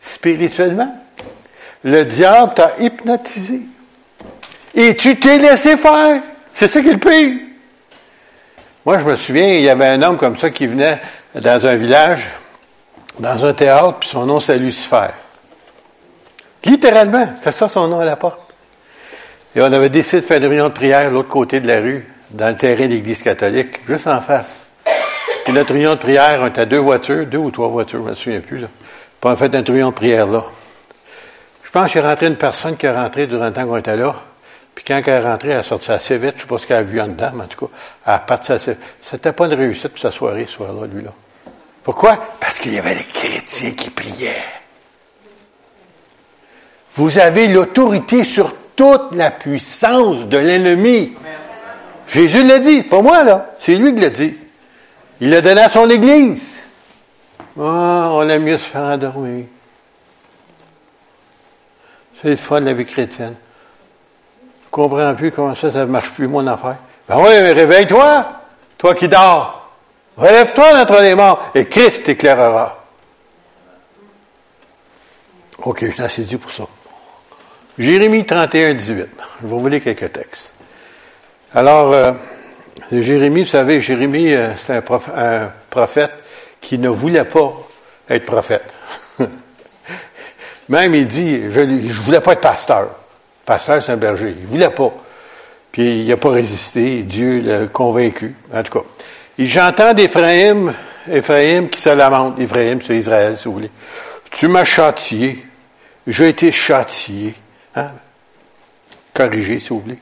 spirituellement. 0.00 1.00
Le 1.82 2.04
diable 2.04 2.54
t'a 2.54 2.74
hypnotisé. 2.78 3.60
Et 4.74 4.96
tu 4.96 5.18
t'es 5.18 5.38
laissé 5.38 5.76
faire. 5.76 6.20
C'est 6.52 6.68
ça 6.68 6.80
qui 6.80 6.88
est 6.88 6.92
le 6.92 6.98
pire. 6.98 7.40
Moi, 8.84 8.98
je 8.98 9.04
me 9.04 9.14
souviens, 9.16 9.48
il 9.48 9.62
y 9.62 9.68
avait 9.68 9.86
un 9.86 10.02
homme 10.02 10.18
comme 10.18 10.36
ça 10.36 10.50
qui 10.50 10.66
venait 10.66 11.00
dans 11.34 11.66
un 11.66 11.74
village, 11.76 12.30
dans 13.18 13.44
un 13.44 13.52
théâtre, 13.52 13.98
puis 14.00 14.08
son 14.08 14.26
nom 14.26 14.40
c'est 14.40 14.58
Lucifer. 14.58 15.08
Littéralement, 16.64 17.28
c'est 17.40 17.52
ça 17.52 17.68
son 17.68 17.88
nom 17.88 18.00
à 18.00 18.04
la 18.04 18.16
porte. 18.16 18.40
Et 19.54 19.60
on 19.60 19.72
avait 19.72 19.90
décidé 19.90 20.20
de 20.20 20.26
faire 20.26 20.38
une 20.38 20.48
réunion 20.48 20.68
de 20.68 20.74
prière 20.74 21.10
de 21.10 21.14
l'autre 21.14 21.28
côté 21.28 21.60
de 21.60 21.66
la 21.66 21.80
rue, 21.80 22.10
dans 22.30 22.48
le 22.48 22.56
terrain 22.56 22.86
de 22.86 22.94
l'Église 22.94 23.22
catholique, 23.22 23.80
juste 23.86 24.06
en 24.06 24.20
face. 24.20 24.64
Puis 25.44 25.52
notre 25.52 25.72
réunion 25.74 25.94
de 25.94 25.98
prière, 25.98 26.40
on 26.42 26.46
était 26.46 26.62
à 26.62 26.64
deux 26.64 26.78
voitures, 26.78 27.26
deux 27.26 27.38
ou 27.38 27.50
trois 27.50 27.68
voitures, 27.68 28.00
je 28.00 28.04
ne 28.04 28.10
me 28.10 28.14
souviens 28.14 28.40
plus. 28.40 28.58
Là. 28.58 28.68
Puis 29.20 29.30
on 29.30 29.30
a 29.30 29.36
fait 29.36 29.54
une 29.54 29.64
réunion 29.64 29.90
de 29.90 29.94
prière 29.94 30.26
là. 30.26 30.44
Je 31.62 31.70
pense 31.70 31.92
qu'il 31.92 32.00
est 32.00 32.04
rentré 32.04 32.26
une 32.26 32.36
personne 32.36 32.76
qui 32.76 32.86
est 32.86 32.94
rentrée 32.94 33.26
durant 33.26 33.46
le 33.46 33.52
temps 33.52 33.66
qu'on 33.66 33.76
était 33.76 33.96
là. 33.96 34.14
Puis 34.74 34.84
quand 34.86 35.00
elle 35.04 35.12
est 35.12 35.20
rentrée, 35.20 35.50
elle 35.50 35.60
est 35.60 35.64
sortie 35.64 35.90
assez 35.90 36.18
vite. 36.18 36.32
Je 36.32 36.36
ne 36.36 36.40
sais 36.42 36.46
pas 36.46 36.58
ce 36.58 36.66
qu'elle 36.66 36.76
a 36.78 36.82
vu 36.82 37.00
en 37.00 37.08
dedans, 37.08 37.30
mais 37.34 37.44
en 37.44 37.46
tout 37.46 37.66
cas, 37.66 37.72
elle 38.06 38.14
est 38.14 38.26
partie 38.26 38.52
assez 38.52 38.72
vite. 38.72 38.82
C'était 39.02 39.32
pas 39.32 39.46
une 39.46 39.54
réussite 39.54 39.88
pour 39.88 40.00
sa 40.00 40.10
soirée, 40.10 40.46
ce 40.48 40.54
soir-là, 40.54 40.86
lui-là. 40.86 41.10
Pourquoi? 41.84 42.16
Parce 42.40 42.58
qu'il 42.58 42.72
y 42.72 42.78
avait 42.78 42.94
les 42.94 43.04
chrétiens 43.04 43.72
qui 43.72 43.90
priaient. 43.90 44.42
Vous 46.94 47.18
avez 47.18 47.46
l'autorité 47.48 48.24
sur 48.24 48.54
toute 48.74 49.12
la 49.12 49.30
puissance 49.30 50.26
de 50.26 50.38
l'ennemi. 50.38 51.12
Jésus 52.08 52.42
l'a 52.42 52.58
dit, 52.58 52.82
pas 52.82 53.02
moi, 53.02 53.22
là. 53.22 53.50
C'est 53.60 53.76
lui 53.76 53.94
qui 53.94 54.00
l'a 54.00 54.10
dit. 54.10 54.34
Il 55.20 55.30
l'a 55.30 55.42
donné 55.42 55.60
à 55.60 55.68
son 55.68 55.88
Église. 55.90 56.62
Ah, 57.60 58.10
on 58.12 58.28
aime 58.28 58.42
mieux 58.42 58.58
se 58.58 58.66
faire 58.66 58.82
endormir. 58.82 59.44
C'est 62.20 62.30
le 62.30 62.36
fun 62.36 62.60
de 62.60 62.66
la 62.66 62.72
vie 62.72 62.86
chrétienne. 62.86 63.34
Je 64.42 64.70
comprends 64.70 65.14
plus 65.14 65.30
comment 65.30 65.54
ça, 65.54 65.70
ça 65.70 65.80
ne 65.80 65.84
marche 65.84 66.10
plus, 66.12 66.26
mon 66.26 66.46
affaire. 66.46 66.76
Ben 67.08 67.18
oui, 67.18 67.52
réveille-toi, 67.52 68.26
toi 68.78 68.94
qui 68.94 69.08
dors. 69.08 69.63
Relève-toi 70.16 70.72
d'entre 70.74 71.00
les 71.02 71.14
morts 71.14 71.50
et 71.54 71.66
Christ 71.66 72.04
t'éclairera. 72.04 72.84
OK, 75.58 75.84
je 75.84 75.90
suis 75.90 76.02
assez 76.02 76.22
dit 76.22 76.36
pour 76.36 76.52
ça. 76.52 76.64
Jérémie 77.78 78.24
31, 78.24 78.74
18. 78.74 78.96
Je 79.42 79.46
vais 79.46 79.56
vous 79.56 79.68
lire 79.68 79.82
quelques 79.82 80.12
textes. 80.12 80.52
Alors, 81.54 81.92
euh, 81.92 82.12
Jérémie, 82.92 83.40
vous 83.40 83.48
savez, 83.48 83.80
Jérémie, 83.80 84.32
euh, 84.34 84.54
c'est 84.56 84.74
un, 84.74 84.82
prophète 85.70 86.12
qui 86.60 86.78
ne 86.78 86.88
voulait 86.88 87.24
pas 87.24 87.52
être 88.08 88.26
prophète. 88.26 88.72
Même 90.68 90.94
il 90.94 91.08
dit, 91.08 91.50
je 91.50 91.60
ne 91.60 91.92
voulais 91.92 92.20
pas 92.20 92.32
être 92.32 92.40
pasteur. 92.40 92.90
Pasteur, 93.44 93.82
c'est 93.82 93.92
un 93.92 93.96
berger. 93.96 94.34
Il 94.38 94.46
voulait 94.46 94.70
pas. 94.70 94.92
Puis 95.72 96.02
il 96.02 96.08
n'a 96.08 96.16
pas 96.16 96.30
résisté. 96.30 97.02
Dieu 97.02 97.40
l'a 97.40 97.66
convaincu. 97.66 98.34
En 98.52 98.62
tout 98.62 98.78
cas. 98.78 98.84
J'entends 99.38 99.94
d'Éphraïm, 99.94 100.72
Éphraïm 101.10 101.68
qui 101.68 101.80
se 101.80 101.88
lamente. 101.88 102.38
Éphraïm, 102.38 102.80
c'est 102.80 102.96
Israël, 102.96 103.36
si 103.36 103.44
vous 103.46 103.54
voulez. 103.54 103.70
Tu 104.30 104.46
m'as 104.46 104.64
châtié. 104.64 105.44
J'ai 106.06 106.28
été 106.28 106.52
châtié. 106.52 107.34
Hein? 107.74 107.90
Corrigé, 109.12 109.58
si 109.58 109.70
vous 109.70 109.80
voulez. 109.80 109.98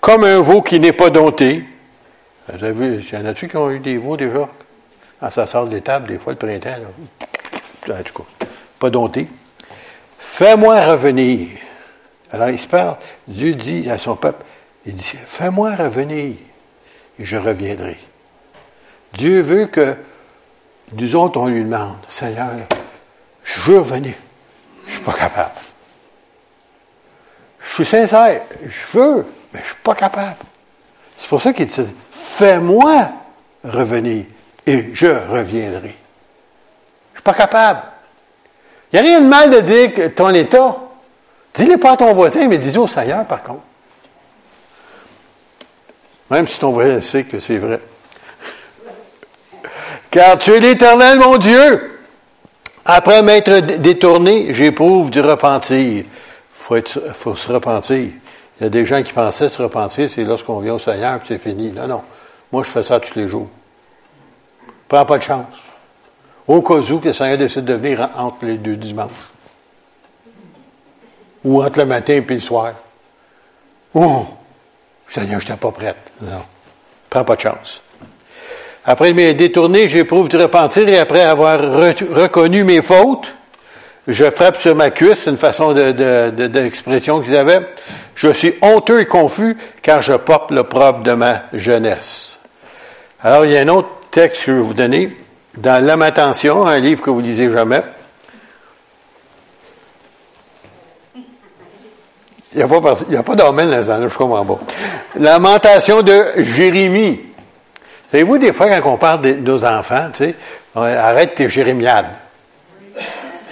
Comme 0.00 0.24
un 0.24 0.40
veau 0.40 0.60
qui 0.60 0.78
n'est 0.78 0.92
pas 0.92 1.10
dompté. 1.10 1.64
Vous 2.48 2.64
avez 2.64 2.72
vu, 2.72 3.02
y 3.10 3.16
en 3.16 3.24
a-tu 3.24 3.48
qui 3.48 3.56
ont 3.56 3.70
eu 3.70 3.80
des 3.80 3.96
veaux 3.96 4.16
déjà? 4.16 4.48
Quand 5.18 5.30
ça 5.30 5.46
sort 5.46 5.66
de 5.66 5.74
l'étable, 5.74 6.08
des 6.08 6.18
fois, 6.18 6.32
le 6.32 6.38
printemps, 6.38 6.68
là. 6.68 7.94
En 7.94 8.02
tout 8.02 8.12
cas, 8.12 8.24
pas 8.78 8.90
dompté. 8.90 9.26
Fais-moi 10.18 10.84
revenir. 10.84 11.48
Alors, 12.30 12.50
il 12.50 12.58
se 12.58 12.66
parle. 12.66 12.96
Dieu 13.26 13.54
dit 13.54 13.88
à 13.88 13.96
son 13.96 14.16
peuple, 14.16 14.44
il 14.84 14.94
dit, 14.94 15.14
fais-moi 15.26 15.74
revenir 15.76 16.34
et 17.18 17.24
je 17.24 17.36
reviendrai. 17.36 17.96
Dieu 19.16 19.40
veut 19.40 19.66
que 19.66 19.96
nous 20.92 21.16
autres, 21.16 21.40
on 21.40 21.46
lui 21.46 21.64
demande, 21.64 21.96
Seigneur, 22.08 22.50
je 23.42 23.60
veux 23.60 23.78
revenir. 23.78 24.12
Je 24.84 24.90
ne 24.90 24.96
suis 24.96 25.04
pas 25.04 25.14
capable. 25.14 25.54
Je 27.60 27.74
suis 27.74 27.84
sincère. 27.86 28.42
Je 28.64 28.98
veux, 28.98 29.26
mais 29.52 29.60
je 29.60 29.64
ne 29.64 29.64
suis 29.64 29.82
pas 29.82 29.94
capable. 29.94 30.36
C'est 31.16 31.28
pour 31.28 31.40
ça 31.40 31.52
qu'il 31.54 31.66
dit, 31.66 31.80
fais-moi 32.12 33.08
revenir 33.64 34.26
et 34.66 34.90
je 34.92 35.06
reviendrai. 35.06 35.80
Je 35.80 35.86
ne 35.86 37.14
suis 37.14 37.22
pas 37.22 37.34
capable. 37.34 37.82
Il 38.92 39.00
n'y 39.00 39.08
a 39.08 39.10
rien 39.10 39.20
de 39.22 39.26
mal 39.26 39.50
de 39.50 39.60
dire 39.60 39.94
que 39.94 40.08
ton 40.08 40.28
état. 40.34 40.76
Dis-le 41.54 41.78
pas 41.78 41.92
à 41.92 41.96
ton 41.96 42.12
voisin, 42.12 42.46
mais 42.48 42.58
dis-le 42.58 42.80
au 42.80 42.86
Seigneur, 42.86 43.24
par 43.24 43.42
contre. 43.42 43.62
Même 46.30 46.46
si 46.46 46.58
ton 46.58 46.70
voisin 46.70 47.00
sait 47.00 47.24
que 47.24 47.40
c'est 47.40 47.56
vrai. 47.56 47.80
Car 50.16 50.38
tu 50.38 50.50
es 50.54 50.60
l'Éternel, 50.60 51.18
mon 51.18 51.36
Dieu. 51.36 52.00
Après 52.86 53.22
m'être 53.22 53.58
détourné, 53.76 54.50
j'éprouve 54.54 55.10
du 55.10 55.20
repentir. 55.20 56.06
Il 56.70 56.82
faut, 57.12 57.34
se 57.34 57.52
repentir. 57.52 58.12
Il 58.58 58.62
y 58.62 58.64
a 58.64 58.70
des 58.70 58.86
gens 58.86 59.02
qui 59.02 59.12
pensaient 59.12 59.50
se 59.50 59.60
repentir, 59.60 60.08
c'est 60.08 60.24
lorsqu'on 60.24 60.60
vient 60.60 60.72
au 60.72 60.78
Seigneur, 60.78 61.18
puis 61.18 61.28
c'est 61.28 61.38
fini. 61.38 61.70
Non, 61.70 61.86
non. 61.86 62.02
Moi, 62.50 62.62
je 62.62 62.70
fais 62.70 62.82
ça 62.82 62.98
tous 62.98 63.14
les 63.14 63.28
jours. 63.28 63.50
Prends 64.88 65.04
pas 65.04 65.18
de 65.18 65.22
chance. 65.22 65.54
Au 66.48 66.62
cas 66.62 66.76
où 66.76 66.98
que 66.98 67.08
le 67.08 67.12
Seigneur 67.12 67.36
décide 67.36 67.66
de 67.66 67.74
venir 67.74 68.08
entre 68.16 68.46
les 68.46 68.56
deux 68.56 68.76
dimanches. 68.76 69.10
Ou 71.44 71.62
entre 71.62 71.80
le 71.80 71.84
matin 71.84 72.14
et 72.14 72.20
le 72.22 72.40
soir. 72.40 72.72
Oh, 73.92 74.24
Seigneur, 75.08 75.40
je 75.40 75.46
n'étais 75.46 75.60
pas 75.60 75.72
prête. 75.72 76.10
Non. 76.22 76.42
Prends 77.10 77.24
pas 77.24 77.36
de 77.36 77.40
chance. 77.42 77.82
Après 78.88 79.12
m'être 79.12 79.36
détourné, 79.36 79.88
j'éprouve 79.88 80.28
du 80.28 80.36
repentir 80.36 80.88
et 80.88 80.96
après 80.96 81.22
avoir 81.22 81.60
reconnu 81.60 82.62
mes 82.62 82.82
fautes, 82.82 83.26
je 84.06 84.30
frappe 84.30 84.58
sur 84.58 84.76
ma 84.76 84.90
cuisse, 84.90 85.22
c'est 85.24 85.30
une 85.30 85.36
façon 85.36 85.72
d'expression 85.72 87.18
de, 87.18 87.24
qu'ils 87.24 87.34
avaient. 87.34 87.62
Je 88.14 88.28
suis 88.28 88.54
honteux 88.62 89.00
et 89.00 89.06
confus 89.06 89.56
car 89.82 90.02
je 90.02 90.12
porte 90.12 90.52
le 90.52 90.62
propre 90.62 91.00
de 91.00 91.12
ma 91.12 91.42
jeunesse. 91.52 92.38
Alors, 93.20 93.44
il 93.44 93.50
y 93.50 93.56
a 93.56 93.62
un 93.62 93.68
autre 93.68 93.88
texte 94.12 94.44
que 94.44 94.52
je 94.52 94.56
vais 94.56 94.62
vous 94.62 94.74
donner 94.74 95.16
dans 95.56 95.84
Lamentation, 95.84 96.64
un 96.64 96.78
livre 96.78 97.02
que 97.02 97.10
vous 97.10 97.20
lisez 97.20 97.50
jamais. 97.50 97.82
Il 102.52 102.58
n'y 102.58 102.62
a 102.62 102.68
pas, 102.68 102.94
il 103.10 103.22
pas 103.22 103.34
là-dedans, 103.34 104.08
je 104.08 104.16
comprends 104.16 104.44
pas. 104.44 104.58
Lamentation 105.18 106.02
de 106.02 106.24
Jérémie. 106.36 107.25
Savez-vous, 108.10 108.38
des 108.38 108.52
fois, 108.52 108.68
quand 108.80 108.92
on 108.92 108.96
parle 108.96 109.22
de 109.22 109.32
nos 109.34 109.64
enfants, 109.64 110.10
tu 110.12 110.24
sais, 110.24 110.34
arrête 110.74 111.34
tes 111.34 111.48
jérémiades. 111.48 112.06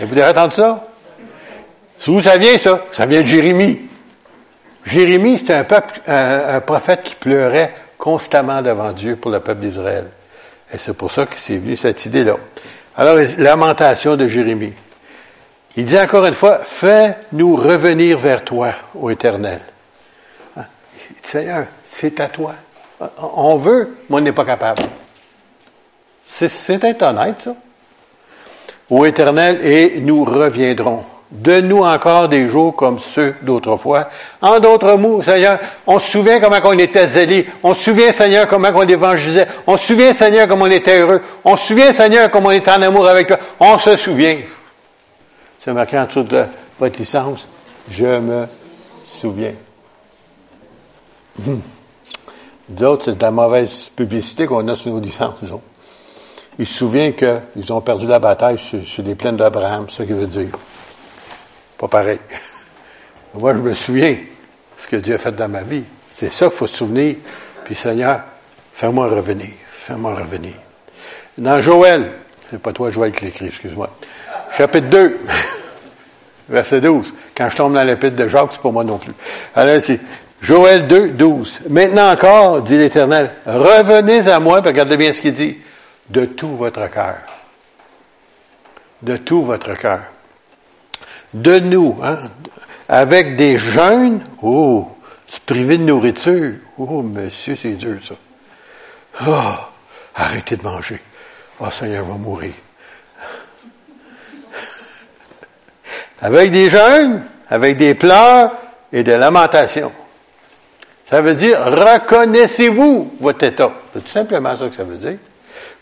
Vous 0.00 0.18
avez 0.18 0.30
entendu 0.30 0.54
ça? 0.54 0.86
D'où 2.06 2.20
ça 2.20 2.36
vient, 2.36 2.58
ça? 2.58 2.80
Ça 2.92 3.06
vient 3.06 3.22
de 3.22 3.26
Jérémie. 3.26 3.80
Jérémie, 4.84 5.38
c'était 5.38 5.54
un 5.54 5.64
peuple, 5.64 6.00
un 6.06 6.60
prophète 6.60 7.02
qui 7.02 7.14
pleurait 7.14 7.74
constamment 7.96 8.60
devant 8.60 8.92
Dieu 8.92 9.16
pour 9.16 9.30
le 9.30 9.40
peuple 9.40 9.62
d'Israël. 9.62 10.06
Et 10.72 10.78
c'est 10.78 10.92
pour 10.92 11.10
ça 11.10 11.24
que 11.24 11.36
c'est 11.36 11.56
venu 11.56 11.76
cette 11.76 12.04
idée-là. 12.04 12.36
Alors, 12.96 13.16
lamentation 13.38 14.16
de 14.16 14.28
Jérémie. 14.28 14.74
Il 15.76 15.84
dit 15.84 15.98
encore 15.98 16.26
une 16.26 16.34
fois, 16.34 16.58
fais-nous 16.58 17.56
revenir 17.56 18.18
vers 18.18 18.44
toi, 18.44 18.74
ô 18.94 19.10
Éternel. 19.10 19.60
Hein? 20.56 20.64
Il 21.10 21.14
dit, 21.14 21.20
Seigneur, 21.22 21.66
c'est 21.84 22.20
à 22.20 22.28
toi. 22.28 22.54
On 23.18 23.56
veut, 23.56 23.96
mais 24.08 24.16
on 24.16 24.20
n'est 24.20 24.32
pas 24.32 24.44
capable. 24.44 24.82
C'est 26.28 26.70
honnête, 26.70 27.42
ça. 27.42 27.54
Ô 28.90 29.04
Éternel, 29.04 29.64
et 29.64 30.00
nous 30.00 30.24
reviendrons. 30.24 31.04
Donne-nous 31.30 31.82
encore 31.82 32.28
des 32.28 32.48
jours 32.48 32.76
comme 32.76 32.98
ceux 32.98 33.34
d'autrefois. 33.42 34.08
En 34.40 34.60
d'autres 34.60 34.94
mots, 34.94 35.20
Seigneur, 35.22 35.58
on 35.86 35.98
se 35.98 36.12
souvient 36.12 36.38
comment 36.38 36.58
on 36.62 36.78
était 36.78 37.08
zélé. 37.08 37.46
On 37.62 37.74
se 37.74 37.82
souvient, 37.82 38.12
Seigneur, 38.12 38.46
comment 38.46 38.68
on 38.72 38.86
évangélisait. 38.86 39.48
On 39.66 39.76
se 39.76 39.86
souvient, 39.86 40.12
Seigneur, 40.12 40.46
comment 40.46 40.66
on 40.66 40.70
était 40.70 41.00
heureux. 41.00 41.20
On 41.44 41.56
se 41.56 41.66
souvient, 41.66 41.92
Seigneur, 41.92 42.30
comment 42.30 42.48
on 42.48 42.52
était 42.52 42.70
en 42.70 42.82
amour 42.82 43.08
avec 43.08 43.26
toi. 43.26 43.38
On 43.58 43.78
se 43.78 43.96
souvient. 43.96 44.36
C'est 45.58 45.72
marqué 45.72 45.98
en 45.98 46.04
dessous 46.04 46.22
de 46.22 46.44
votre 46.78 46.98
licence. 46.98 47.48
Je 47.88 48.18
me 48.18 48.46
souviens. 49.04 49.54
D'autres, 52.68 53.05
c'est 53.05 53.18
de 53.18 53.22
la 53.22 53.31
mauvaise 53.31 53.90
publicité 53.94 54.46
qu'on 54.46 54.66
a 54.68 54.77
sur 54.77 54.92
nos 54.92 55.00
licences, 55.00 55.37
nous 55.42 55.53
autres. 55.53 55.62
Ils 56.59 56.66
se 56.66 56.74
souviennent 56.74 57.14
qu'ils 57.14 57.72
ont 57.72 57.81
perdu 57.81 58.07
la 58.07 58.18
bataille 58.18 58.59
sur, 58.59 59.03
les 59.03 59.14
plaines 59.14 59.37
d'Abraham, 59.37 59.87
c'est 59.88 59.98
ce 59.98 60.03
qu'il 60.05 60.14
veut 60.14 60.27
dire. 60.27 60.48
Pas 61.77 61.88
pareil. 61.88 62.20
Moi, 63.35 63.55
je 63.55 63.59
me 63.59 63.74
souviens 63.74 64.16
ce 64.77 64.87
que 64.87 64.96
Dieu 64.96 65.14
a 65.14 65.18
fait 65.18 65.33
dans 65.33 65.48
ma 65.48 65.62
vie. 65.62 65.83
C'est 66.11 66.31
ça 66.31 66.46
qu'il 66.46 66.57
faut 66.57 66.66
se 66.66 66.77
souvenir. 66.77 67.16
Puis, 67.64 67.74
Seigneur, 67.74 68.20
fais-moi 68.72 69.09
revenir. 69.09 69.50
Fais-moi 69.68 70.14
revenir. 70.14 70.55
Dans 71.37 71.61
Joël, 71.61 72.12
c'est 72.50 72.61
pas 72.61 72.72
toi, 72.72 72.90
Joël, 72.90 73.11
qui 73.11 73.24
l'écrit, 73.24 73.46
excuse-moi. 73.46 73.90
Chapitre 74.57 74.87
2, 74.87 75.18
verset 76.48 76.81
12. 76.81 77.12
Quand 77.37 77.50
je 77.50 77.57
tombe 77.57 77.74
dans 77.74 77.83
l'épître 77.83 78.14
de 78.14 78.29
Jacques, 78.29 78.50
c'est 78.53 78.62
pas 78.62 78.70
moi 78.70 78.85
non 78.85 78.98
plus. 78.98 79.12
C'est 79.55 79.98
Joël 80.44 80.87
2, 80.87 81.09
12. 81.09 81.61
Maintenant 81.70 82.12
encore, 82.12 82.61
dit 82.62 82.76
l'Éternel, 82.76 83.30
revenez 83.46 84.28
à 84.28 84.38
moi, 84.38 84.61
regardez 84.61 84.96
bien 84.96 85.12
ce 85.12 85.20
qu'il 85.20 85.33
dit, 85.33 85.59
de 86.11 86.26
tout 86.26 86.57
votre 86.57 86.88
cœur. 86.90 87.16
De 89.02 89.16
tout 89.16 89.42
votre 89.42 89.74
cœur 89.74 90.00
de 91.35 91.59
nous, 91.59 91.98
hein, 92.02 92.18
avec 92.88 93.37
des 93.37 93.59
jeûnes, 93.59 94.24
oh, 94.40 94.88
se 95.26 95.40
priver 95.40 95.76
de 95.76 95.83
nourriture, 95.83 96.54
Oh, 96.76 97.02
monsieur, 97.02 97.54
c'est 97.54 97.72
dur, 97.72 97.98
ça. 98.02 98.14
Ah, 99.20 99.70
arrêtez 100.14 100.57
de 100.57 100.62
manger. 100.64 101.00
Oh, 101.61 101.70
Seigneur 101.70 102.04
va 102.04 102.14
mourir. 102.14 102.52
avec 106.20 106.50
des 106.50 106.70
jeûnes, 106.70 107.24
avec 107.48 107.76
des 107.76 107.94
pleurs 107.94 108.52
et 108.92 109.02
des 109.02 109.18
lamentations. 109.18 109.92
Ça 111.04 111.20
veut 111.20 111.34
dire, 111.34 111.58
reconnaissez-vous 111.64 113.14
votre 113.20 113.44
état. 113.44 113.72
C'est 113.92 114.04
tout 114.04 114.10
simplement 114.10 114.56
ça 114.56 114.66
que 114.66 114.74
ça 114.74 114.84
veut 114.84 114.96
dire. 114.96 115.18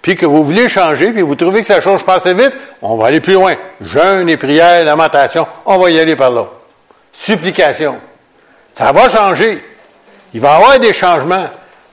Puis 0.00 0.16
que 0.16 0.26
vous 0.26 0.42
voulez 0.42 0.68
changer, 0.68 1.12
puis 1.12 1.22
vous 1.22 1.36
trouvez 1.36 1.60
que 1.60 1.66
ça 1.66 1.80
change 1.80 2.04
pas 2.04 2.14
assez 2.14 2.34
vite, 2.34 2.52
on 2.82 2.96
va 2.96 3.06
aller 3.06 3.20
plus 3.20 3.34
loin. 3.34 3.54
Jeûne 3.80 4.28
et 4.28 4.36
prière, 4.36 4.84
lamentation, 4.84 5.46
on 5.64 5.78
va 5.78 5.90
y 5.90 6.00
aller 6.00 6.16
par 6.16 6.32
là. 6.32 6.46
Supplication. 7.12 7.96
Ça 8.72 8.90
va 8.90 9.08
changer. 9.08 9.62
Il 10.34 10.40
va 10.40 10.52
y 10.52 10.56
avoir 10.56 10.78
des 10.80 10.92
changements. 10.92 11.46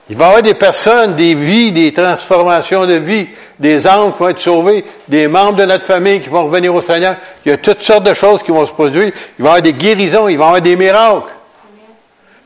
Il 0.08 0.16
va 0.16 0.24
y 0.24 0.28
avoir 0.28 0.42
des 0.42 0.54
personnes, 0.54 1.14
des 1.14 1.34
vies, 1.34 1.70
des 1.70 1.92
transformations 1.92 2.84
de 2.84 2.94
vie, 2.94 3.28
des 3.60 3.86
âmes 3.86 4.12
qui 4.12 4.18
vont 4.18 4.28
être 4.30 4.40
sauvés, 4.40 4.84
des 5.06 5.28
membres 5.28 5.54
de 5.54 5.64
notre 5.64 5.84
famille 5.84 6.20
qui 6.20 6.28
vont 6.28 6.46
revenir 6.46 6.74
au 6.74 6.80
Seigneur. 6.80 7.14
Il 7.46 7.50
y 7.50 7.52
a 7.52 7.58
toutes 7.58 7.82
sortes 7.82 8.02
de 8.02 8.14
choses 8.14 8.42
qui 8.42 8.50
vont 8.50 8.66
se 8.66 8.72
produire. 8.72 9.12
Il 9.38 9.44
va 9.44 9.44
y 9.44 9.48
avoir 9.50 9.62
des 9.62 9.72
guérisons, 9.72 10.26
il 10.28 10.36
va 10.36 10.44
y 10.44 10.48
avoir 10.48 10.60
des 10.60 10.74
miracles. 10.74 11.30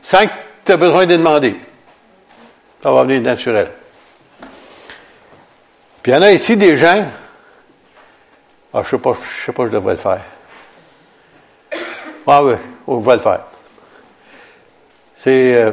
Sans 0.03 0.27
tu 0.65 0.71
aies 0.71 0.77
besoin 0.77 1.05
de 1.05 1.15
demander. 1.15 1.55
Ça 2.81 2.91
va 2.91 3.03
venir 3.03 3.21
naturel. 3.21 3.71
Puis 6.01 6.11
il 6.11 6.15
y 6.15 6.17
en 6.17 6.21
a 6.21 6.31
ici 6.31 6.57
des 6.57 6.75
gens. 6.75 7.05
Ah, 8.73 8.81
je 8.83 8.89
sais 8.89 8.97
pas, 8.97 9.13
je 9.13 9.45
sais 9.45 9.51
pas, 9.53 9.65
je 9.67 9.71
devrais 9.71 9.93
le 9.93 9.99
faire. 9.99 10.21
Ah 12.27 12.43
oui, 12.43 12.53
on 12.87 12.97
va 12.97 13.15
le 13.15 13.21
faire. 13.21 13.43
C'est 15.15 15.55
euh, 15.55 15.71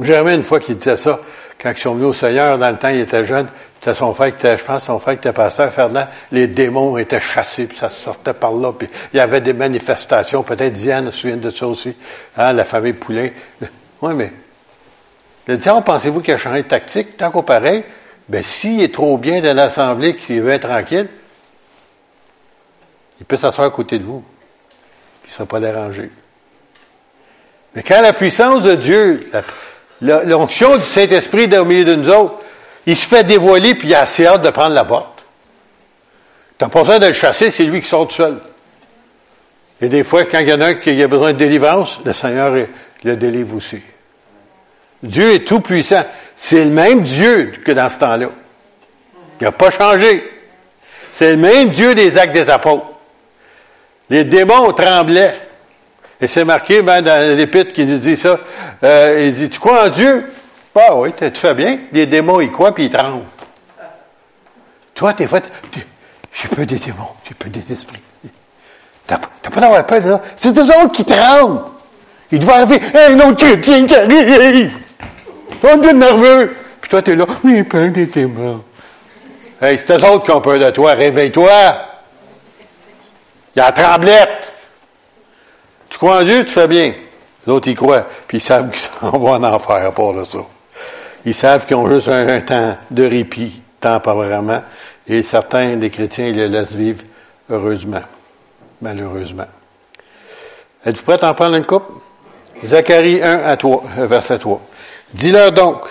Jérémie, 0.00 0.34
une 0.34 0.44
fois 0.44 0.60
qu'il 0.60 0.76
disait 0.76 0.96
ça, 0.96 1.20
quand 1.60 1.70
ils 1.70 1.78
sont 1.78 1.94
venus 1.94 2.08
au 2.08 2.12
Seigneur, 2.12 2.58
dans 2.58 2.70
le 2.70 2.76
temps, 2.76 2.88
il 2.88 3.00
était 3.00 3.24
jeune, 3.24 3.48
c'était 3.84 3.98
son 3.98 4.14
frère 4.14 4.30
qui 4.34 4.46
était, 4.46 4.56
je 4.56 4.64
pense, 4.64 4.84
son 4.84 4.98
frère 4.98 5.12
qui 5.20 5.28
était 5.28 5.34
pasteur, 5.34 5.70
Ferdinand, 5.70 6.06
les 6.32 6.46
démons 6.46 6.96
étaient 6.96 7.20
chassés, 7.20 7.66
puis 7.66 7.76
ça 7.76 7.90
sortait 7.90 8.32
par 8.32 8.54
là, 8.54 8.72
puis 8.72 8.88
il 9.12 9.18
y 9.18 9.20
avait 9.20 9.42
des 9.42 9.52
manifestations, 9.52 10.42
peut-être 10.42 10.72
Diane 10.72 11.10
se 11.10 11.18
souvient 11.18 11.36
de 11.36 11.50
ça 11.50 11.66
aussi, 11.66 11.94
hein, 12.34 12.54
la 12.54 12.64
famille 12.64 12.94
Poulain. 12.94 13.28
Oui, 14.00 14.14
mais 14.14 14.32
le 15.46 15.58
diable, 15.58 15.84
pensez-vous 15.84 16.22
qu'il 16.22 16.32
a 16.32 16.38
changé 16.38 16.62
de 16.62 16.68
tactique? 16.68 17.18
Tant 17.18 17.30
qu'au 17.30 17.42
pareil, 17.42 17.84
ben, 18.26 18.42
s'il 18.42 18.80
est 18.82 18.94
trop 18.94 19.18
bien 19.18 19.42
dans 19.42 19.54
l'assemblée, 19.54 20.16
qu'il 20.16 20.40
veut 20.40 20.52
être 20.52 20.66
tranquille, 20.66 21.08
il 23.20 23.26
peut 23.26 23.36
s'asseoir 23.36 23.66
à 23.66 23.70
côté 23.70 23.98
de 23.98 24.04
vous. 24.04 24.24
Il 25.24 25.26
ne 25.26 25.30
sera 25.30 25.44
pas 25.44 25.60
dérangé. 25.60 26.10
Mais 27.74 27.82
quand 27.82 28.00
la 28.00 28.14
puissance 28.14 28.62
de 28.62 28.76
Dieu, 28.76 29.30
l'onction 30.00 30.78
du 30.78 30.84
Saint-Esprit 30.84 31.42
est 31.42 31.58
au 31.58 31.66
milieu 31.66 31.84
de 31.84 31.96
nous 31.96 32.08
autres, 32.08 32.36
il 32.86 32.96
se 32.96 33.06
fait 33.06 33.24
dévoiler 33.24 33.74
puis 33.74 33.88
il 33.88 33.94
a 33.94 34.02
assez 34.02 34.26
hâte 34.26 34.42
de 34.42 34.50
prendre 34.50 34.74
la 34.74 34.84
porte. 34.84 35.24
Tu 36.58 36.64
n'as 36.64 36.70
pas 36.70 36.80
besoin 36.80 36.98
de 36.98 37.06
le 37.06 37.12
chasser, 37.12 37.50
c'est 37.50 37.64
lui 37.64 37.80
qui 37.80 37.88
sort 37.88 38.10
seul. 38.10 38.38
Et 39.80 39.88
des 39.88 40.04
fois, 40.04 40.24
quand 40.24 40.38
il 40.38 40.48
y 40.48 40.52
en 40.52 40.60
a 40.60 40.66
un 40.66 40.74
qui 40.74 41.02
a 41.02 41.08
besoin 41.08 41.32
de 41.32 41.38
délivrance, 41.38 42.00
le 42.04 42.12
Seigneur 42.12 42.54
le 43.02 43.16
délivre 43.16 43.56
aussi. 43.56 43.80
Dieu 45.02 45.34
est 45.34 45.46
tout 45.46 45.60
puissant. 45.60 46.04
C'est 46.34 46.64
le 46.64 46.70
même 46.70 47.02
Dieu 47.02 47.52
que 47.64 47.72
dans 47.72 47.88
ce 47.88 47.98
temps-là. 47.98 48.28
Il 49.40 49.44
n'a 49.44 49.52
pas 49.52 49.70
changé. 49.70 50.24
C'est 51.10 51.32
le 51.32 51.36
même 51.36 51.68
Dieu 51.68 51.94
des 51.94 52.16
actes 52.16 52.32
des 52.32 52.48
apôtres. 52.48 52.86
Les 54.08 54.24
démons 54.24 54.72
tremblaient. 54.72 55.38
Et 56.20 56.26
c'est 56.26 56.44
marqué 56.44 56.80
même 56.80 57.04
dans 57.04 57.36
l'épître 57.36 57.72
qui 57.72 57.84
nous 57.84 57.98
dit 57.98 58.16
ça. 58.16 58.38
Euh, 58.82 59.24
il 59.26 59.32
dit, 59.34 59.50
tu 59.50 59.58
crois 59.58 59.86
en 59.86 59.88
Dieu? 59.88 60.24
Ah 60.74 60.96
oui, 60.96 61.12
tu 61.16 61.30
fais 61.34 61.54
bien. 61.54 61.78
Les 61.92 62.06
démons, 62.06 62.40
ils 62.40 62.50
croient 62.50 62.74
puis 62.74 62.86
ils 62.86 62.90
tremblent. 62.90 63.24
Toi, 64.94 65.12
t'es 65.12 65.26
fait, 65.26 65.50
j'ai 66.32 66.48
peur 66.48 66.66
des 66.66 66.78
démons, 66.78 67.10
j'ai 67.26 67.34
peur 67.34 67.50
des 67.50 67.72
esprits. 67.72 68.00
T'as 69.06 69.18
pas 69.18 69.60
d'avoir 69.60 69.84
peur 69.86 70.00
de 70.00 70.08
ça. 70.08 70.20
C'est 70.36 70.52
des 70.52 70.62
autres 70.62 70.92
qui 70.92 71.04
tremblent. 71.04 71.62
Il 72.30 72.38
doit 72.38 72.56
arriver 72.56 72.80
un 72.94 73.20
autre 73.20 73.44
chrétien 73.44 73.86
qui 73.86 73.94
arrive. 73.94 74.78
On 75.62 75.76
devient 75.76 75.94
nerveux. 75.94 76.56
Puis 76.80 76.90
toi, 76.90 77.02
t'es 77.02 77.14
là, 77.14 77.26
oui, 77.44 77.62
peur 77.62 77.90
des 77.90 78.06
démons. 78.06 78.64
Hey, 79.60 79.80
c'est 79.86 79.98
eux 79.98 80.04
autres 80.04 80.24
qui 80.24 80.30
ont 80.30 80.40
peur 80.40 80.58
de 80.58 80.70
toi. 80.70 80.94
Réveille-toi. 80.94 81.50
Il 83.54 83.58
y 83.58 83.62
a 83.62 83.66
la 83.66 83.72
tremblette. 83.72 84.52
Tu 85.88 85.98
crois 85.98 86.20
en 86.20 86.22
Dieu, 86.22 86.44
tu 86.44 86.52
fais 86.52 86.66
bien. 86.66 86.92
Les 87.46 87.52
autres, 87.52 87.68
ils 87.68 87.76
croient. 87.76 88.06
Puis 88.26 88.38
ils 88.38 88.40
savent 88.40 88.70
qu'ils 88.70 88.80
s'en 88.80 89.10
vont 89.16 89.32
en 89.32 89.44
enfer 89.44 89.86
à 89.86 89.92
part 89.92 90.12
de 90.12 90.24
ça. 90.24 90.38
Ils 91.24 91.34
savent 91.34 91.66
qu'ils 91.66 91.76
ont 91.76 91.90
juste 91.90 92.08
un, 92.08 92.40
temps 92.40 92.76
de 92.90 93.04
répit, 93.04 93.62
temporairement. 93.80 94.62
Et 95.06 95.22
certains, 95.22 95.76
des 95.76 95.90
chrétiens, 95.90 96.26
ils 96.26 96.36
les 96.36 96.48
laissent 96.48 96.74
vivre 96.74 97.02
heureusement. 97.50 98.02
Malheureusement. 98.80 99.46
Êtes-vous 100.84 101.02
prêts 101.02 101.24
à 101.24 101.30
en 101.30 101.34
prendre 101.34 101.56
une 101.56 101.64
coupe? 101.64 102.02
Zacharie 102.64 103.22
1 103.22 103.38
à 103.44 103.56
3, 103.56 103.84
euh, 103.98 104.06
verset 104.06 104.38
3. 104.38 104.60
Dis-leur 105.12 105.52
donc. 105.52 105.84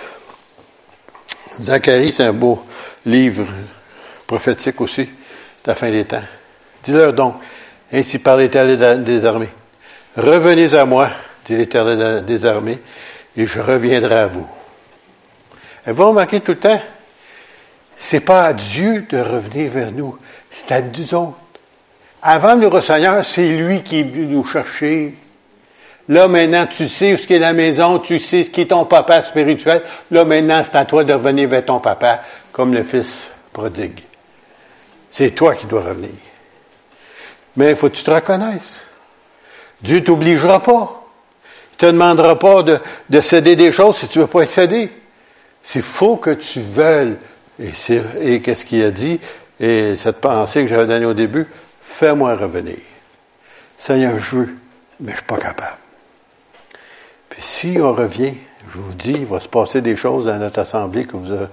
Zacharie, 1.60 2.12
c'est 2.12 2.24
un 2.24 2.32
beau 2.32 2.64
livre 3.04 3.46
prophétique 4.26 4.80
aussi, 4.80 5.04
de 5.04 5.10
la 5.66 5.74
fin 5.74 5.90
des 5.90 6.04
temps. 6.04 6.22
Dis-leur 6.82 7.12
donc, 7.12 7.36
ainsi 7.92 8.18
par 8.18 8.36
l'Éternel 8.36 9.04
des 9.04 9.24
armées. 9.24 9.50
Revenez 10.16 10.74
à 10.74 10.84
moi, 10.84 11.10
dit 11.44 11.56
l'Éternel 11.56 12.24
des 12.24 12.44
armées, 12.44 12.80
et 13.36 13.46
je 13.46 13.60
reviendrai 13.60 14.14
à 14.14 14.26
vous. 14.26 14.46
Vous 15.86 16.08
remarquez 16.08 16.40
tout 16.40 16.52
le 16.52 16.58
temps, 16.58 16.80
c'est 17.96 18.20
pas 18.20 18.46
à 18.46 18.52
Dieu 18.52 19.06
de 19.08 19.18
revenir 19.18 19.70
vers 19.70 19.92
nous, 19.92 20.18
c'est 20.50 20.72
à 20.72 20.80
nous 20.80 21.14
autres. 21.14 21.36
Avant 22.22 22.54
le 22.54 22.80
Seigneur, 22.80 23.24
c'est 23.24 23.48
lui 23.48 23.82
qui 23.82 24.00
est 24.00 24.02
venu 24.02 24.26
nous 24.26 24.44
chercher. 24.44 25.14
Là, 26.08 26.26
maintenant, 26.28 26.66
tu 26.66 26.88
sais 26.88 27.16
ce 27.16 27.26
qu'est 27.26 27.38
la 27.38 27.52
maison, 27.52 27.98
tu 27.98 28.18
sais 28.18 28.44
ce 28.44 28.50
qui 28.50 28.62
est 28.62 28.66
ton 28.66 28.84
papa 28.86 29.22
spirituel. 29.22 29.82
Là, 30.10 30.24
maintenant, 30.24 30.62
c'est 30.64 30.76
à 30.76 30.84
toi 30.84 31.04
de 31.04 31.12
revenir 31.12 31.48
vers 31.48 31.64
ton 31.64 31.80
papa, 31.80 32.22
comme 32.52 32.72
le 32.72 32.82
fils 32.82 33.30
prodigue. 33.52 34.00
C'est 35.10 35.30
toi 35.30 35.54
qui 35.54 35.66
dois 35.66 35.82
revenir. 35.82 36.10
Mais 37.56 37.70
il 37.70 37.76
faut 37.76 37.88
que 37.88 37.96
tu 37.96 38.04
te 38.04 38.10
reconnaisses. 38.10 38.80
Dieu 39.80 40.02
t'obligera 40.02 40.62
pas. 40.62 41.02
Il 41.72 41.76
te 41.76 41.86
demandera 41.86 42.38
pas 42.38 42.62
de, 42.62 42.80
de, 43.10 43.20
céder 43.20 43.54
des 43.54 43.70
choses 43.70 43.98
si 43.98 44.08
tu 44.08 44.18
veux 44.18 44.26
pas 44.26 44.44
y 44.44 44.46
céder. 44.46 44.90
C'est 45.64 45.80
faut 45.80 46.16
que 46.16 46.30
tu 46.30 46.60
veuilles. 46.60 47.16
Et, 47.58 48.40
qu'est-ce 48.40 48.64
qu'il 48.64 48.82
a 48.84 48.90
dit? 48.90 49.18
Et 49.58 49.96
cette 49.96 50.18
pensée 50.18 50.60
que 50.60 50.66
j'avais 50.66 50.86
donnée 50.86 51.06
au 51.06 51.14
début, 51.14 51.46
fais-moi 51.80 52.36
revenir. 52.36 52.76
Seigneur, 53.76 54.18
je 54.18 54.36
veux, 54.36 54.54
mais 55.00 55.12
je 55.12 55.16
suis 55.16 55.24
pas 55.24 55.38
capable. 55.38 55.78
Puis 57.30 57.42
si 57.42 57.78
on 57.80 57.92
revient, 57.94 58.34
je 58.72 58.78
vous 58.78 58.92
dis, 58.92 59.12
il 59.12 59.24
va 59.26 59.40
se 59.40 59.48
passer 59.48 59.80
des 59.80 59.96
choses 59.96 60.26
dans 60.26 60.38
notre 60.38 60.58
assemblée 60.58 61.06
que 61.06 61.16
vous 61.16 61.30
avez, 61.32 61.46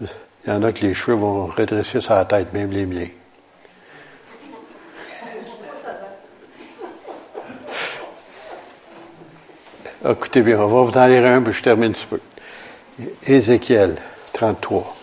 il 0.00 0.08
y 0.46 0.50
en 0.52 0.62
a 0.62 0.72
que 0.72 0.82
les 0.82 0.94
cheveux 0.94 1.16
vont 1.16 1.46
redresser 1.46 2.00
sur 2.00 2.14
la 2.14 2.24
tête, 2.24 2.52
même 2.52 2.70
les 2.70 2.86
miens. 2.86 3.08
Écoutez 10.08 10.42
bien, 10.42 10.60
on 10.60 10.68
va 10.68 10.82
vous 10.82 10.96
en 10.96 11.06
lire 11.06 11.26
un, 11.26 11.42
puis 11.42 11.52
je 11.52 11.62
termine 11.62 11.90
un 11.90 11.92
petit 11.92 12.06
peu. 12.06 12.20
Ézéchiel 13.26 13.96
33. 14.32 14.96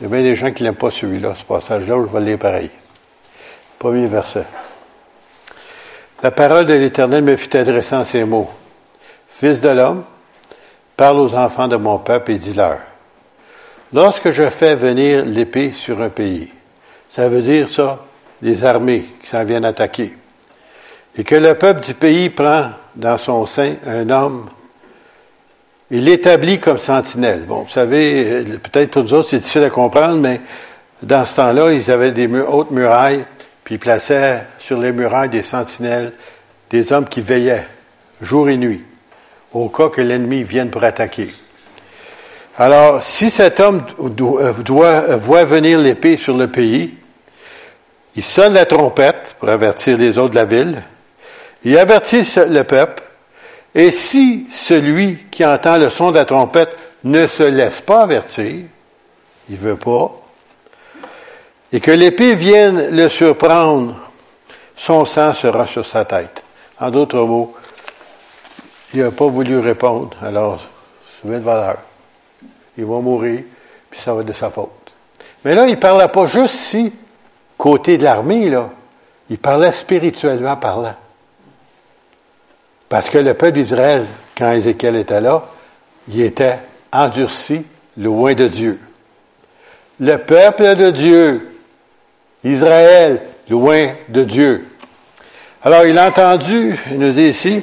Il 0.00 0.04
y 0.04 0.06
a 0.06 0.08
bien 0.08 0.22
des 0.22 0.34
gens 0.34 0.52
qui 0.52 0.62
n'aiment 0.62 0.74
pas 0.74 0.90
celui-là, 0.90 1.34
ce 1.34 1.44
passage-là, 1.44 1.96
je 2.00 2.12
vais 2.12 2.20
le 2.20 2.26
lire 2.26 2.38
pareil. 2.38 2.70
Premier 3.78 4.06
verset. 4.06 4.44
La 6.22 6.30
parole 6.30 6.66
de 6.66 6.74
l'Éternel 6.74 7.22
me 7.22 7.36
fut 7.36 7.56
adressée 7.56 7.96
en 7.96 8.04
ces 8.04 8.24
mots. 8.24 8.50
Fils 9.28 9.60
de 9.60 9.68
l'homme, 9.68 10.04
parle 10.96 11.18
aux 11.18 11.34
enfants 11.34 11.68
de 11.68 11.76
mon 11.76 11.98
peuple 11.98 12.32
et 12.32 12.38
dis-leur. 12.38 12.78
Lorsque 13.92 14.30
je 14.30 14.48
fais 14.48 14.74
venir 14.74 15.24
l'épée 15.24 15.72
sur 15.76 16.00
un 16.00 16.08
pays, 16.08 16.50
ça 17.08 17.28
veut 17.28 17.42
dire 17.42 17.68
ça, 17.68 17.98
les 18.40 18.64
armées 18.64 19.04
qui 19.20 19.28
s'en 19.28 19.44
viennent 19.44 19.64
attaquer, 19.64 20.16
et 21.16 21.24
que 21.24 21.34
le 21.34 21.54
peuple 21.54 21.80
du 21.80 21.94
pays 21.94 22.30
prend 22.30 22.70
dans 22.94 23.18
son 23.18 23.44
sein 23.44 23.74
un 23.84 24.08
homme, 24.08 24.48
il 25.92 26.04
l'établit 26.06 26.58
comme 26.58 26.78
sentinelle. 26.78 27.44
Bon, 27.46 27.60
vous 27.60 27.68
savez, 27.68 28.44
peut-être 28.62 28.90
pour 28.90 29.02
nous 29.02 29.12
autres, 29.12 29.28
c'est 29.28 29.36
difficile 29.36 29.64
à 29.64 29.70
comprendre, 29.70 30.16
mais 30.16 30.40
dans 31.02 31.26
ce 31.26 31.36
temps-là, 31.36 31.72
ils 31.72 31.90
avaient 31.90 32.12
des 32.12 32.26
hautes 32.26 32.70
murailles, 32.70 33.26
puis 33.62 33.74
ils 33.74 33.78
plaçaient 33.78 34.42
sur 34.58 34.80
les 34.80 34.90
murailles 34.90 35.28
des 35.28 35.42
sentinelles, 35.42 36.12
des 36.70 36.94
hommes 36.94 37.06
qui 37.06 37.20
veillaient 37.20 37.66
jour 38.22 38.48
et 38.48 38.56
nuit, 38.56 38.82
au 39.52 39.68
cas 39.68 39.90
que 39.90 40.00
l'ennemi 40.00 40.44
vienne 40.44 40.70
pour 40.70 40.82
attaquer. 40.82 41.34
Alors, 42.56 43.02
si 43.02 43.28
cet 43.28 43.60
homme 43.60 43.82
doit, 43.98 44.52
doit 44.52 45.16
voit 45.16 45.44
venir 45.44 45.78
l'épée 45.78 46.16
sur 46.16 46.36
le 46.36 46.48
pays, 46.48 46.94
il 48.16 48.22
sonne 48.22 48.54
la 48.54 48.64
trompette 48.64 49.36
pour 49.38 49.50
avertir 49.50 49.98
les 49.98 50.16
autres 50.16 50.30
de 50.30 50.36
la 50.36 50.46
ville, 50.46 50.82
il 51.64 51.76
avertit 51.76 52.26
le 52.48 52.62
peuple, 52.62 53.02
Et 53.74 53.90
si 53.90 54.46
celui 54.50 55.16
qui 55.30 55.44
entend 55.44 55.78
le 55.78 55.88
son 55.90 56.10
de 56.10 56.16
la 56.16 56.24
trompette 56.24 56.76
ne 57.04 57.26
se 57.26 57.42
laisse 57.42 57.80
pas 57.80 58.02
avertir, 58.02 58.64
il 59.48 59.56
veut 59.56 59.76
pas, 59.76 60.12
et 61.72 61.80
que 61.80 61.90
l'épée 61.90 62.34
vienne 62.34 62.94
le 62.94 63.08
surprendre, 63.08 63.98
son 64.76 65.04
sang 65.04 65.32
sera 65.32 65.66
sur 65.66 65.86
sa 65.86 66.04
tête. 66.04 66.44
En 66.78 66.90
d'autres 66.90 67.20
mots, 67.20 67.54
il 68.92 69.00
n'a 69.00 69.10
pas 69.10 69.26
voulu 69.26 69.58
répondre, 69.58 70.16
alors, 70.22 70.60
souviens 71.20 71.38
de 71.38 71.44
valeur. 71.44 71.78
Il 72.76 72.84
va 72.84 73.00
mourir, 73.00 73.42
puis 73.90 74.00
ça 74.00 74.12
va 74.12 74.20
être 74.20 74.26
de 74.26 74.32
sa 74.32 74.50
faute. 74.50 74.92
Mais 75.44 75.54
là, 75.54 75.66
il 75.66 75.72
ne 75.72 75.80
parlait 75.80 76.08
pas 76.08 76.26
juste 76.26 76.54
si, 76.54 76.92
côté 77.56 77.96
de 77.96 78.04
l'armée, 78.04 78.50
là. 78.50 78.68
Il 79.30 79.38
parlait 79.38 79.72
spirituellement 79.72 80.56
parlant. 80.56 80.94
Parce 82.92 83.08
que 83.08 83.16
le 83.16 83.32
peuple 83.32 83.52
d'Israël, 83.52 84.04
quand 84.36 84.52
Ézéchiel 84.52 84.96
était 84.96 85.22
là, 85.22 85.42
il 86.08 86.20
était 86.20 86.58
endurci, 86.92 87.64
loin 87.96 88.34
de 88.34 88.46
Dieu. 88.46 88.78
Le 89.98 90.18
peuple 90.18 90.76
de 90.76 90.90
Dieu, 90.90 91.54
Israël, 92.44 93.22
loin 93.48 93.92
de 94.10 94.24
Dieu. 94.24 94.66
Alors, 95.62 95.86
il 95.86 95.96
a 95.96 96.08
entendu, 96.08 96.78
il 96.90 96.98
nous 96.98 97.12
dit 97.12 97.22
ici, 97.22 97.62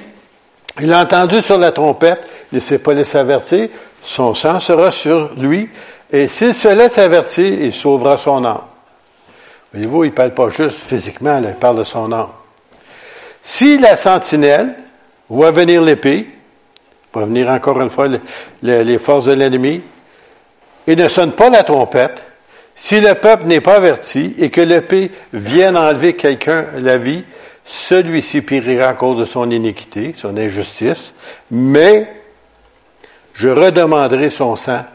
il 0.82 0.92
a 0.92 1.04
entendu 1.04 1.44
sur 1.44 1.60
la 1.60 1.72
trompette, 1.72 2.28
il 2.52 2.56
ne 2.56 2.62
s'est 2.62 2.80
pas 2.80 2.96
laissé 2.96 3.20
avertir, 3.20 3.70
son 4.02 4.34
sang 4.34 4.60
sera 4.60 4.90
sur 4.90 5.36
lui, 5.36 5.70
et 6.12 6.28
s'il 6.28 6.56
se 6.56 6.70
laisse 6.70 6.98
avertir, 6.98 7.54
il 7.54 7.72
sauvera 7.72 8.18
son 8.18 8.44
âme. 8.44 8.62
Voyez-vous, 9.74 10.06
il 10.06 10.10
ne 10.10 10.16
parle 10.16 10.34
pas 10.34 10.50
juste 10.50 10.80
physiquement, 10.80 11.40
il 11.40 11.54
parle 11.54 11.78
de 11.78 11.84
son 11.84 12.12
âme. 12.12 12.30
Si 13.44 13.78
la 13.78 13.96
sentinelle 13.96 14.74
voit 15.30 15.52
venir 15.52 15.82
l'épée, 15.82 16.28
va 17.14 17.26
venir 17.26 17.50
encore 17.50 17.80
une 17.82 17.90
fois 17.90 18.08
les 18.62 18.98
forces 19.00 19.26
de 19.26 19.34
l'ennemi, 19.34 19.82
et 20.88 20.96
ne 20.96 21.08
sonne 21.08 21.34
pas 21.34 21.50
la 21.50 21.64
trompette, 21.64 22.24
si 22.76 23.02
le 23.02 23.14
peuple 23.14 23.46
n'est 23.46 23.62
pas 23.62 23.76
averti 23.76 24.34
et 24.40 24.50
que 24.50 24.62
l'épée 24.62 25.12
vienne 25.34 25.76
enlever 25.76 26.16
quelqu'un 26.16 26.68
la 26.78 26.98
vie, 26.98 27.26
celui-ci 27.66 28.42
périra 28.42 28.88
à 28.88 28.94
cause 28.94 29.20
de 29.20 29.26
son 29.26 29.52
iniquité, 29.52 30.14
son 30.16 30.38
injustice, 30.38 31.14
mais 31.52 32.12
je 33.34 33.50
redemanderai 33.50 34.30
son 34.30 34.56
sang 34.56 34.86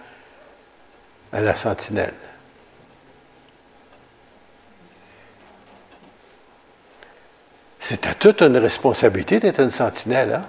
à 1.33 1.41
la 1.41 1.55
sentinelle. 1.55 2.15
C'était 7.85 8.15
toute 8.15 8.41
une 8.41 8.57
responsabilité 8.57 9.41
d'être 9.41 9.61
une 9.61 9.69
sentinelle. 9.69 10.41
Hein? 10.41 10.47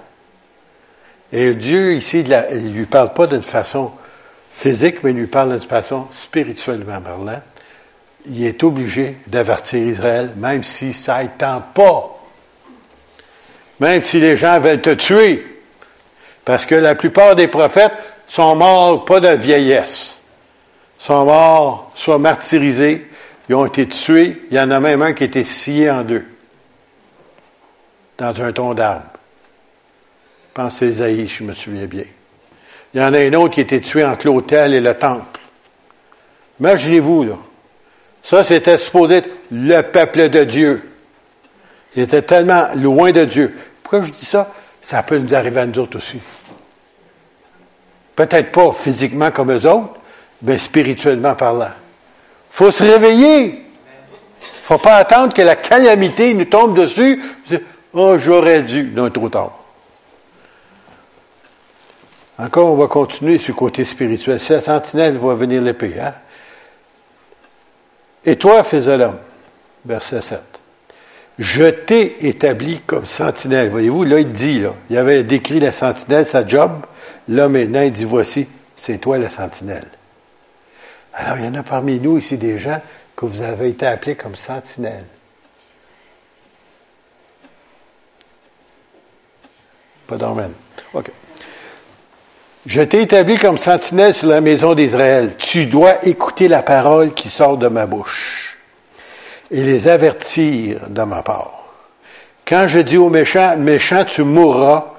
Et 1.30 1.54
Dieu, 1.54 1.92
ici, 1.92 2.20
il 2.20 2.30
ne 2.30 2.70
lui 2.70 2.86
parle 2.86 3.12
pas 3.12 3.26
d'une 3.26 3.42
façon 3.42 3.92
physique, 4.50 5.02
mais 5.02 5.10
il 5.10 5.18
lui 5.18 5.26
parle 5.26 5.50
d'une 5.50 5.68
façon 5.68 6.06
spirituellement 6.10 6.98
parlant. 6.98 7.42
Il 8.24 8.42
est 8.42 8.64
obligé 8.64 9.18
d'avertir 9.26 9.86
Israël, 9.86 10.30
même 10.38 10.64
si 10.64 10.94
ça 10.94 11.22
ne 11.22 11.28
pas. 11.74 12.18
Même 13.80 14.02
si 14.02 14.18
les 14.18 14.38
gens 14.38 14.58
veulent 14.58 14.80
te 14.80 14.94
tuer. 14.94 15.60
Parce 16.42 16.64
que 16.64 16.74
la 16.74 16.94
plupart 16.94 17.36
des 17.36 17.48
prophètes 17.48 17.92
sont 18.26 18.56
morts 18.56 19.04
pas 19.04 19.20
de 19.20 19.36
vieillesse. 19.36 20.22
sont 20.98 21.26
morts, 21.26 21.92
soit 21.94 22.16
martyrisés, 22.16 23.06
ils 23.50 23.54
ont 23.54 23.66
été 23.66 23.86
tués. 23.86 24.40
Il 24.50 24.56
y 24.56 24.60
en 24.60 24.70
a 24.70 24.80
même 24.80 25.02
un 25.02 25.12
qui 25.12 25.24
a 25.24 25.26
été 25.26 25.44
scié 25.44 25.90
en 25.90 26.00
deux 26.00 26.24
dans 28.18 28.42
un 28.42 28.52
ton 28.52 28.74
d'arbre. 28.74 29.06
Pensez 30.54 30.88
Isaïe, 30.88 31.28
je 31.28 31.44
me 31.44 31.52
souviens 31.52 31.86
bien. 31.86 32.04
Il 32.94 33.00
y 33.00 33.04
en 33.04 33.12
a 33.12 33.18
un 33.18 33.32
autre 33.34 33.54
qui 33.54 33.60
été 33.60 33.80
tué 33.80 34.04
entre 34.04 34.26
l'autel 34.26 34.72
et 34.72 34.80
le 34.80 34.94
temple. 34.94 35.38
Imaginez-vous, 36.60 37.24
là. 37.24 37.34
Ça, 38.22 38.42
c'était 38.42 38.78
supposé 38.78 39.16
être 39.16 39.28
le 39.50 39.82
peuple 39.82 40.28
de 40.28 40.44
Dieu. 40.44 40.82
Il 41.94 42.02
était 42.02 42.22
tellement 42.22 42.68
loin 42.74 43.12
de 43.12 43.24
Dieu. 43.24 43.54
Pourquoi 43.82 44.02
je 44.02 44.12
dis 44.12 44.24
ça? 44.24 44.52
Ça 44.80 45.02
peut 45.02 45.18
nous 45.18 45.34
arriver 45.34 45.60
à 45.60 45.66
nous 45.66 45.78
autres 45.78 45.98
aussi. 45.98 46.18
Peut-être 48.14 48.50
pas 48.50 48.72
physiquement 48.72 49.30
comme 49.30 49.52
eux 49.52 49.66
autres, 49.66 49.94
mais 50.42 50.58
spirituellement 50.58 51.34
parlant. 51.34 51.70
faut 52.50 52.70
se 52.70 52.82
réveiller. 52.82 53.62
faut 54.62 54.78
pas 54.78 54.96
attendre 54.96 55.34
que 55.34 55.42
la 55.42 55.56
calamité 55.56 56.32
nous 56.34 56.46
tombe 56.46 56.76
dessus. 56.76 57.22
Oh, 57.98 58.18
j'aurais 58.18 58.62
dû. 58.62 58.90
Non, 58.94 59.08
trop 59.08 59.30
tard. 59.30 59.52
Encore, 62.38 62.66
on 62.72 62.76
va 62.76 62.88
continuer 62.88 63.38
sur 63.38 63.54
le 63.54 63.58
côté 63.58 63.84
spirituel. 63.84 64.38
Si 64.38 64.52
la 64.52 64.60
sentinelle 64.60 65.16
va 65.16 65.34
venir 65.34 65.62
l'épée, 65.62 65.94
hein? 65.98 66.12
Et 68.26 68.36
toi, 68.36 68.62
fils 68.64 68.84
de 68.84 68.92
l'homme, 68.92 69.16
verset 69.86 70.20
7, 70.20 70.42
je 71.38 71.64
t'ai 71.64 72.26
établi 72.28 72.82
comme 72.86 73.06
sentinelle. 73.06 73.70
Voyez-vous, 73.70 74.04
là, 74.04 74.20
il 74.20 74.30
dit, 74.30 74.60
là, 74.60 74.74
il 74.90 74.98
avait 74.98 75.22
décrit 75.22 75.58
la 75.58 75.72
sentinelle, 75.72 76.26
sa 76.26 76.46
job. 76.46 76.84
Là, 77.28 77.48
maintenant, 77.48 77.80
il 77.80 77.92
dit, 77.92 78.04
voici, 78.04 78.46
c'est 78.74 78.98
toi 78.98 79.16
la 79.16 79.30
sentinelle. 79.30 79.88
Alors, 81.14 81.38
il 81.38 81.46
y 81.46 81.48
en 81.48 81.54
a 81.54 81.62
parmi 81.62 81.98
nous 81.98 82.18
ici 82.18 82.36
des 82.36 82.58
gens 82.58 82.82
que 83.16 83.24
vous 83.24 83.40
avez 83.40 83.70
été 83.70 83.86
appelés 83.86 84.16
comme 84.16 84.36
sentinelle. 84.36 85.06
Pas 90.06 90.16
d'emmène. 90.16 90.52
OK. 90.94 91.10
Je 92.66 92.82
t'ai 92.82 93.02
établi 93.02 93.38
comme 93.38 93.58
sentinelle 93.58 94.12
sur 94.12 94.28
la 94.28 94.40
maison 94.40 94.74
d'Israël. 94.74 95.36
Tu 95.38 95.66
dois 95.66 96.04
écouter 96.04 96.48
la 96.48 96.62
parole 96.62 97.14
qui 97.14 97.28
sort 97.28 97.56
de 97.58 97.68
ma 97.68 97.86
bouche 97.86 98.56
et 99.52 99.62
les 99.62 99.86
avertir 99.86 100.80
de 100.88 101.02
ma 101.02 101.22
part. 101.22 101.52
Quand 102.46 102.66
je 102.66 102.80
dis 102.80 102.96
au 102.96 103.08
méchant, 103.08 103.56
méchant, 103.56 104.04
tu 104.04 104.22
mourras, 104.22 104.94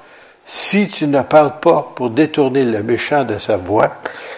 si 0.46 0.88
tu 0.88 1.08
ne 1.08 1.22
parles 1.22 1.60
pas 1.60 1.92
pour 1.96 2.10
détourner 2.10 2.64
le 2.64 2.84
méchant 2.84 3.26
de 3.26 3.38
sa 3.38 3.58
voix, 3.58 3.96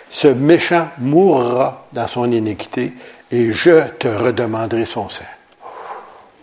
ce 0.10 0.28
méchant 0.28 0.88
mourra 0.98 1.86
dans 1.94 2.08
son 2.08 2.32
iniquité 2.32 2.94
et 3.32 3.54
je 3.54 3.88
te 4.00 4.08
redemanderai 4.08 4.86
son 4.86 5.08
sang. 5.08 5.26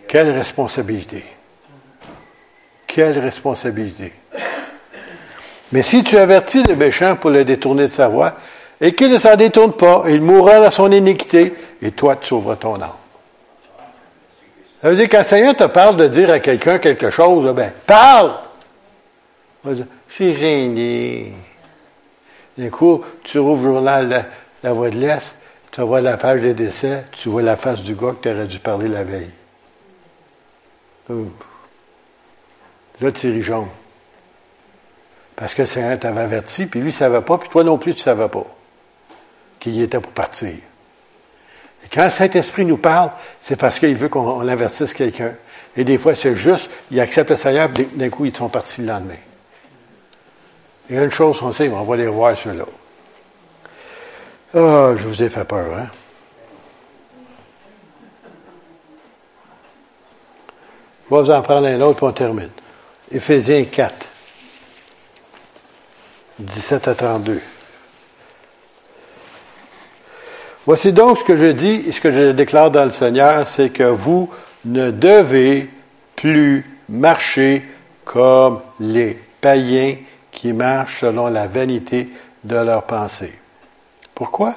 Quelle 0.07 0.31
responsabilité. 0.31 1.24
Quelle 2.97 3.18
responsabilité. 3.18 4.11
Mais 5.70 5.82
si 5.82 6.03
tu 6.03 6.16
avertis 6.16 6.62
le 6.62 6.76
méchant 6.76 7.14
pour 7.14 7.28
le 7.28 7.44
détourner 7.44 7.82
de 7.82 7.92
sa 7.92 8.09
voie, 8.09 8.36
et 8.80 8.94
qu'il 8.94 9.11
ne 9.11 9.18
s'en 9.18 9.36
détourne 9.36 9.72
pas, 9.72 10.05
il 10.09 10.22
mourra 10.22 10.61
dans 10.61 10.70
son 10.70 10.90
iniquité, 10.90 11.53
et 11.82 11.90
toi 11.90 12.16
tu 12.16 12.28
sauveras 12.28 12.57
ton 12.57 12.76
âme. 12.76 12.88
Ça 14.80 14.88
veut 14.88 14.97
dire 14.97 15.11
quand 15.11 15.22
Seigneur 15.22 15.55
te 15.55 15.64
parle 15.64 15.99
de 15.99 16.07
dire 16.07 16.30
à 16.30 16.38
quelqu'un 16.38 16.78
quelque 16.78 17.11
chose, 17.11 17.53
ben, 17.53 17.70
parle! 17.84 18.32
Je 19.66 19.82
suis 20.09 20.34
gêné. 20.34 21.34
D'un 22.57 22.70
coup, 22.70 23.05
tu 23.22 23.38
rouvres 23.38 23.66
le 23.66 23.74
journal 23.74 24.09
la, 24.09 24.24
la 24.62 24.72
Voix 24.72 24.88
de 24.88 24.97
l'Est, 24.97 25.36
tu 25.70 25.82
vois 25.82 26.01
la 26.01 26.16
page 26.16 26.40
des 26.40 26.55
décès, 26.55 27.05
tu 27.12 27.28
vois 27.28 27.42
la 27.42 27.57
face 27.57 27.82
du 27.82 27.94
gars 27.94 28.12
que 28.12 28.26
tu 28.26 28.34
aurais 28.34 28.47
dû 28.47 28.59
parler 28.59 28.88
la 28.88 29.05
veille. 29.05 29.28
Là, 33.01 33.11
jaune. 33.40 33.68
Parce 35.36 35.55
que 35.55 35.62
le 35.62 35.66
Seigneur 35.66 35.99
t'avait 35.99 36.22
averti, 36.22 36.66
puis 36.66 36.80
lui 36.80 36.86
ne 36.86 36.92
savait 36.92 37.20
pas, 37.20 37.36
puis 37.36 37.49
toi 37.51 37.62
non 37.62 37.76
plus 37.76 37.92
tu 37.92 38.01
ne 38.01 38.05
savais 38.05 38.28
pas 38.28 38.47
qu'il 39.61 39.80
était 39.80 40.01
pour 40.01 40.12
partir. 40.12 40.49
Et 40.49 41.88
quand 41.92 42.05
le 42.05 42.11
Saint-Esprit 42.11 42.64
nous 42.64 42.78
parle, 42.78 43.11
c'est 43.38 43.57
parce 43.57 43.78
qu'il 43.78 43.94
veut 43.94 44.09
qu'on 44.09 44.47
avertisse 44.49 44.94
quelqu'un. 44.94 45.34
Et 45.76 45.84
des 45.84 45.99
fois, 45.99 46.14
c'est 46.14 46.34
juste, 46.34 46.70
il 46.90 46.99
accepte 47.01 47.30
le 47.30 47.36
Seigneur, 47.36 47.68
puis 47.70 47.86
d'un 47.92 48.09
coup, 48.09 48.24
ils 48.24 48.34
sont 48.34 48.49
partis 48.49 48.80
le 48.80 48.86
lendemain. 48.86 49.14
Il 50.88 50.99
a 50.99 51.05
une 51.05 51.11
chose 51.11 51.38
qu'on 51.38 51.53
sait, 51.53 51.68
on 51.68 51.82
va 51.82 51.97
les 51.97 52.07
voir 52.07 52.36
ceux-là. 52.36 52.64
Ah, 54.55 54.94
je 54.97 55.07
vous 55.07 55.22
ai 55.22 55.28
fait 55.28 55.44
peur, 55.44 55.66
hein? 55.76 55.88
Je 61.09 61.14
vais 61.14 61.22
vous 61.22 61.30
en 61.30 61.42
prendre 61.42 61.66
un 61.66 61.80
autre, 61.82 61.99
puis 61.99 62.07
on 62.07 62.12
termine. 62.12 62.51
Éphésiens 63.12 63.64
4. 63.64 63.94
17 66.38 66.88
à 66.88 66.94
32. 66.94 67.40
Voici 70.66 70.92
donc 70.92 71.18
ce 71.18 71.24
que 71.24 71.36
je 71.36 71.46
dis 71.46 71.84
et 71.86 71.92
ce 71.92 72.00
que 72.00 72.11
je 72.11 72.32
déclare 72.32 72.70
dans 72.70 72.84
le 72.84 72.90
Seigneur, 72.90 73.48
c'est 73.48 73.70
que 73.70 73.84
vous 73.84 74.28
ne 74.64 74.90
devez 74.90 75.70
plus 76.16 76.68
marcher 76.88 77.62
comme 78.04 78.61
les 78.80 79.18
païens 79.40 79.96
qui 80.32 80.52
marchent 80.52 81.00
selon 81.00 81.28
la 81.28 81.46
vanité 81.46 82.09
de 82.42 82.57
leurs 82.57 82.82
pensées. 82.82 83.38
Pourquoi? 84.14 84.57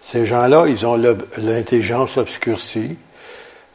Ces 0.00 0.26
gens-là, 0.26 0.64
ils 0.66 0.86
ont 0.86 0.96
l'intelligence 1.36 2.16
obscurcie. 2.16 2.96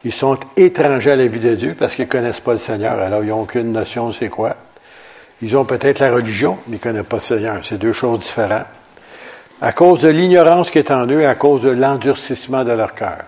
Ils 0.04 0.12
sont 0.12 0.38
étrangers 0.56 1.12
à 1.12 1.16
la 1.16 1.26
vie 1.26 1.40
de 1.40 1.54
Dieu 1.54 1.76
parce 1.78 1.94
qu'ils 1.94 2.06
ne 2.06 2.10
connaissent 2.10 2.40
pas 2.40 2.52
le 2.52 2.58
Seigneur, 2.58 2.98
alors 3.00 3.22
ils 3.24 3.30
n'ont 3.30 3.42
aucune 3.42 3.72
notion 3.72 4.08
de 4.08 4.14
c'est 4.14 4.28
quoi. 4.28 4.56
Ils 5.42 5.56
ont 5.56 5.64
peut-être 5.64 6.00
la 6.00 6.12
religion, 6.12 6.58
mais 6.66 6.76
ils 6.76 6.78
ne 6.78 6.82
connaissent 6.82 7.06
pas 7.06 7.16
le 7.16 7.22
Seigneur. 7.22 7.60
C'est 7.62 7.78
deux 7.78 7.92
choses 7.92 8.20
différentes. 8.20 8.66
À 9.60 9.72
cause 9.72 10.00
de 10.00 10.08
l'ignorance 10.08 10.70
qui 10.70 10.78
est 10.78 10.90
en 10.90 11.06
eux 11.08 11.26
à 11.26 11.34
cause 11.34 11.62
de 11.62 11.70
l'endurcissement 11.70 12.64
de 12.64 12.72
leur 12.72 12.94
cœur. 12.94 13.24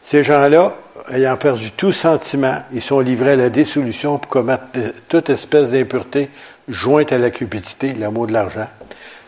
Ces 0.00 0.22
gens-là, 0.22 0.74
ayant 1.10 1.36
perdu 1.36 1.72
tout 1.72 1.92
sentiment, 1.92 2.62
ils 2.72 2.80
sont 2.80 3.00
livrés 3.00 3.32
à 3.32 3.36
la 3.36 3.50
dissolution 3.50 4.18
pour 4.18 4.30
commettre 4.30 4.62
toute 5.08 5.30
espèce 5.30 5.72
d'impureté 5.72 6.30
jointe 6.68 7.12
à 7.12 7.18
la 7.18 7.30
cupidité, 7.30 7.92
l'amour 7.92 8.28
de 8.28 8.32
l'argent. 8.32 8.68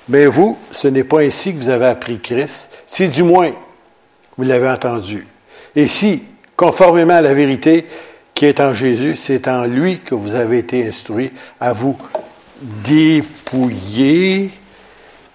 Mais 0.09 0.27
vous, 0.27 0.57
ce 0.73 0.89
n'est 0.89 1.05
pas 1.05 1.21
ainsi 1.21 1.53
que 1.53 1.59
vous 1.59 1.69
avez 1.69 1.87
appris 1.87 2.21
Christ, 2.21 2.71
si 2.87 3.09
du 3.09 3.23
moins 3.23 3.53
vous 4.37 4.45
l'avez 4.45 4.69
entendu. 4.69 5.27
Et 5.77 5.89
si, 5.89 6.23
conformément 6.59 7.15
à 7.15 7.23
la 7.23 7.33
vérité 7.33 7.87
qui 8.35 8.45
est 8.45 8.61
en 8.61 8.75
Jésus, 8.75 9.15
c'est 9.17 9.47
en 9.49 9.65
lui 9.65 10.01
que 10.01 10.15
vous 10.15 10.35
avez 10.35 10.59
été 10.59 10.87
instruits 10.87 11.31
à 11.61 11.73
vous 11.73 11.97
dépouiller, 12.85 14.51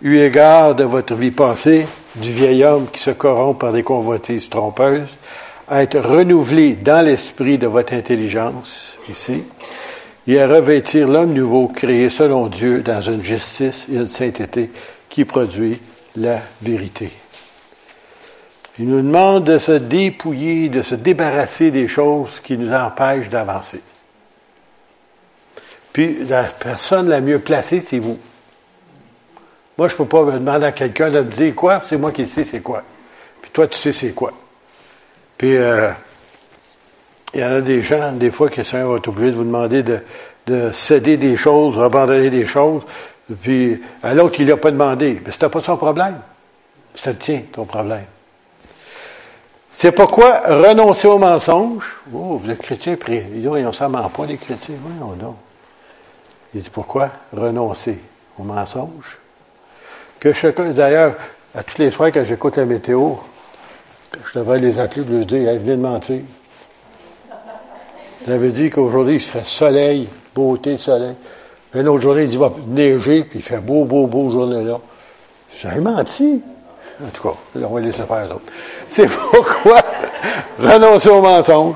eu 0.02 0.18
égard 0.18 0.76
de 0.76 0.84
votre 0.84 1.16
vie 1.16 1.32
passée, 1.32 1.88
du 2.18 2.32
vieil 2.32 2.66
homme 2.66 2.88
qui 2.92 3.00
se 3.00 3.12
corrompt 3.12 3.58
par 3.58 3.72
des 3.72 3.84
convoitises 3.84 4.50
trompeuses, 4.50 5.18
à 5.70 5.82
être 5.82 6.00
renouvelé 6.00 6.74
dans 6.74 7.04
l'esprit 7.04 7.58
de 7.58 7.68
votre 7.68 7.94
intelligence, 7.94 8.98
ici, 9.08 9.44
et 10.28 10.42
à 10.42 10.48
revêtir 10.48 11.08
l'homme 11.08 11.34
nouveau 11.34 11.70
créé 11.70 12.10
selon 12.10 12.48
Dieu 12.48 12.82
dans 12.82 13.02
une 13.02 13.24
justice 13.24 13.88
et 13.90 13.96
une 13.96 14.10
sainteté 14.10 14.72
qui 15.08 15.24
produit 15.24 15.80
la 16.18 16.40
vérité. 16.62 17.23
Il 18.80 18.88
nous 18.88 19.02
demande 19.02 19.44
de 19.44 19.60
se 19.60 19.74
dépouiller, 19.74 20.70
de 20.70 20.82
se 20.82 20.96
débarrasser 20.96 21.70
des 21.70 21.88
choses 21.88 22.40
qui 22.40 22.58
nous 22.58 22.74
empêchent 22.74 23.30
d'avancer. 23.30 23.82
Puis 25.92 26.26
la 26.26 26.44
personne 26.46 27.08
la 27.08 27.22
mieux 27.22 27.40
placée, 27.40 27.82
c'est 27.82 28.00
vous. 28.00 28.18
Moi, 29.78 29.88
je 29.88 29.94
ne 29.94 29.98
peux 29.98 30.06
pas 30.06 30.24
demander 30.24 30.66
à 30.66 30.72
quelqu'un 30.72 31.10
de 31.10 31.20
me 31.20 31.30
dire 31.30 31.54
quoi, 31.56 31.82
c'est 31.86 31.98
moi 31.98 32.12
qui 32.12 32.26
sais 32.26 32.44
c'est 32.44 32.62
quoi. 32.62 32.84
Puis 33.42 33.52
toi, 33.52 33.68
tu 33.68 33.78
sais 33.78 33.94
c'est 33.94 34.12
quoi. 34.12 34.32
Puis 35.38 35.56
euh, 35.56 35.92
il 37.34 37.42
y 37.42 37.44
en 37.44 37.52
a 37.52 37.62
des 37.62 37.82
gens, 37.82 38.12
des 38.12 38.32
fois, 38.32 38.50
qui 38.50 38.64
sont 38.64 38.78
obligés 38.78 39.32
de 39.32 39.36
vous 39.36 39.44
demander 39.44 39.84
de, 39.84 40.00
de 40.48 40.72
céder 40.72 41.18
des 41.18 41.36
choses, 41.36 41.80
abandonner 41.80 42.30
des 42.30 42.46
choses, 42.46 42.84
puis 43.42 43.82
à 44.02 44.14
l'autre, 44.14 44.40
il 44.40 44.48
n'a 44.48 44.58
pas 44.58 44.72
demandé. 44.72 45.22
Mais 45.26 45.32
c'était 45.32 45.50
pas 45.50 45.62
son 45.62 45.78
problème. 45.78 46.20
C'est 46.96 47.12
le 47.12 47.18
tien, 47.18 47.42
ton 47.52 47.66
problème. 47.66 48.06
C'est 49.74 49.92
pourquoi 49.92 50.40
renoncer 50.46 51.08
au 51.08 51.18
mensonge. 51.18 52.00
Oh, 52.14 52.40
vous 52.42 52.50
êtes 52.50 52.62
chrétien, 52.62 52.96
priez. 52.96 53.26
Ils 53.36 53.74
s'en 53.74 53.90
ment 53.90 54.08
pas, 54.10 54.26
les 54.26 54.38
chrétiens. 54.38 54.76
Voyons 54.80 55.14
donc. 55.16 55.36
Il 56.54 56.62
dit 56.62 56.70
pourquoi 56.70 57.10
renoncer 57.36 57.98
au 58.38 58.44
mensonge? 58.44 59.18
Que 60.20 60.32
chacun, 60.32 60.70
d'ailleurs, 60.70 61.16
à 61.56 61.64
tous 61.64 61.80
les 61.80 61.90
soirs, 61.90 62.12
quand 62.14 62.24
j'écoute 62.24 62.56
la 62.58 62.66
météo, 62.66 63.14
je 64.26 64.40
devrais 64.40 64.60
les 64.60 64.80
appeler 64.80 65.04
pour 65.04 65.26
dire, 65.26 65.50
hey, 65.50 65.58
venez 65.58 65.76
de 65.76 65.82
mentir. 65.82 66.22
J'avais 68.28 68.52
dit 68.52 68.70
qu'aujourd'hui, 68.70 69.16
il 69.16 69.22
se 69.22 69.32
ferait 69.32 69.44
soleil, 69.44 70.08
beauté 70.36 70.78
soleil. 70.78 71.16
Une 71.74 71.88
autre 71.90 72.04
journée, 72.04 72.24
il 72.24 72.28
dit, 72.28 72.36
il 72.36 72.40
va 72.40 72.54
neiger, 72.68 73.24
puis 73.24 73.40
il 73.40 73.42
fait 73.42 73.60
beau, 73.60 73.86
beau, 73.86 74.06
beau 74.06 74.32
journée-là. 74.32 74.80
J'avais 75.60 75.82
menti. 75.82 76.42
En 77.06 77.10
tout 77.10 77.30
cas, 77.30 77.36
on 77.56 77.74
va 77.74 77.82
laisser 77.82 78.04
faire 78.04 78.28
l'autre. 78.28 78.52
C'est 78.88 79.08
pourquoi 79.32 79.82
renoncer 80.60 81.10
au 81.10 81.22
mensonge, 81.22 81.76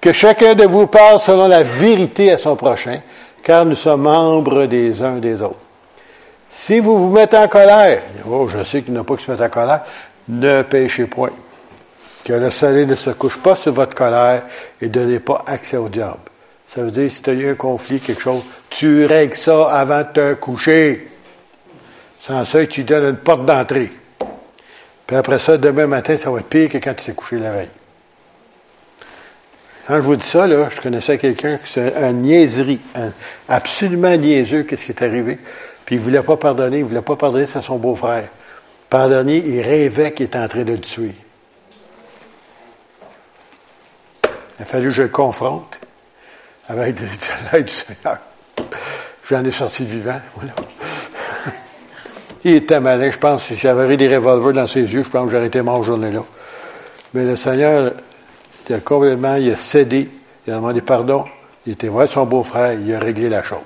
que 0.00 0.12
chacun 0.12 0.54
de 0.54 0.64
vous 0.64 0.86
parle 0.86 1.20
selon 1.20 1.48
la 1.48 1.62
vérité 1.62 2.32
à 2.32 2.38
son 2.38 2.56
prochain, 2.56 3.00
car 3.42 3.64
nous 3.64 3.74
sommes 3.74 4.02
membres 4.02 4.66
des 4.66 5.02
uns 5.02 5.16
des 5.16 5.40
autres. 5.40 5.56
Si 6.50 6.80
vous 6.80 6.98
vous 6.98 7.10
mettez 7.10 7.36
en 7.36 7.48
colère, 7.48 8.02
oh, 8.28 8.48
je 8.48 8.62
sais 8.62 8.82
qu'il 8.82 8.94
n'y 8.94 8.98
a 8.98 9.04
pas 9.04 9.16
qui 9.16 9.24
se 9.24 9.30
mettent 9.30 9.40
en 9.40 9.48
colère, 9.48 9.82
ne 10.28 10.62
péchez 10.62 11.04
point. 11.04 11.30
Que 12.24 12.32
le 12.32 12.50
soleil 12.50 12.86
ne 12.86 12.94
se 12.96 13.10
couche 13.10 13.38
pas 13.38 13.54
sur 13.54 13.72
votre 13.72 13.94
colère 13.94 14.42
et 14.80 14.86
ne 14.86 14.90
donnez 14.90 15.20
pas 15.20 15.44
accès 15.46 15.76
au 15.76 15.88
diable. 15.88 16.18
Ça 16.66 16.82
veut 16.82 16.90
dire, 16.90 17.08
si 17.10 17.22
tu 17.22 17.30
as 17.30 17.34
eu 17.34 17.50
un 17.50 17.54
conflit, 17.54 18.00
quelque 18.00 18.22
chose, 18.22 18.42
tu 18.68 19.06
règles 19.06 19.36
ça 19.36 19.70
avant 19.70 20.00
de 20.00 20.08
te 20.12 20.34
coucher. 20.34 21.08
Sans 22.20 22.44
ça, 22.44 22.66
tu 22.66 22.82
donnes 22.82 23.10
une 23.10 23.16
porte 23.16 23.44
d'entrée. 23.44 23.92
Puis 25.06 25.16
après 25.16 25.38
ça, 25.38 25.56
demain 25.56 25.86
matin, 25.86 26.16
ça 26.16 26.30
va 26.30 26.40
être 26.40 26.48
pire 26.48 26.68
que 26.68 26.78
quand 26.78 26.94
tu 26.94 27.06
t'es 27.06 27.12
couché 27.12 27.38
la 27.38 27.52
veille. 27.52 27.70
Quand 29.86 29.96
je 29.96 30.00
vous 30.00 30.16
dis 30.16 30.26
ça, 30.26 30.48
là, 30.48 30.68
je 30.68 30.80
connaissais 30.80 31.16
quelqu'un 31.16 31.58
qui 31.58 31.72
c'est 31.72 31.94
un 31.94 32.12
niaiserie, 32.12 32.80
un 32.96 33.12
absolument 33.48 34.16
niaiseux, 34.16 34.64
qu'est-ce 34.64 34.84
qui 34.84 34.90
est 34.90 35.02
arrivé. 35.02 35.38
Puis 35.84 35.94
il 35.94 36.00
voulait 36.00 36.22
pas 36.22 36.36
pardonner, 36.36 36.78
il 36.78 36.84
voulait 36.84 37.02
pas 37.02 37.14
pardonner, 37.14 37.46
c'est 37.46 37.62
son 37.62 37.76
beau-frère. 37.76 38.28
Pardonner, 38.90 39.36
il 39.36 39.62
rêvait 39.62 40.12
qu'il 40.12 40.26
était 40.26 40.38
en 40.38 40.48
train 40.48 40.64
de 40.64 40.72
le 40.72 40.80
tuer. 40.80 41.14
Il 44.58 44.62
a 44.62 44.64
fallu 44.64 44.88
que 44.88 44.94
je 44.94 45.02
le 45.02 45.08
confronte 45.08 45.78
avec 46.68 46.98
l'aide 47.52 47.64
du 47.64 47.72
Seigneur. 47.72 48.18
J'en 49.28 49.44
ai 49.44 49.52
sorti 49.52 49.84
vivant. 49.84 50.20
Il 52.48 52.54
était 52.54 52.78
malin, 52.78 53.10
je 53.10 53.18
pense. 53.18 53.42
Si 53.42 53.56
j'avais 53.56 53.96
des 53.96 54.06
revolvers 54.16 54.52
dans 54.52 54.68
ses 54.68 54.82
yeux, 54.82 55.02
je 55.02 55.08
pense 55.08 55.24
que 55.24 55.32
j'aurais 55.32 55.48
été 55.48 55.62
mort 55.62 55.82
journée-là. 55.82 56.22
Mais 57.12 57.24
le 57.24 57.34
Seigneur, 57.34 57.90
il 58.68 58.76
a 58.76 58.78
complètement, 58.78 59.34
il 59.34 59.52
a 59.52 59.56
cédé, 59.56 60.08
il 60.46 60.52
a 60.52 60.56
demandé 60.56 60.80
pardon. 60.80 61.24
Il 61.66 61.72
était 61.72 61.88
vrai 61.88 62.06
son 62.06 62.24
beau-frère, 62.24 62.74
il 62.74 62.94
a 62.94 63.00
réglé 63.00 63.28
la 63.28 63.42
chose. 63.42 63.58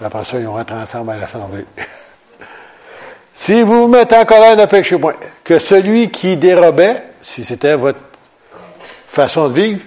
Après 0.00 0.22
ça, 0.22 0.38
ils 0.38 0.46
ont 0.46 0.52
rentré 0.52 0.76
ensemble 0.76 1.10
à 1.10 1.16
l'Assemblée. 1.16 1.64
si 3.34 3.60
vous 3.62 3.86
vous 3.86 3.88
mettez 3.88 4.18
en 4.18 4.24
colère, 4.24 4.56
ne 4.56 4.66
péchez 4.66 4.96
point. 4.96 5.14
Que 5.42 5.58
celui 5.58 6.12
qui 6.12 6.36
dérobait, 6.36 7.02
si 7.22 7.42
c'était 7.42 7.74
votre 7.74 7.98
façon 9.08 9.48
de 9.48 9.52
vivre, 9.52 9.84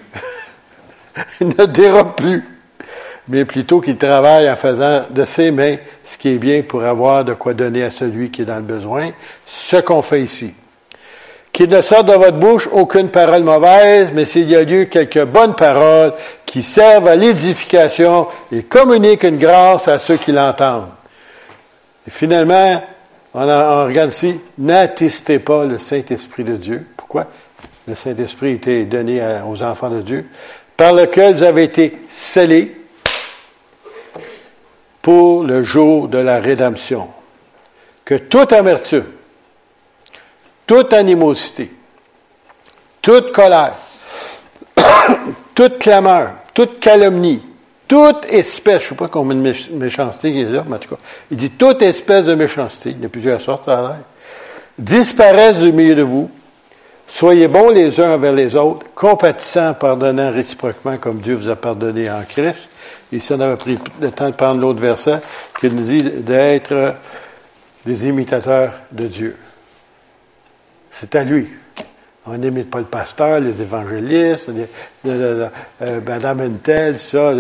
ne 1.40 1.66
dérobe 1.68 2.16
plus 2.16 2.59
mais 3.30 3.46
plutôt 3.46 3.80
qu'il 3.80 3.96
travaille 3.96 4.50
en 4.50 4.56
faisant 4.56 5.04
de 5.12 5.24
ses 5.24 5.52
mains 5.52 5.76
ce 6.04 6.18
qui 6.18 6.30
est 6.30 6.38
bien 6.40 6.64
pour 6.64 6.84
avoir 6.84 7.24
de 7.24 7.36
quoi 7.36 7.54
donner 7.54 7.84
à 7.84 7.92
celui 7.92 8.32
qui 8.32 8.42
est 8.42 8.46
dans 8.46 8.56
le 8.58 8.64
besoin, 8.64 9.12
ce 9.46 9.78
qu'on 9.78 10.02
fait 10.02 10.24
ici. 10.24 10.52
Qu'il 11.52 11.70
ne 11.70 11.82
sorte 11.82 12.08
de 12.08 12.14
votre 12.14 12.38
bouche 12.38 12.68
aucune 12.72 13.10
parole 13.10 13.44
mauvaise, 13.44 14.10
mais 14.14 14.26
s'il 14.26 14.50
y 14.50 14.56
a 14.56 14.64
lieu 14.64 14.86
quelques 14.86 15.24
bonnes 15.26 15.54
paroles 15.54 16.14
qui 16.46 16.64
servent 16.64 17.08
à 17.08 17.16
l'édification 17.16 18.28
et 18.52 18.64
communiquent 18.64 19.24
une 19.24 19.38
grâce 19.38 19.88
à 19.88 20.00
ceux 20.00 20.18
qui 20.18 20.32
l'entendent. 20.32 20.90
Et 22.08 22.12
finalement, 22.12 22.82
on, 23.36 23.86
regarde 23.86 24.10
ici, 24.10 24.40
n'attestez 24.58 25.38
pas 25.38 25.66
le 25.66 25.78
Saint-Esprit 25.78 26.44
de 26.44 26.56
Dieu. 26.56 26.88
Pourquoi? 26.98 27.28
Le 27.88 27.94
Saint-Esprit 27.94 28.54
été 28.54 28.86
donné 28.86 29.22
aux 29.48 29.62
enfants 29.62 29.90
de 29.90 30.02
Dieu, 30.02 30.26
par 30.76 30.94
lequel 30.94 31.36
vous 31.36 31.44
avez 31.44 31.64
été 31.64 32.00
scellés 32.08 32.79
pour 35.02 35.44
le 35.44 35.64
jour 35.64 36.08
de 36.08 36.18
la 36.18 36.40
rédemption. 36.40 37.08
Que 38.06 38.16
toute 38.16 38.54
amertume, 38.54 39.06
toute 40.66 40.94
animosité, 40.94 41.72
toute 43.02 43.32
colère, 43.32 43.76
toute 45.56 45.80
clameur, 45.80 46.34
toute 46.54 46.80
calomnie, 46.80 47.44
toute 47.88 48.26
espèce, 48.32 48.82
je 48.82 48.86
ne 48.86 48.90
sais 48.90 48.96
pas 48.96 49.08
combien 49.08 49.36
de 49.36 49.76
méchanceté 49.76 50.30
il 50.30 50.52
là, 50.52 50.64
mais 50.68 50.76
en 50.76 50.80
tout 50.80 50.90
cas, 50.90 51.02
il 51.32 51.38
dit 51.38 51.50
toute 51.50 51.82
espèce 51.82 52.26
de 52.26 52.36
méchanceté, 52.36 52.92
il 52.92 53.02
y 53.02 53.06
a 53.06 53.10
plusieurs 53.10 53.42
sortes, 53.42 53.66
ça 53.66 53.80
a 53.80 53.82
l'air, 53.82 54.00
disparaissent 54.78 55.60
du 55.60 55.72
milieu 55.74 55.96
de 55.96 56.04
vous. 56.04 56.30
Soyez 57.08 57.48
bons 57.48 57.70
les 57.70 58.00
uns 58.00 58.14
envers 58.14 58.34
les 58.34 58.56
autres, 58.56 58.86
compatissants, 58.94 59.74
pardonnant 59.74 60.32
réciproquement 60.32 60.98
comme 60.98 61.18
Dieu 61.18 61.34
vous 61.34 61.50
a 61.50 61.56
pardonné 61.56 62.10
en 62.10 62.22
Christ. 62.22 62.70
Ici, 63.12 63.34
on 63.34 63.40
avait 63.40 63.56
pris 63.56 63.78
le 64.02 64.12
temps 64.12 64.30
de 64.30 64.36
prendre 64.36 64.62
l'autre 64.62 64.80
verset 64.80 65.20
qui 65.60 65.70
nous 65.70 65.82
dit 65.82 66.04
d'être 66.04 66.96
des 67.86 68.08
imitateurs 68.08 68.74
de 68.92 69.08
Dieu. 69.08 69.38
C'est 70.92 71.16
à 71.16 71.24
lui. 71.24 71.48
On 72.26 72.38
n'imite 72.38 72.70
pas 72.70 72.80
le 72.80 72.86
pasteur, 72.86 73.40
les 73.40 73.62
évangélistes, 73.62 74.52
euh, 75.06 75.50
Madame 76.06 76.42
Intel, 76.42 77.00
ça, 77.00 77.34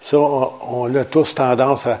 ça 0.00 0.18
on, 0.18 0.92
a 0.94 1.04
tous 1.04 1.34
tendance 1.34 1.86
à, 1.86 2.00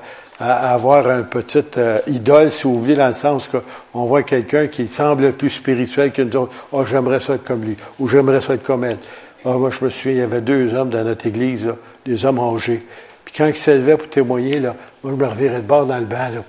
avoir 0.72 1.08
une 1.10 1.26
petite 1.26 1.76
euh, 1.76 2.00
idole, 2.06 2.50
si 2.50 2.62
vous 2.64 2.80
voulez, 2.80 2.94
dans 2.94 3.08
le 3.08 3.14
sens 3.14 3.48
qu'on 3.48 4.04
voit 4.06 4.22
quelqu'un 4.22 4.68
qui 4.68 4.88
semble 4.88 5.32
plus 5.32 5.50
spirituel 5.50 6.10
que 6.10 6.22
nous 6.22 6.36
autres. 6.36 6.52
Oh, 6.72 6.84
j'aimerais 6.84 7.20
ça 7.20 7.34
être 7.34 7.44
comme 7.44 7.62
lui, 7.62 7.76
ou 7.98 8.08
j'aimerais 8.08 8.40
ça 8.40 8.54
être 8.54 8.62
comme 8.62 8.84
elle. 8.84 8.98
Oh, 9.44 9.58
moi, 9.58 9.70
je 9.70 9.84
me 9.84 9.90
souviens, 9.90 10.12
il 10.12 10.18
y 10.18 10.22
avait 10.22 10.40
deux 10.40 10.74
hommes 10.74 10.90
dans 10.90 11.04
notre 11.04 11.26
église, 11.26 11.72
des 12.04 12.24
hommes 12.24 12.38
âgés. 12.38 12.84
Puis 13.24 13.34
quand 13.36 13.46
ils 13.46 13.56
s'élevaient 13.56 13.96
pour 13.96 14.10
témoigner, 14.10 14.60
là, 14.60 14.74
moi, 15.02 15.12
je 15.12 15.22
me 15.22 15.26
revirais 15.26 15.60
de 15.60 15.66
bord 15.66 15.86
dans 15.86 15.98
le 15.98 16.04
banc. 16.04 16.28
Là. 16.34 16.42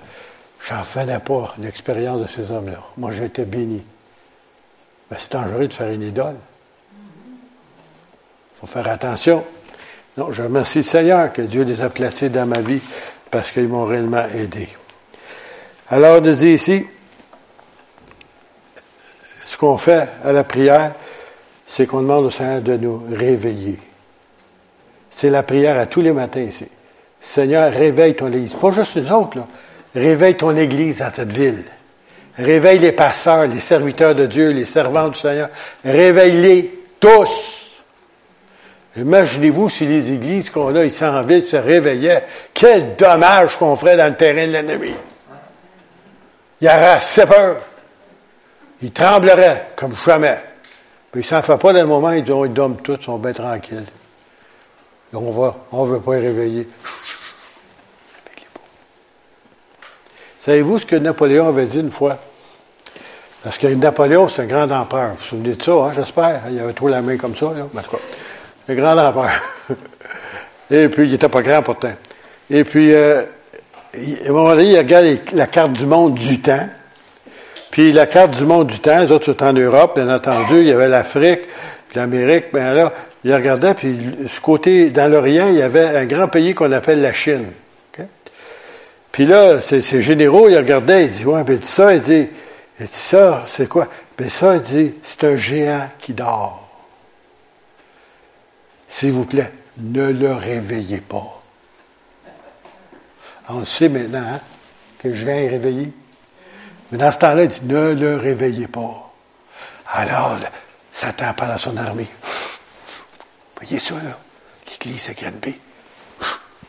J'en 0.68 0.84
faisais 0.84 1.18
pas 1.18 1.54
l'expérience 1.58 2.20
de 2.20 2.26
ces 2.26 2.50
hommes-là. 2.50 2.78
Moi, 2.96 3.10
j'étais 3.12 3.44
béni. 3.44 3.82
Ben, 5.10 5.16
c'est 5.18 5.32
dangereux 5.32 5.68
de 5.68 5.72
faire 5.72 5.90
une 5.90 6.02
idole. 6.02 6.36
Il 6.94 8.60
faut 8.60 8.66
faire 8.66 8.88
attention. 8.88 9.44
Non, 10.16 10.30
je 10.30 10.42
remercie 10.42 10.78
le 10.78 10.84
Seigneur 10.84 11.32
que 11.32 11.42
Dieu 11.42 11.64
les 11.64 11.80
a 11.80 11.88
placés 11.88 12.28
dans 12.28 12.46
ma 12.46 12.60
vie 12.60 12.80
parce 13.30 13.50
qu'ils 13.50 13.68
m'ont 13.68 13.84
réellement 13.84 14.26
aidé. 14.28 14.68
Alors, 15.88 16.20
nous 16.20 16.32
dit 16.32 16.50
ici, 16.50 16.84
ce 19.46 19.56
qu'on 19.56 19.78
fait 19.78 20.08
à 20.22 20.32
la 20.32 20.44
prière, 20.44 20.92
c'est 21.74 21.86
qu'on 21.86 22.02
demande 22.02 22.26
au 22.26 22.30
Seigneur 22.30 22.60
de 22.60 22.76
nous 22.76 23.02
réveiller. 23.10 23.78
C'est 25.10 25.30
la 25.30 25.42
prière 25.42 25.78
à 25.78 25.86
tous 25.86 26.02
les 26.02 26.12
matins 26.12 26.42
ici. 26.42 26.66
Seigneur, 27.18 27.72
réveille 27.72 28.14
ton 28.14 28.28
Église. 28.28 28.52
Pas 28.52 28.72
juste 28.72 28.96
les 28.96 29.10
autres, 29.10 29.38
là. 29.38 29.46
Réveille 29.94 30.36
ton 30.36 30.54
Église 30.54 30.98
dans 30.98 31.10
cette 31.10 31.32
ville. 31.32 31.64
Réveille 32.36 32.78
les 32.78 32.92
pasteurs, 32.92 33.46
les 33.46 33.58
serviteurs 33.58 34.14
de 34.14 34.26
Dieu, 34.26 34.50
les 34.50 34.66
servants 34.66 35.08
du 35.08 35.18
Seigneur. 35.18 35.48
Réveille-les 35.82 36.78
tous. 37.00 37.80
Imaginez-vous 38.94 39.70
si 39.70 39.86
les 39.86 40.12
églises 40.12 40.50
qu'on 40.50 40.76
a 40.76 40.84
ici 40.84 41.02
en 41.02 41.22
ville 41.22 41.42
se 41.42 41.56
réveillaient. 41.56 42.24
Quel 42.52 42.96
dommage 42.96 43.56
qu'on 43.56 43.76
ferait 43.76 43.96
dans 43.96 44.08
le 44.10 44.16
terrain 44.16 44.46
de 44.46 44.52
l'ennemi. 44.52 44.92
Il 46.60 46.66
y 46.66 46.68
aurait 46.68 46.96
assez 46.96 47.24
peur. 47.24 47.62
Il 48.82 48.92
tremblerait 48.92 49.68
comme 49.74 49.94
jamais. 49.96 50.51
Mais 51.14 51.20
il 51.20 51.24
s'en 51.24 51.42
fait 51.42 51.58
pas 51.58 51.72
le 51.72 51.84
moment, 51.84 52.10
ils, 52.12 52.24
ils 52.26 52.52
dorment 52.52 52.76
tous, 52.76 52.96
ils 53.00 53.04
sont 53.04 53.18
bien 53.18 53.32
tranquilles. 53.32 53.84
On 55.14 55.30
va, 55.30 55.56
on 55.72 55.84
veut 55.84 56.00
pas 56.00 56.14
les 56.14 56.28
réveiller. 56.28 56.68
Savez-vous 60.38 60.78
ce 60.78 60.86
que 60.86 60.96
Napoléon 60.96 61.48
avait 61.48 61.66
dit 61.66 61.80
une 61.80 61.90
fois? 61.90 62.18
Parce 63.42 63.58
que 63.58 63.66
Napoléon, 63.66 64.28
c'est 64.28 64.42
un 64.42 64.46
grand 64.46 64.70
empereur. 64.70 65.10
Vous 65.10 65.16
vous 65.16 65.24
souvenez 65.24 65.54
de 65.54 65.62
ça, 65.62 65.72
hein, 65.72 65.92
j'espère? 65.94 66.42
Il 66.50 66.58
avait 66.58 66.72
trop 66.72 66.88
la 66.88 67.02
main 67.02 67.16
comme 67.16 67.36
ça, 67.36 67.52
là. 67.52 67.66
Un 68.68 68.74
grand 68.74 68.96
empereur. 68.96 69.30
Et 70.70 70.88
puis, 70.88 71.04
il 71.04 71.12
n'était 71.12 71.28
pas 71.28 71.42
grand 71.42 71.62
pourtant. 71.62 71.92
Et 72.48 72.64
puis, 72.64 72.92
euh, 72.92 73.22
à 73.94 74.28
un 74.28 74.32
moment 74.32 74.50
donné, 74.50 74.70
il 74.70 74.78
regarde 74.78 75.18
la 75.32 75.46
carte 75.46 75.72
du 75.72 75.86
monde 75.86 76.14
du 76.14 76.40
temps. 76.40 76.68
Puis, 77.72 77.90
la 77.90 78.06
carte 78.06 78.36
du 78.36 78.44
monde 78.44 78.68
du 78.68 78.80
temps, 78.80 78.98
les 78.98 79.10
autres 79.10 79.24
sont 79.24 79.42
en 79.42 79.54
Europe, 79.54 79.96
bien 79.96 80.14
entendu. 80.14 80.58
Il 80.58 80.68
y 80.68 80.72
avait 80.72 80.90
l'Afrique, 80.90 81.48
l'Amérique. 81.94 82.52
Ben 82.52 82.74
là, 82.74 82.92
il 83.24 83.34
regardait, 83.34 83.72
puis 83.72 83.96
ce 84.28 84.40
côté, 84.40 84.90
dans 84.90 85.10
l'Orient, 85.10 85.48
il 85.48 85.56
y 85.56 85.62
avait 85.62 85.96
un 85.96 86.04
grand 86.04 86.28
pays 86.28 86.54
qu'on 86.54 86.70
appelle 86.70 87.00
la 87.00 87.14
Chine. 87.14 87.46
Puis 89.10 89.24
là, 89.26 89.60
ces, 89.62 90.02
généraux, 90.02 90.48
ils 90.48 90.56
regardaient, 90.56 91.04
ils 91.04 91.10
disent, 91.10 91.26
ouais, 91.26 91.44
ben, 91.44 91.60
ça, 91.62 91.94
il 91.94 92.00
dit, 92.00 92.28
il 92.78 92.86
dit 92.86 92.92
ça, 92.92 93.44
c'est 93.46 93.68
quoi? 93.68 93.88
Ben 94.18 94.28
ça, 94.28 94.56
il 94.56 94.62
dit, 94.62 94.94
c'est 95.02 95.24
un 95.24 95.36
géant 95.36 95.88
qui 95.98 96.12
dort. 96.12 96.68
S'il 98.86 99.12
vous 99.12 99.24
plaît, 99.24 99.50
ne 99.78 100.10
le 100.10 100.32
réveillez 100.32 101.00
pas. 101.00 101.42
On 103.48 103.64
sait 103.64 103.88
maintenant 103.88 104.24
hein, 104.34 104.40
que 104.98 105.08
le 105.08 105.14
géant 105.14 105.36
est 105.36 105.48
réveillé. 105.48 105.92
Mais 106.92 106.98
dans 106.98 107.10
ce 107.10 107.18
temps-là, 107.18 107.44
il 107.44 107.48
dit, 107.48 107.60
ne 107.64 107.92
le 107.92 108.16
réveillez 108.16 108.68
pas. 108.68 109.12
Alors, 109.88 110.38
Satan 110.92 111.34
parle 111.34 111.52
à 111.52 111.58
son 111.58 111.76
armée. 111.76 112.08
Voyez 113.56 113.80
ça, 113.80 113.94
là? 113.94 114.18
L'église 114.70 115.08
à 115.08 115.14
Granby. 115.14 115.58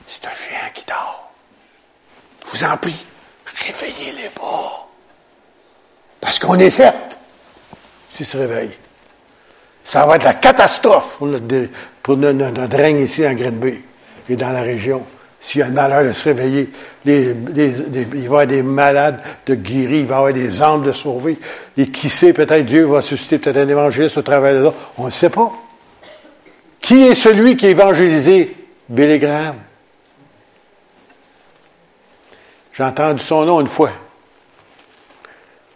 C'est 0.08 0.26
un 0.26 0.36
géant 0.50 0.72
qui 0.74 0.84
dort 0.86 1.24
vous 2.54 2.64
en 2.64 2.78
prie, 2.78 3.06
réveillez-les 3.66 4.30
pas. 4.30 4.88
Parce 6.22 6.40
qu'on 6.40 6.58
est 6.60 6.70
fait 6.70 6.94
s'ils 8.12 8.26
se 8.26 8.38
réveillent. 8.38 8.78
Ça 9.84 10.06
va 10.06 10.16
être 10.16 10.24
la 10.24 10.36
catastrophe 10.36 11.18
pour 11.18 11.28
notre, 11.28 12.78
règne 12.78 13.00
ici 13.00 13.28
en 13.28 13.34
Green 13.34 13.60
et 14.30 14.36
dans 14.36 14.52
la 14.52 14.62
région. 14.62 15.06
S'il 15.44 15.60
y 15.60 15.62
a 15.62 15.68
le 15.68 15.74
malheur 15.74 16.06
de 16.06 16.14
se 16.14 16.24
réveiller, 16.24 16.72
il 17.04 17.34
va 17.34 18.18
y 18.18 18.26
avoir 18.26 18.48
des 18.48 18.64
malades 18.64 19.22
de 19.46 19.56
guéris, 19.56 20.00
il 20.00 20.06
va 20.06 20.16
y 20.16 20.18
avoir 20.18 20.34
des 20.34 20.62
âmes 20.62 20.84
de 20.84 20.94
sauver. 20.94 21.38
Et 21.76 21.86
qui 21.88 22.08
sait, 22.08 22.32
peut-être 22.32 22.66
Dieu 22.66 22.86
va 22.86 23.02
susciter 23.02 23.40
peut-être 23.40 23.58
un 23.58 23.68
évangéliste 23.68 24.18
au 24.18 24.22
travers 24.22 24.54
de 24.54 24.70
ça. 24.70 24.74
On 24.98 25.08
ne 25.08 25.10
sait 25.10 25.30
pas. 25.30 25.52
Qui 26.80 27.04
est 27.04 27.14
celui 27.14 27.58
qui 27.58 27.66
a 27.66 27.70
évangélisé? 27.72 28.56
Billy 28.88 29.20
Graham? 29.20 29.56
J'ai 32.72 32.84
entendu 32.84 33.22
son 33.22 33.44
nom 33.44 33.60
une 33.60 33.68
fois. 33.68 33.92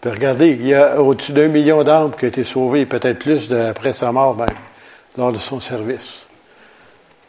Regardez, 0.05 0.51
il 0.51 0.65
y 0.65 0.73
a 0.73 1.01
au-dessus 1.01 1.33
d'un 1.33 1.49
million 1.49 1.83
d'âmes 1.83 2.13
qui 2.17 2.23
ont 2.23 2.29
été 2.29 2.45
sauvées, 2.45 2.85
peut-être 2.85 3.19
plus 3.19 3.51
après 3.51 3.93
sa 3.93 4.13
mort 4.13 4.33
même, 4.33 4.47
lors 5.17 5.33
de 5.33 5.39
son 5.39 5.59
service. 5.59 6.26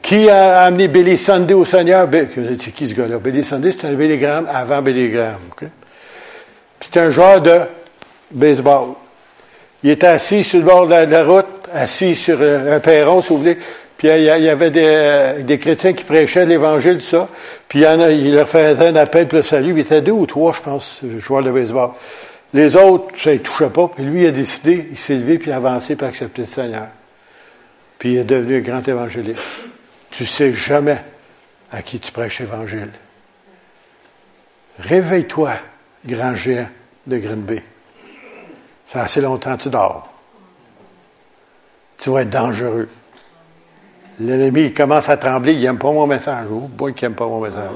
Qui 0.02 0.28
a 0.28 0.62
amené 0.62 0.88
Billy 0.88 1.18
Sunday 1.18 1.54
au 1.54 1.64
Seigneur? 1.64 2.08
C'est 2.58 2.72
qui 2.72 2.88
ce 2.88 2.94
gars-là? 2.94 3.18
Billy 3.18 3.44
Sunday, 3.44 3.72
c'était 3.72 3.88
un 3.88 3.94
Billy 3.94 4.18
Graham 4.18 4.48
avant 4.50 4.80
Billy 4.80 5.10
Graham. 5.10 5.40
C'était 6.80 7.00
un 7.00 7.10
joueur 7.10 7.42
de 7.42 7.60
baseball. 8.30 8.94
Il 9.82 9.90
était 9.90 10.06
assis 10.06 10.44
sur 10.44 10.58
le 10.58 10.64
bord 10.64 10.86
de 10.86 10.94
la, 10.94 11.24
route, 11.24 11.46
assis 11.72 12.14
sur 12.14 12.38
euh, 12.40 12.76
un 12.76 12.80
perron, 12.80 13.22
si 13.22 13.28
vous 13.28 13.38
voulez, 13.38 13.58
puis 13.98 14.08
il 14.08 14.22
y 14.22 14.48
avait 14.48 14.70
des, 14.70 15.42
des 15.42 15.58
chrétiens 15.58 15.92
qui 15.92 16.04
prêchaient 16.04 16.46
l'Évangile, 16.46 17.02
ça. 17.02 17.28
Puis 17.68 17.80
il, 17.80 17.84
a, 17.84 17.96
leur 17.96 18.48
faisait 18.48 18.86
un 18.86 18.96
appel 18.96 19.26
pour 19.26 19.38
le 19.38 19.42
salut. 19.42 19.72
Il 19.72 19.80
était 19.80 20.00
deux 20.00 20.12
ou 20.12 20.24
trois, 20.24 20.52
je 20.52 20.60
pense, 20.60 21.00
joueurs 21.18 21.42
de 21.42 21.50
baseball. 21.50 21.90
Les 22.54 22.76
autres, 22.76 23.08
ça 23.18 23.32
ne 23.32 23.38
touchait 23.38 23.70
pas. 23.70 23.88
Puis 23.88 24.04
lui, 24.04 24.22
il 24.22 24.28
a 24.28 24.30
décidé, 24.30 24.86
il 24.92 24.96
s'est 24.96 25.16
levé, 25.16 25.38
puis 25.38 25.50
il 25.50 25.52
a 25.52 25.56
avancé 25.56 25.96
pour 25.96 26.06
accepter 26.06 26.42
le 26.42 26.46
Seigneur. 26.46 26.86
Puis 27.98 28.12
il 28.12 28.18
est 28.18 28.24
devenu 28.24 28.58
un 28.58 28.60
grand 28.60 28.86
évangéliste. 28.86 29.40
Tu 30.18 30.26
sais 30.26 30.52
jamais 30.52 31.00
à 31.70 31.80
qui 31.80 32.00
tu 32.00 32.10
prêches 32.10 32.40
l'Évangile. 32.40 32.90
Réveille-toi, 34.80 35.52
grand 36.04 36.34
géant 36.34 36.66
de 37.06 37.18
Green 37.18 37.46
Ça 37.46 37.62
fait 38.86 38.98
assez 38.98 39.20
longtemps 39.20 39.56
que 39.56 39.62
tu 39.62 39.68
dors. 39.68 40.12
Tu 41.98 42.10
vas 42.10 42.22
être 42.22 42.30
dangereux. 42.30 42.88
L'ennemi 44.18 44.62
il 44.62 44.74
commence 44.74 45.08
à 45.08 45.16
trembler, 45.18 45.52
il 45.52 45.62
n'aime 45.62 45.78
pas 45.78 45.92
mon 45.92 46.08
message. 46.08 46.48
Oh 46.50 46.90
qui 46.90 47.04
n'aime 47.04 47.14
pas 47.14 47.28
mon 47.28 47.40
message. 47.40 47.70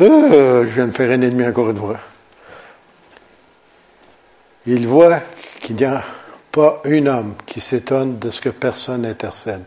Euh, 0.00 0.62
je 0.62 0.68
viens 0.68 0.86
de 0.86 0.92
faire 0.92 1.10
un 1.10 1.20
ennemi 1.22 1.44
encore 1.44 1.70
une 1.70 1.78
fois. 1.78 1.98
Il 4.64 4.86
voit 4.86 5.22
qu'il 5.58 5.74
n'y 5.74 5.86
a 5.86 6.04
pas 6.52 6.82
un 6.84 7.06
homme 7.06 7.34
qui 7.46 7.58
s'étonne 7.58 8.20
de 8.20 8.30
ce 8.30 8.40
que 8.40 8.50
personne 8.50 9.02
n'intercède. 9.02 9.64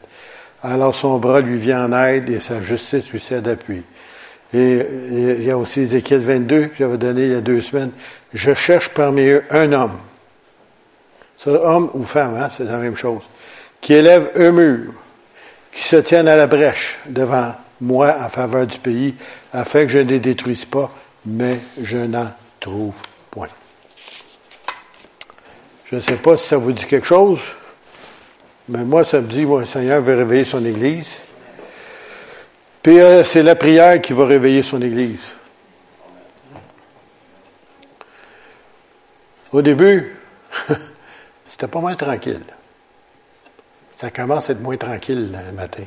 Alors 0.61 0.93
son 0.93 1.17
bras 1.17 1.41
lui 1.41 1.57
vient 1.57 1.85
en 1.85 2.03
aide 2.03 2.29
et 2.29 2.39
sa 2.39 2.61
justice 2.61 3.09
lui 3.11 3.19
cède 3.19 3.43
d'appui. 3.43 3.83
Et 4.53 4.85
il 5.11 5.43
y 5.43 5.51
a 5.51 5.57
aussi 5.57 5.81
Ézéchiel 5.81 6.21
22 6.21 6.67
que 6.67 6.75
j'avais 6.79 6.97
donné 6.97 7.23
il 7.23 7.31
y 7.31 7.35
a 7.35 7.41
deux 7.41 7.61
semaines. 7.61 7.91
Je 8.33 8.53
cherche 8.53 8.89
parmi 8.89 9.21
eux 9.21 9.43
un 9.51 9.71
homme. 9.71 9.99
C'est 11.37 11.49
homme 11.49 11.89
ou 11.93 12.03
femme, 12.03 12.35
hein, 12.35 12.49
c'est 12.55 12.65
la 12.65 12.77
même 12.77 12.95
chose. 12.95 13.21
Qui 13.79 13.93
élève 13.93 14.31
un 14.35 14.51
mur 14.51 14.93
qui 15.71 15.83
se 15.83 15.95
tiennent 15.95 16.27
à 16.27 16.35
la 16.35 16.47
brèche 16.47 16.99
devant 17.05 17.53
moi 17.79 18.15
en 18.21 18.29
faveur 18.29 18.67
du 18.67 18.77
pays, 18.79 19.15
afin 19.53 19.83
que 19.83 19.89
je 19.89 19.99
ne 19.99 20.09
les 20.09 20.19
détruise 20.19 20.65
pas, 20.65 20.91
mais 21.25 21.59
je 21.81 21.97
n'en 21.97 22.31
trouve 22.59 22.95
point. 23.31 23.47
Je 25.85 25.95
ne 25.95 26.01
sais 26.01 26.17
pas 26.17 26.35
si 26.35 26.47
ça 26.47 26.57
vous 26.57 26.71
dit 26.71 26.85
quelque 26.85 27.07
chose, 27.07 27.39
mais 28.69 28.85
moi, 28.85 29.03
ça 29.03 29.19
me 29.19 29.27
dit, 29.27 29.43
le 29.45 29.65
Seigneur 29.65 30.01
veut 30.01 30.15
réveiller 30.15 30.45
son 30.45 30.63
Église. 30.63 31.17
Puis 32.81 32.99
euh, 32.99 33.23
c'est 33.25 33.43
la 33.43 33.55
prière 33.55 33.99
qui 33.99 34.13
va 34.13 34.25
réveiller 34.25 34.63
son 34.63 34.81
Église. 34.81 35.35
Au 39.51 39.61
début, 39.61 40.15
c'était 41.47 41.67
pas 41.67 41.81
mal 41.81 41.97
tranquille 41.97 42.45
ça 43.99 44.11
commence 44.11 44.49
à 44.49 44.53
être 44.53 44.61
moins 44.61 44.77
tranquille 44.77 45.29
le 45.29 45.51
matin. 45.51 45.83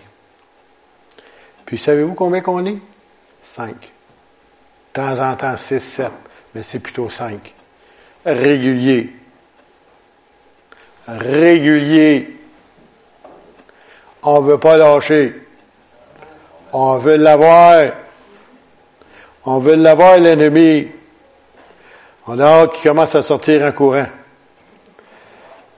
Puis 1.64 1.78
savez-vous 1.78 2.12
combien 2.12 2.42
qu'on 2.42 2.66
est? 2.66 2.76
Cinq. 3.42 3.74
De 3.80 4.92
temps 4.92 5.18
en 5.18 5.34
temps, 5.34 5.56
six, 5.56 5.80
sept, 5.80 6.12
mais 6.54 6.62
c'est 6.62 6.80
plutôt 6.80 7.08
cinq. 7.08 7.54
Régulier. 8.26 9.16
Régulier. 11.08 12.36
On 14.22 14.40
ne 14.40 14.46
veut 14.46 14.58
pas 14.58 14.76
lâcher. 14.76 15.34
On 16.72 16.98
veut 16.98 17.16
l'avoir. 17.16 17.92
On 19.44 19.58
veut 19.58 19.76
l'avoir, 19.76 20.18
l'ennemi. 20.18 20.88
On 22.26 22.38
a 22.38 22.44
hâte 22.44 22.72
qu'il 22.74 22.90
commence 22.90 23.14
à 23.14 23.22
sortir 23.22 23.62
en 23.62 23.72
courant 23.72 24.06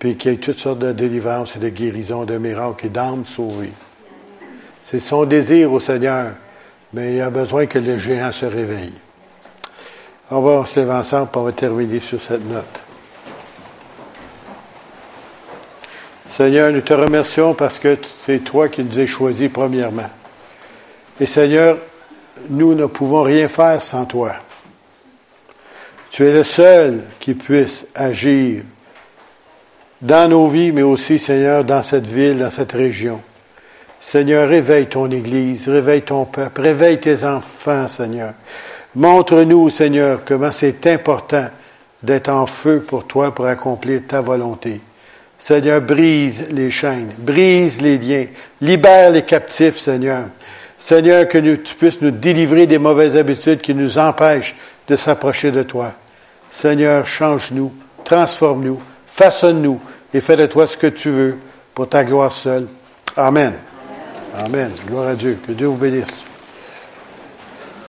puis 0.04 0.16
qu'il 0.16 0.32
y 0.32 0.34
ait 0.34 0.38
toutes 0.38 0.58
sortes 0.58 0.80
de 0.80 0.92
délivrances 0.92 1.56
et 1.56 1.58
de 1.58 1.70
guérisons, 1.70 2.26
de 2.26 2.36
miracles 2.36 2.84
et 2.84 2.88
d'âmes 2.90 3.24
sauvées. 3.24 3.72
C'est 4.82 5.00
son 5.00 5.24
désir 5.24 5.72
au 5.72 5.80
Seigneur, 5.80 6.32
mais 6.92 7.14
il 7.14 7.22
a 7.22 7.30
besoin 7.30 7.64
que 7.64 7.78
le 7.78 7.96
géant 7.96 8.30
se 8.30 8.44
réveille. 8.44 8.92
On 10.30 10.42
va 10.42 10.66
se 10.66 10.80
lever 10.80 10.92
ensemble 10.92 11.28
pour 11.28 11.50
terminer 11.54 12.00
sur 12.00 12.20
cette 12.20 12.44
note. 12.44 12.83
Seigneur, 16.36 16.72
nous 16.72 16.80
te 16.80 16.92
remercions 16.92 17.54
parce 17.54 17.78
que 17.78 17.96
c'est 18.26 18.40
toi 18.40 18.68
qui 18.68 18.82
nous 18.82 18.98
as 18.98 19.06
choisis 19.06 19.48
premièrement. 19.48 20.10
Et 21.20 21.26
Seigneur, 21.26 21.78
nous 22.50 22.74
ne 22.74 22.86
pouvons 22.86 23.22
rien 23.22 23.46
faire 23.46 23.80
sans 23.80 24.04
toi. 24.04 24.34
Tu 26.10 26.26
es 26.26 26.32
le 26.32 26.42
seul 26.42 27.02
qui 27.20 27.34
puisse 27.34 27.86
agir 27.94 28.64
dans 30.02 30.28
nos 30.28 30.48
vies, 30.48 30.72
mais 30.72 30.82
aussi, 30.82 31.20
Seigneur, 31.20 31.62
dans 31.62 31.84
cette 31.84 32.08
ville, 32.08 32.38
dans 32.38 32.50
cette 32.50 32.72
région. 32.72 33.20
Seigneur, 34.00 34.48
réveille 34.48 34.86
ton 34.86 35.08
Église, 35.12 35.68
réveille 35.68 36.02
ton 36.02 36.24
peuple, 36.24 36.62
réveille 36.62 36.98
tes 36.98 37.22
enfants, 37.22 37.86
Seigneur. 37.86 38.32
Montre-nous, 38.96 39.70
Seigneur, 39.70 40.22
comment 40.24 40.50
c'est 40.50 40.84
important 40.88 41.46
d'être 42.02 42.28
en 42.28 42.46
feu 42.46 42.84
pour 42.84 43.06
toi 43.06 43.32
pour 43.32 43.46
accomplir 43.46 44.02
ta 44.08 44.20
volonté. 44.20 44.80
Seigneur, 45.46 45.82
brise 45.82 46.46
les 46.52 46.70
chaînes, 46.70 47.12
brise 47.18 47.82
les 47.82 47.98
liens, 47.98 48.24
libère 48.62 49.10
les 49.10 49.20
captifs, 49.20 49.76
Seigneur. 49.76 50.28
Seigneur, 50.78 51.28
que 51.28 51.36
tu 51.36 51.74
puisses 51.74 52.00
nous 52.00 52.12
délivrer 52.12 52.66
des 52.66 52.78
mauvaises 52.78 53.14
habitudes 53.14 53.60
qui 53.60 53.74
nous 53.74 53.98
empêchent 53.98 54.56
de 54.88 54.96
s'approcher 54.96 55.50
de 55.50 55.62
toi. 55.62 55.92
Seigneur, 56.48 57.04
change-nous, 57.04 57.74
transforme-nous, 58.04 58.80
façonne-nous 59.06 59.82
et 60.14 60.22
fais 60.22 60.36
de 60.36 60.46
toi 60.46 60.66
ce 60.66 60.78
que 60.78 60.86
tu 60.86 61.10
veux 61.10 61.36
pour 61.74 61.90
ta 61.90 62.04
gloire 62.04 62.32
seule. 62.32 62.66
Amen. 63.14 63.52
Amen. 64.34 64.72
Gloire 64.86 65.08
à 65.08 65.14
Dieu. 65.14 65.36
Que 65.46 65.52
Dieu 65.52 65.66
vous 65.66 65.76
bénisse. 65.76 66.24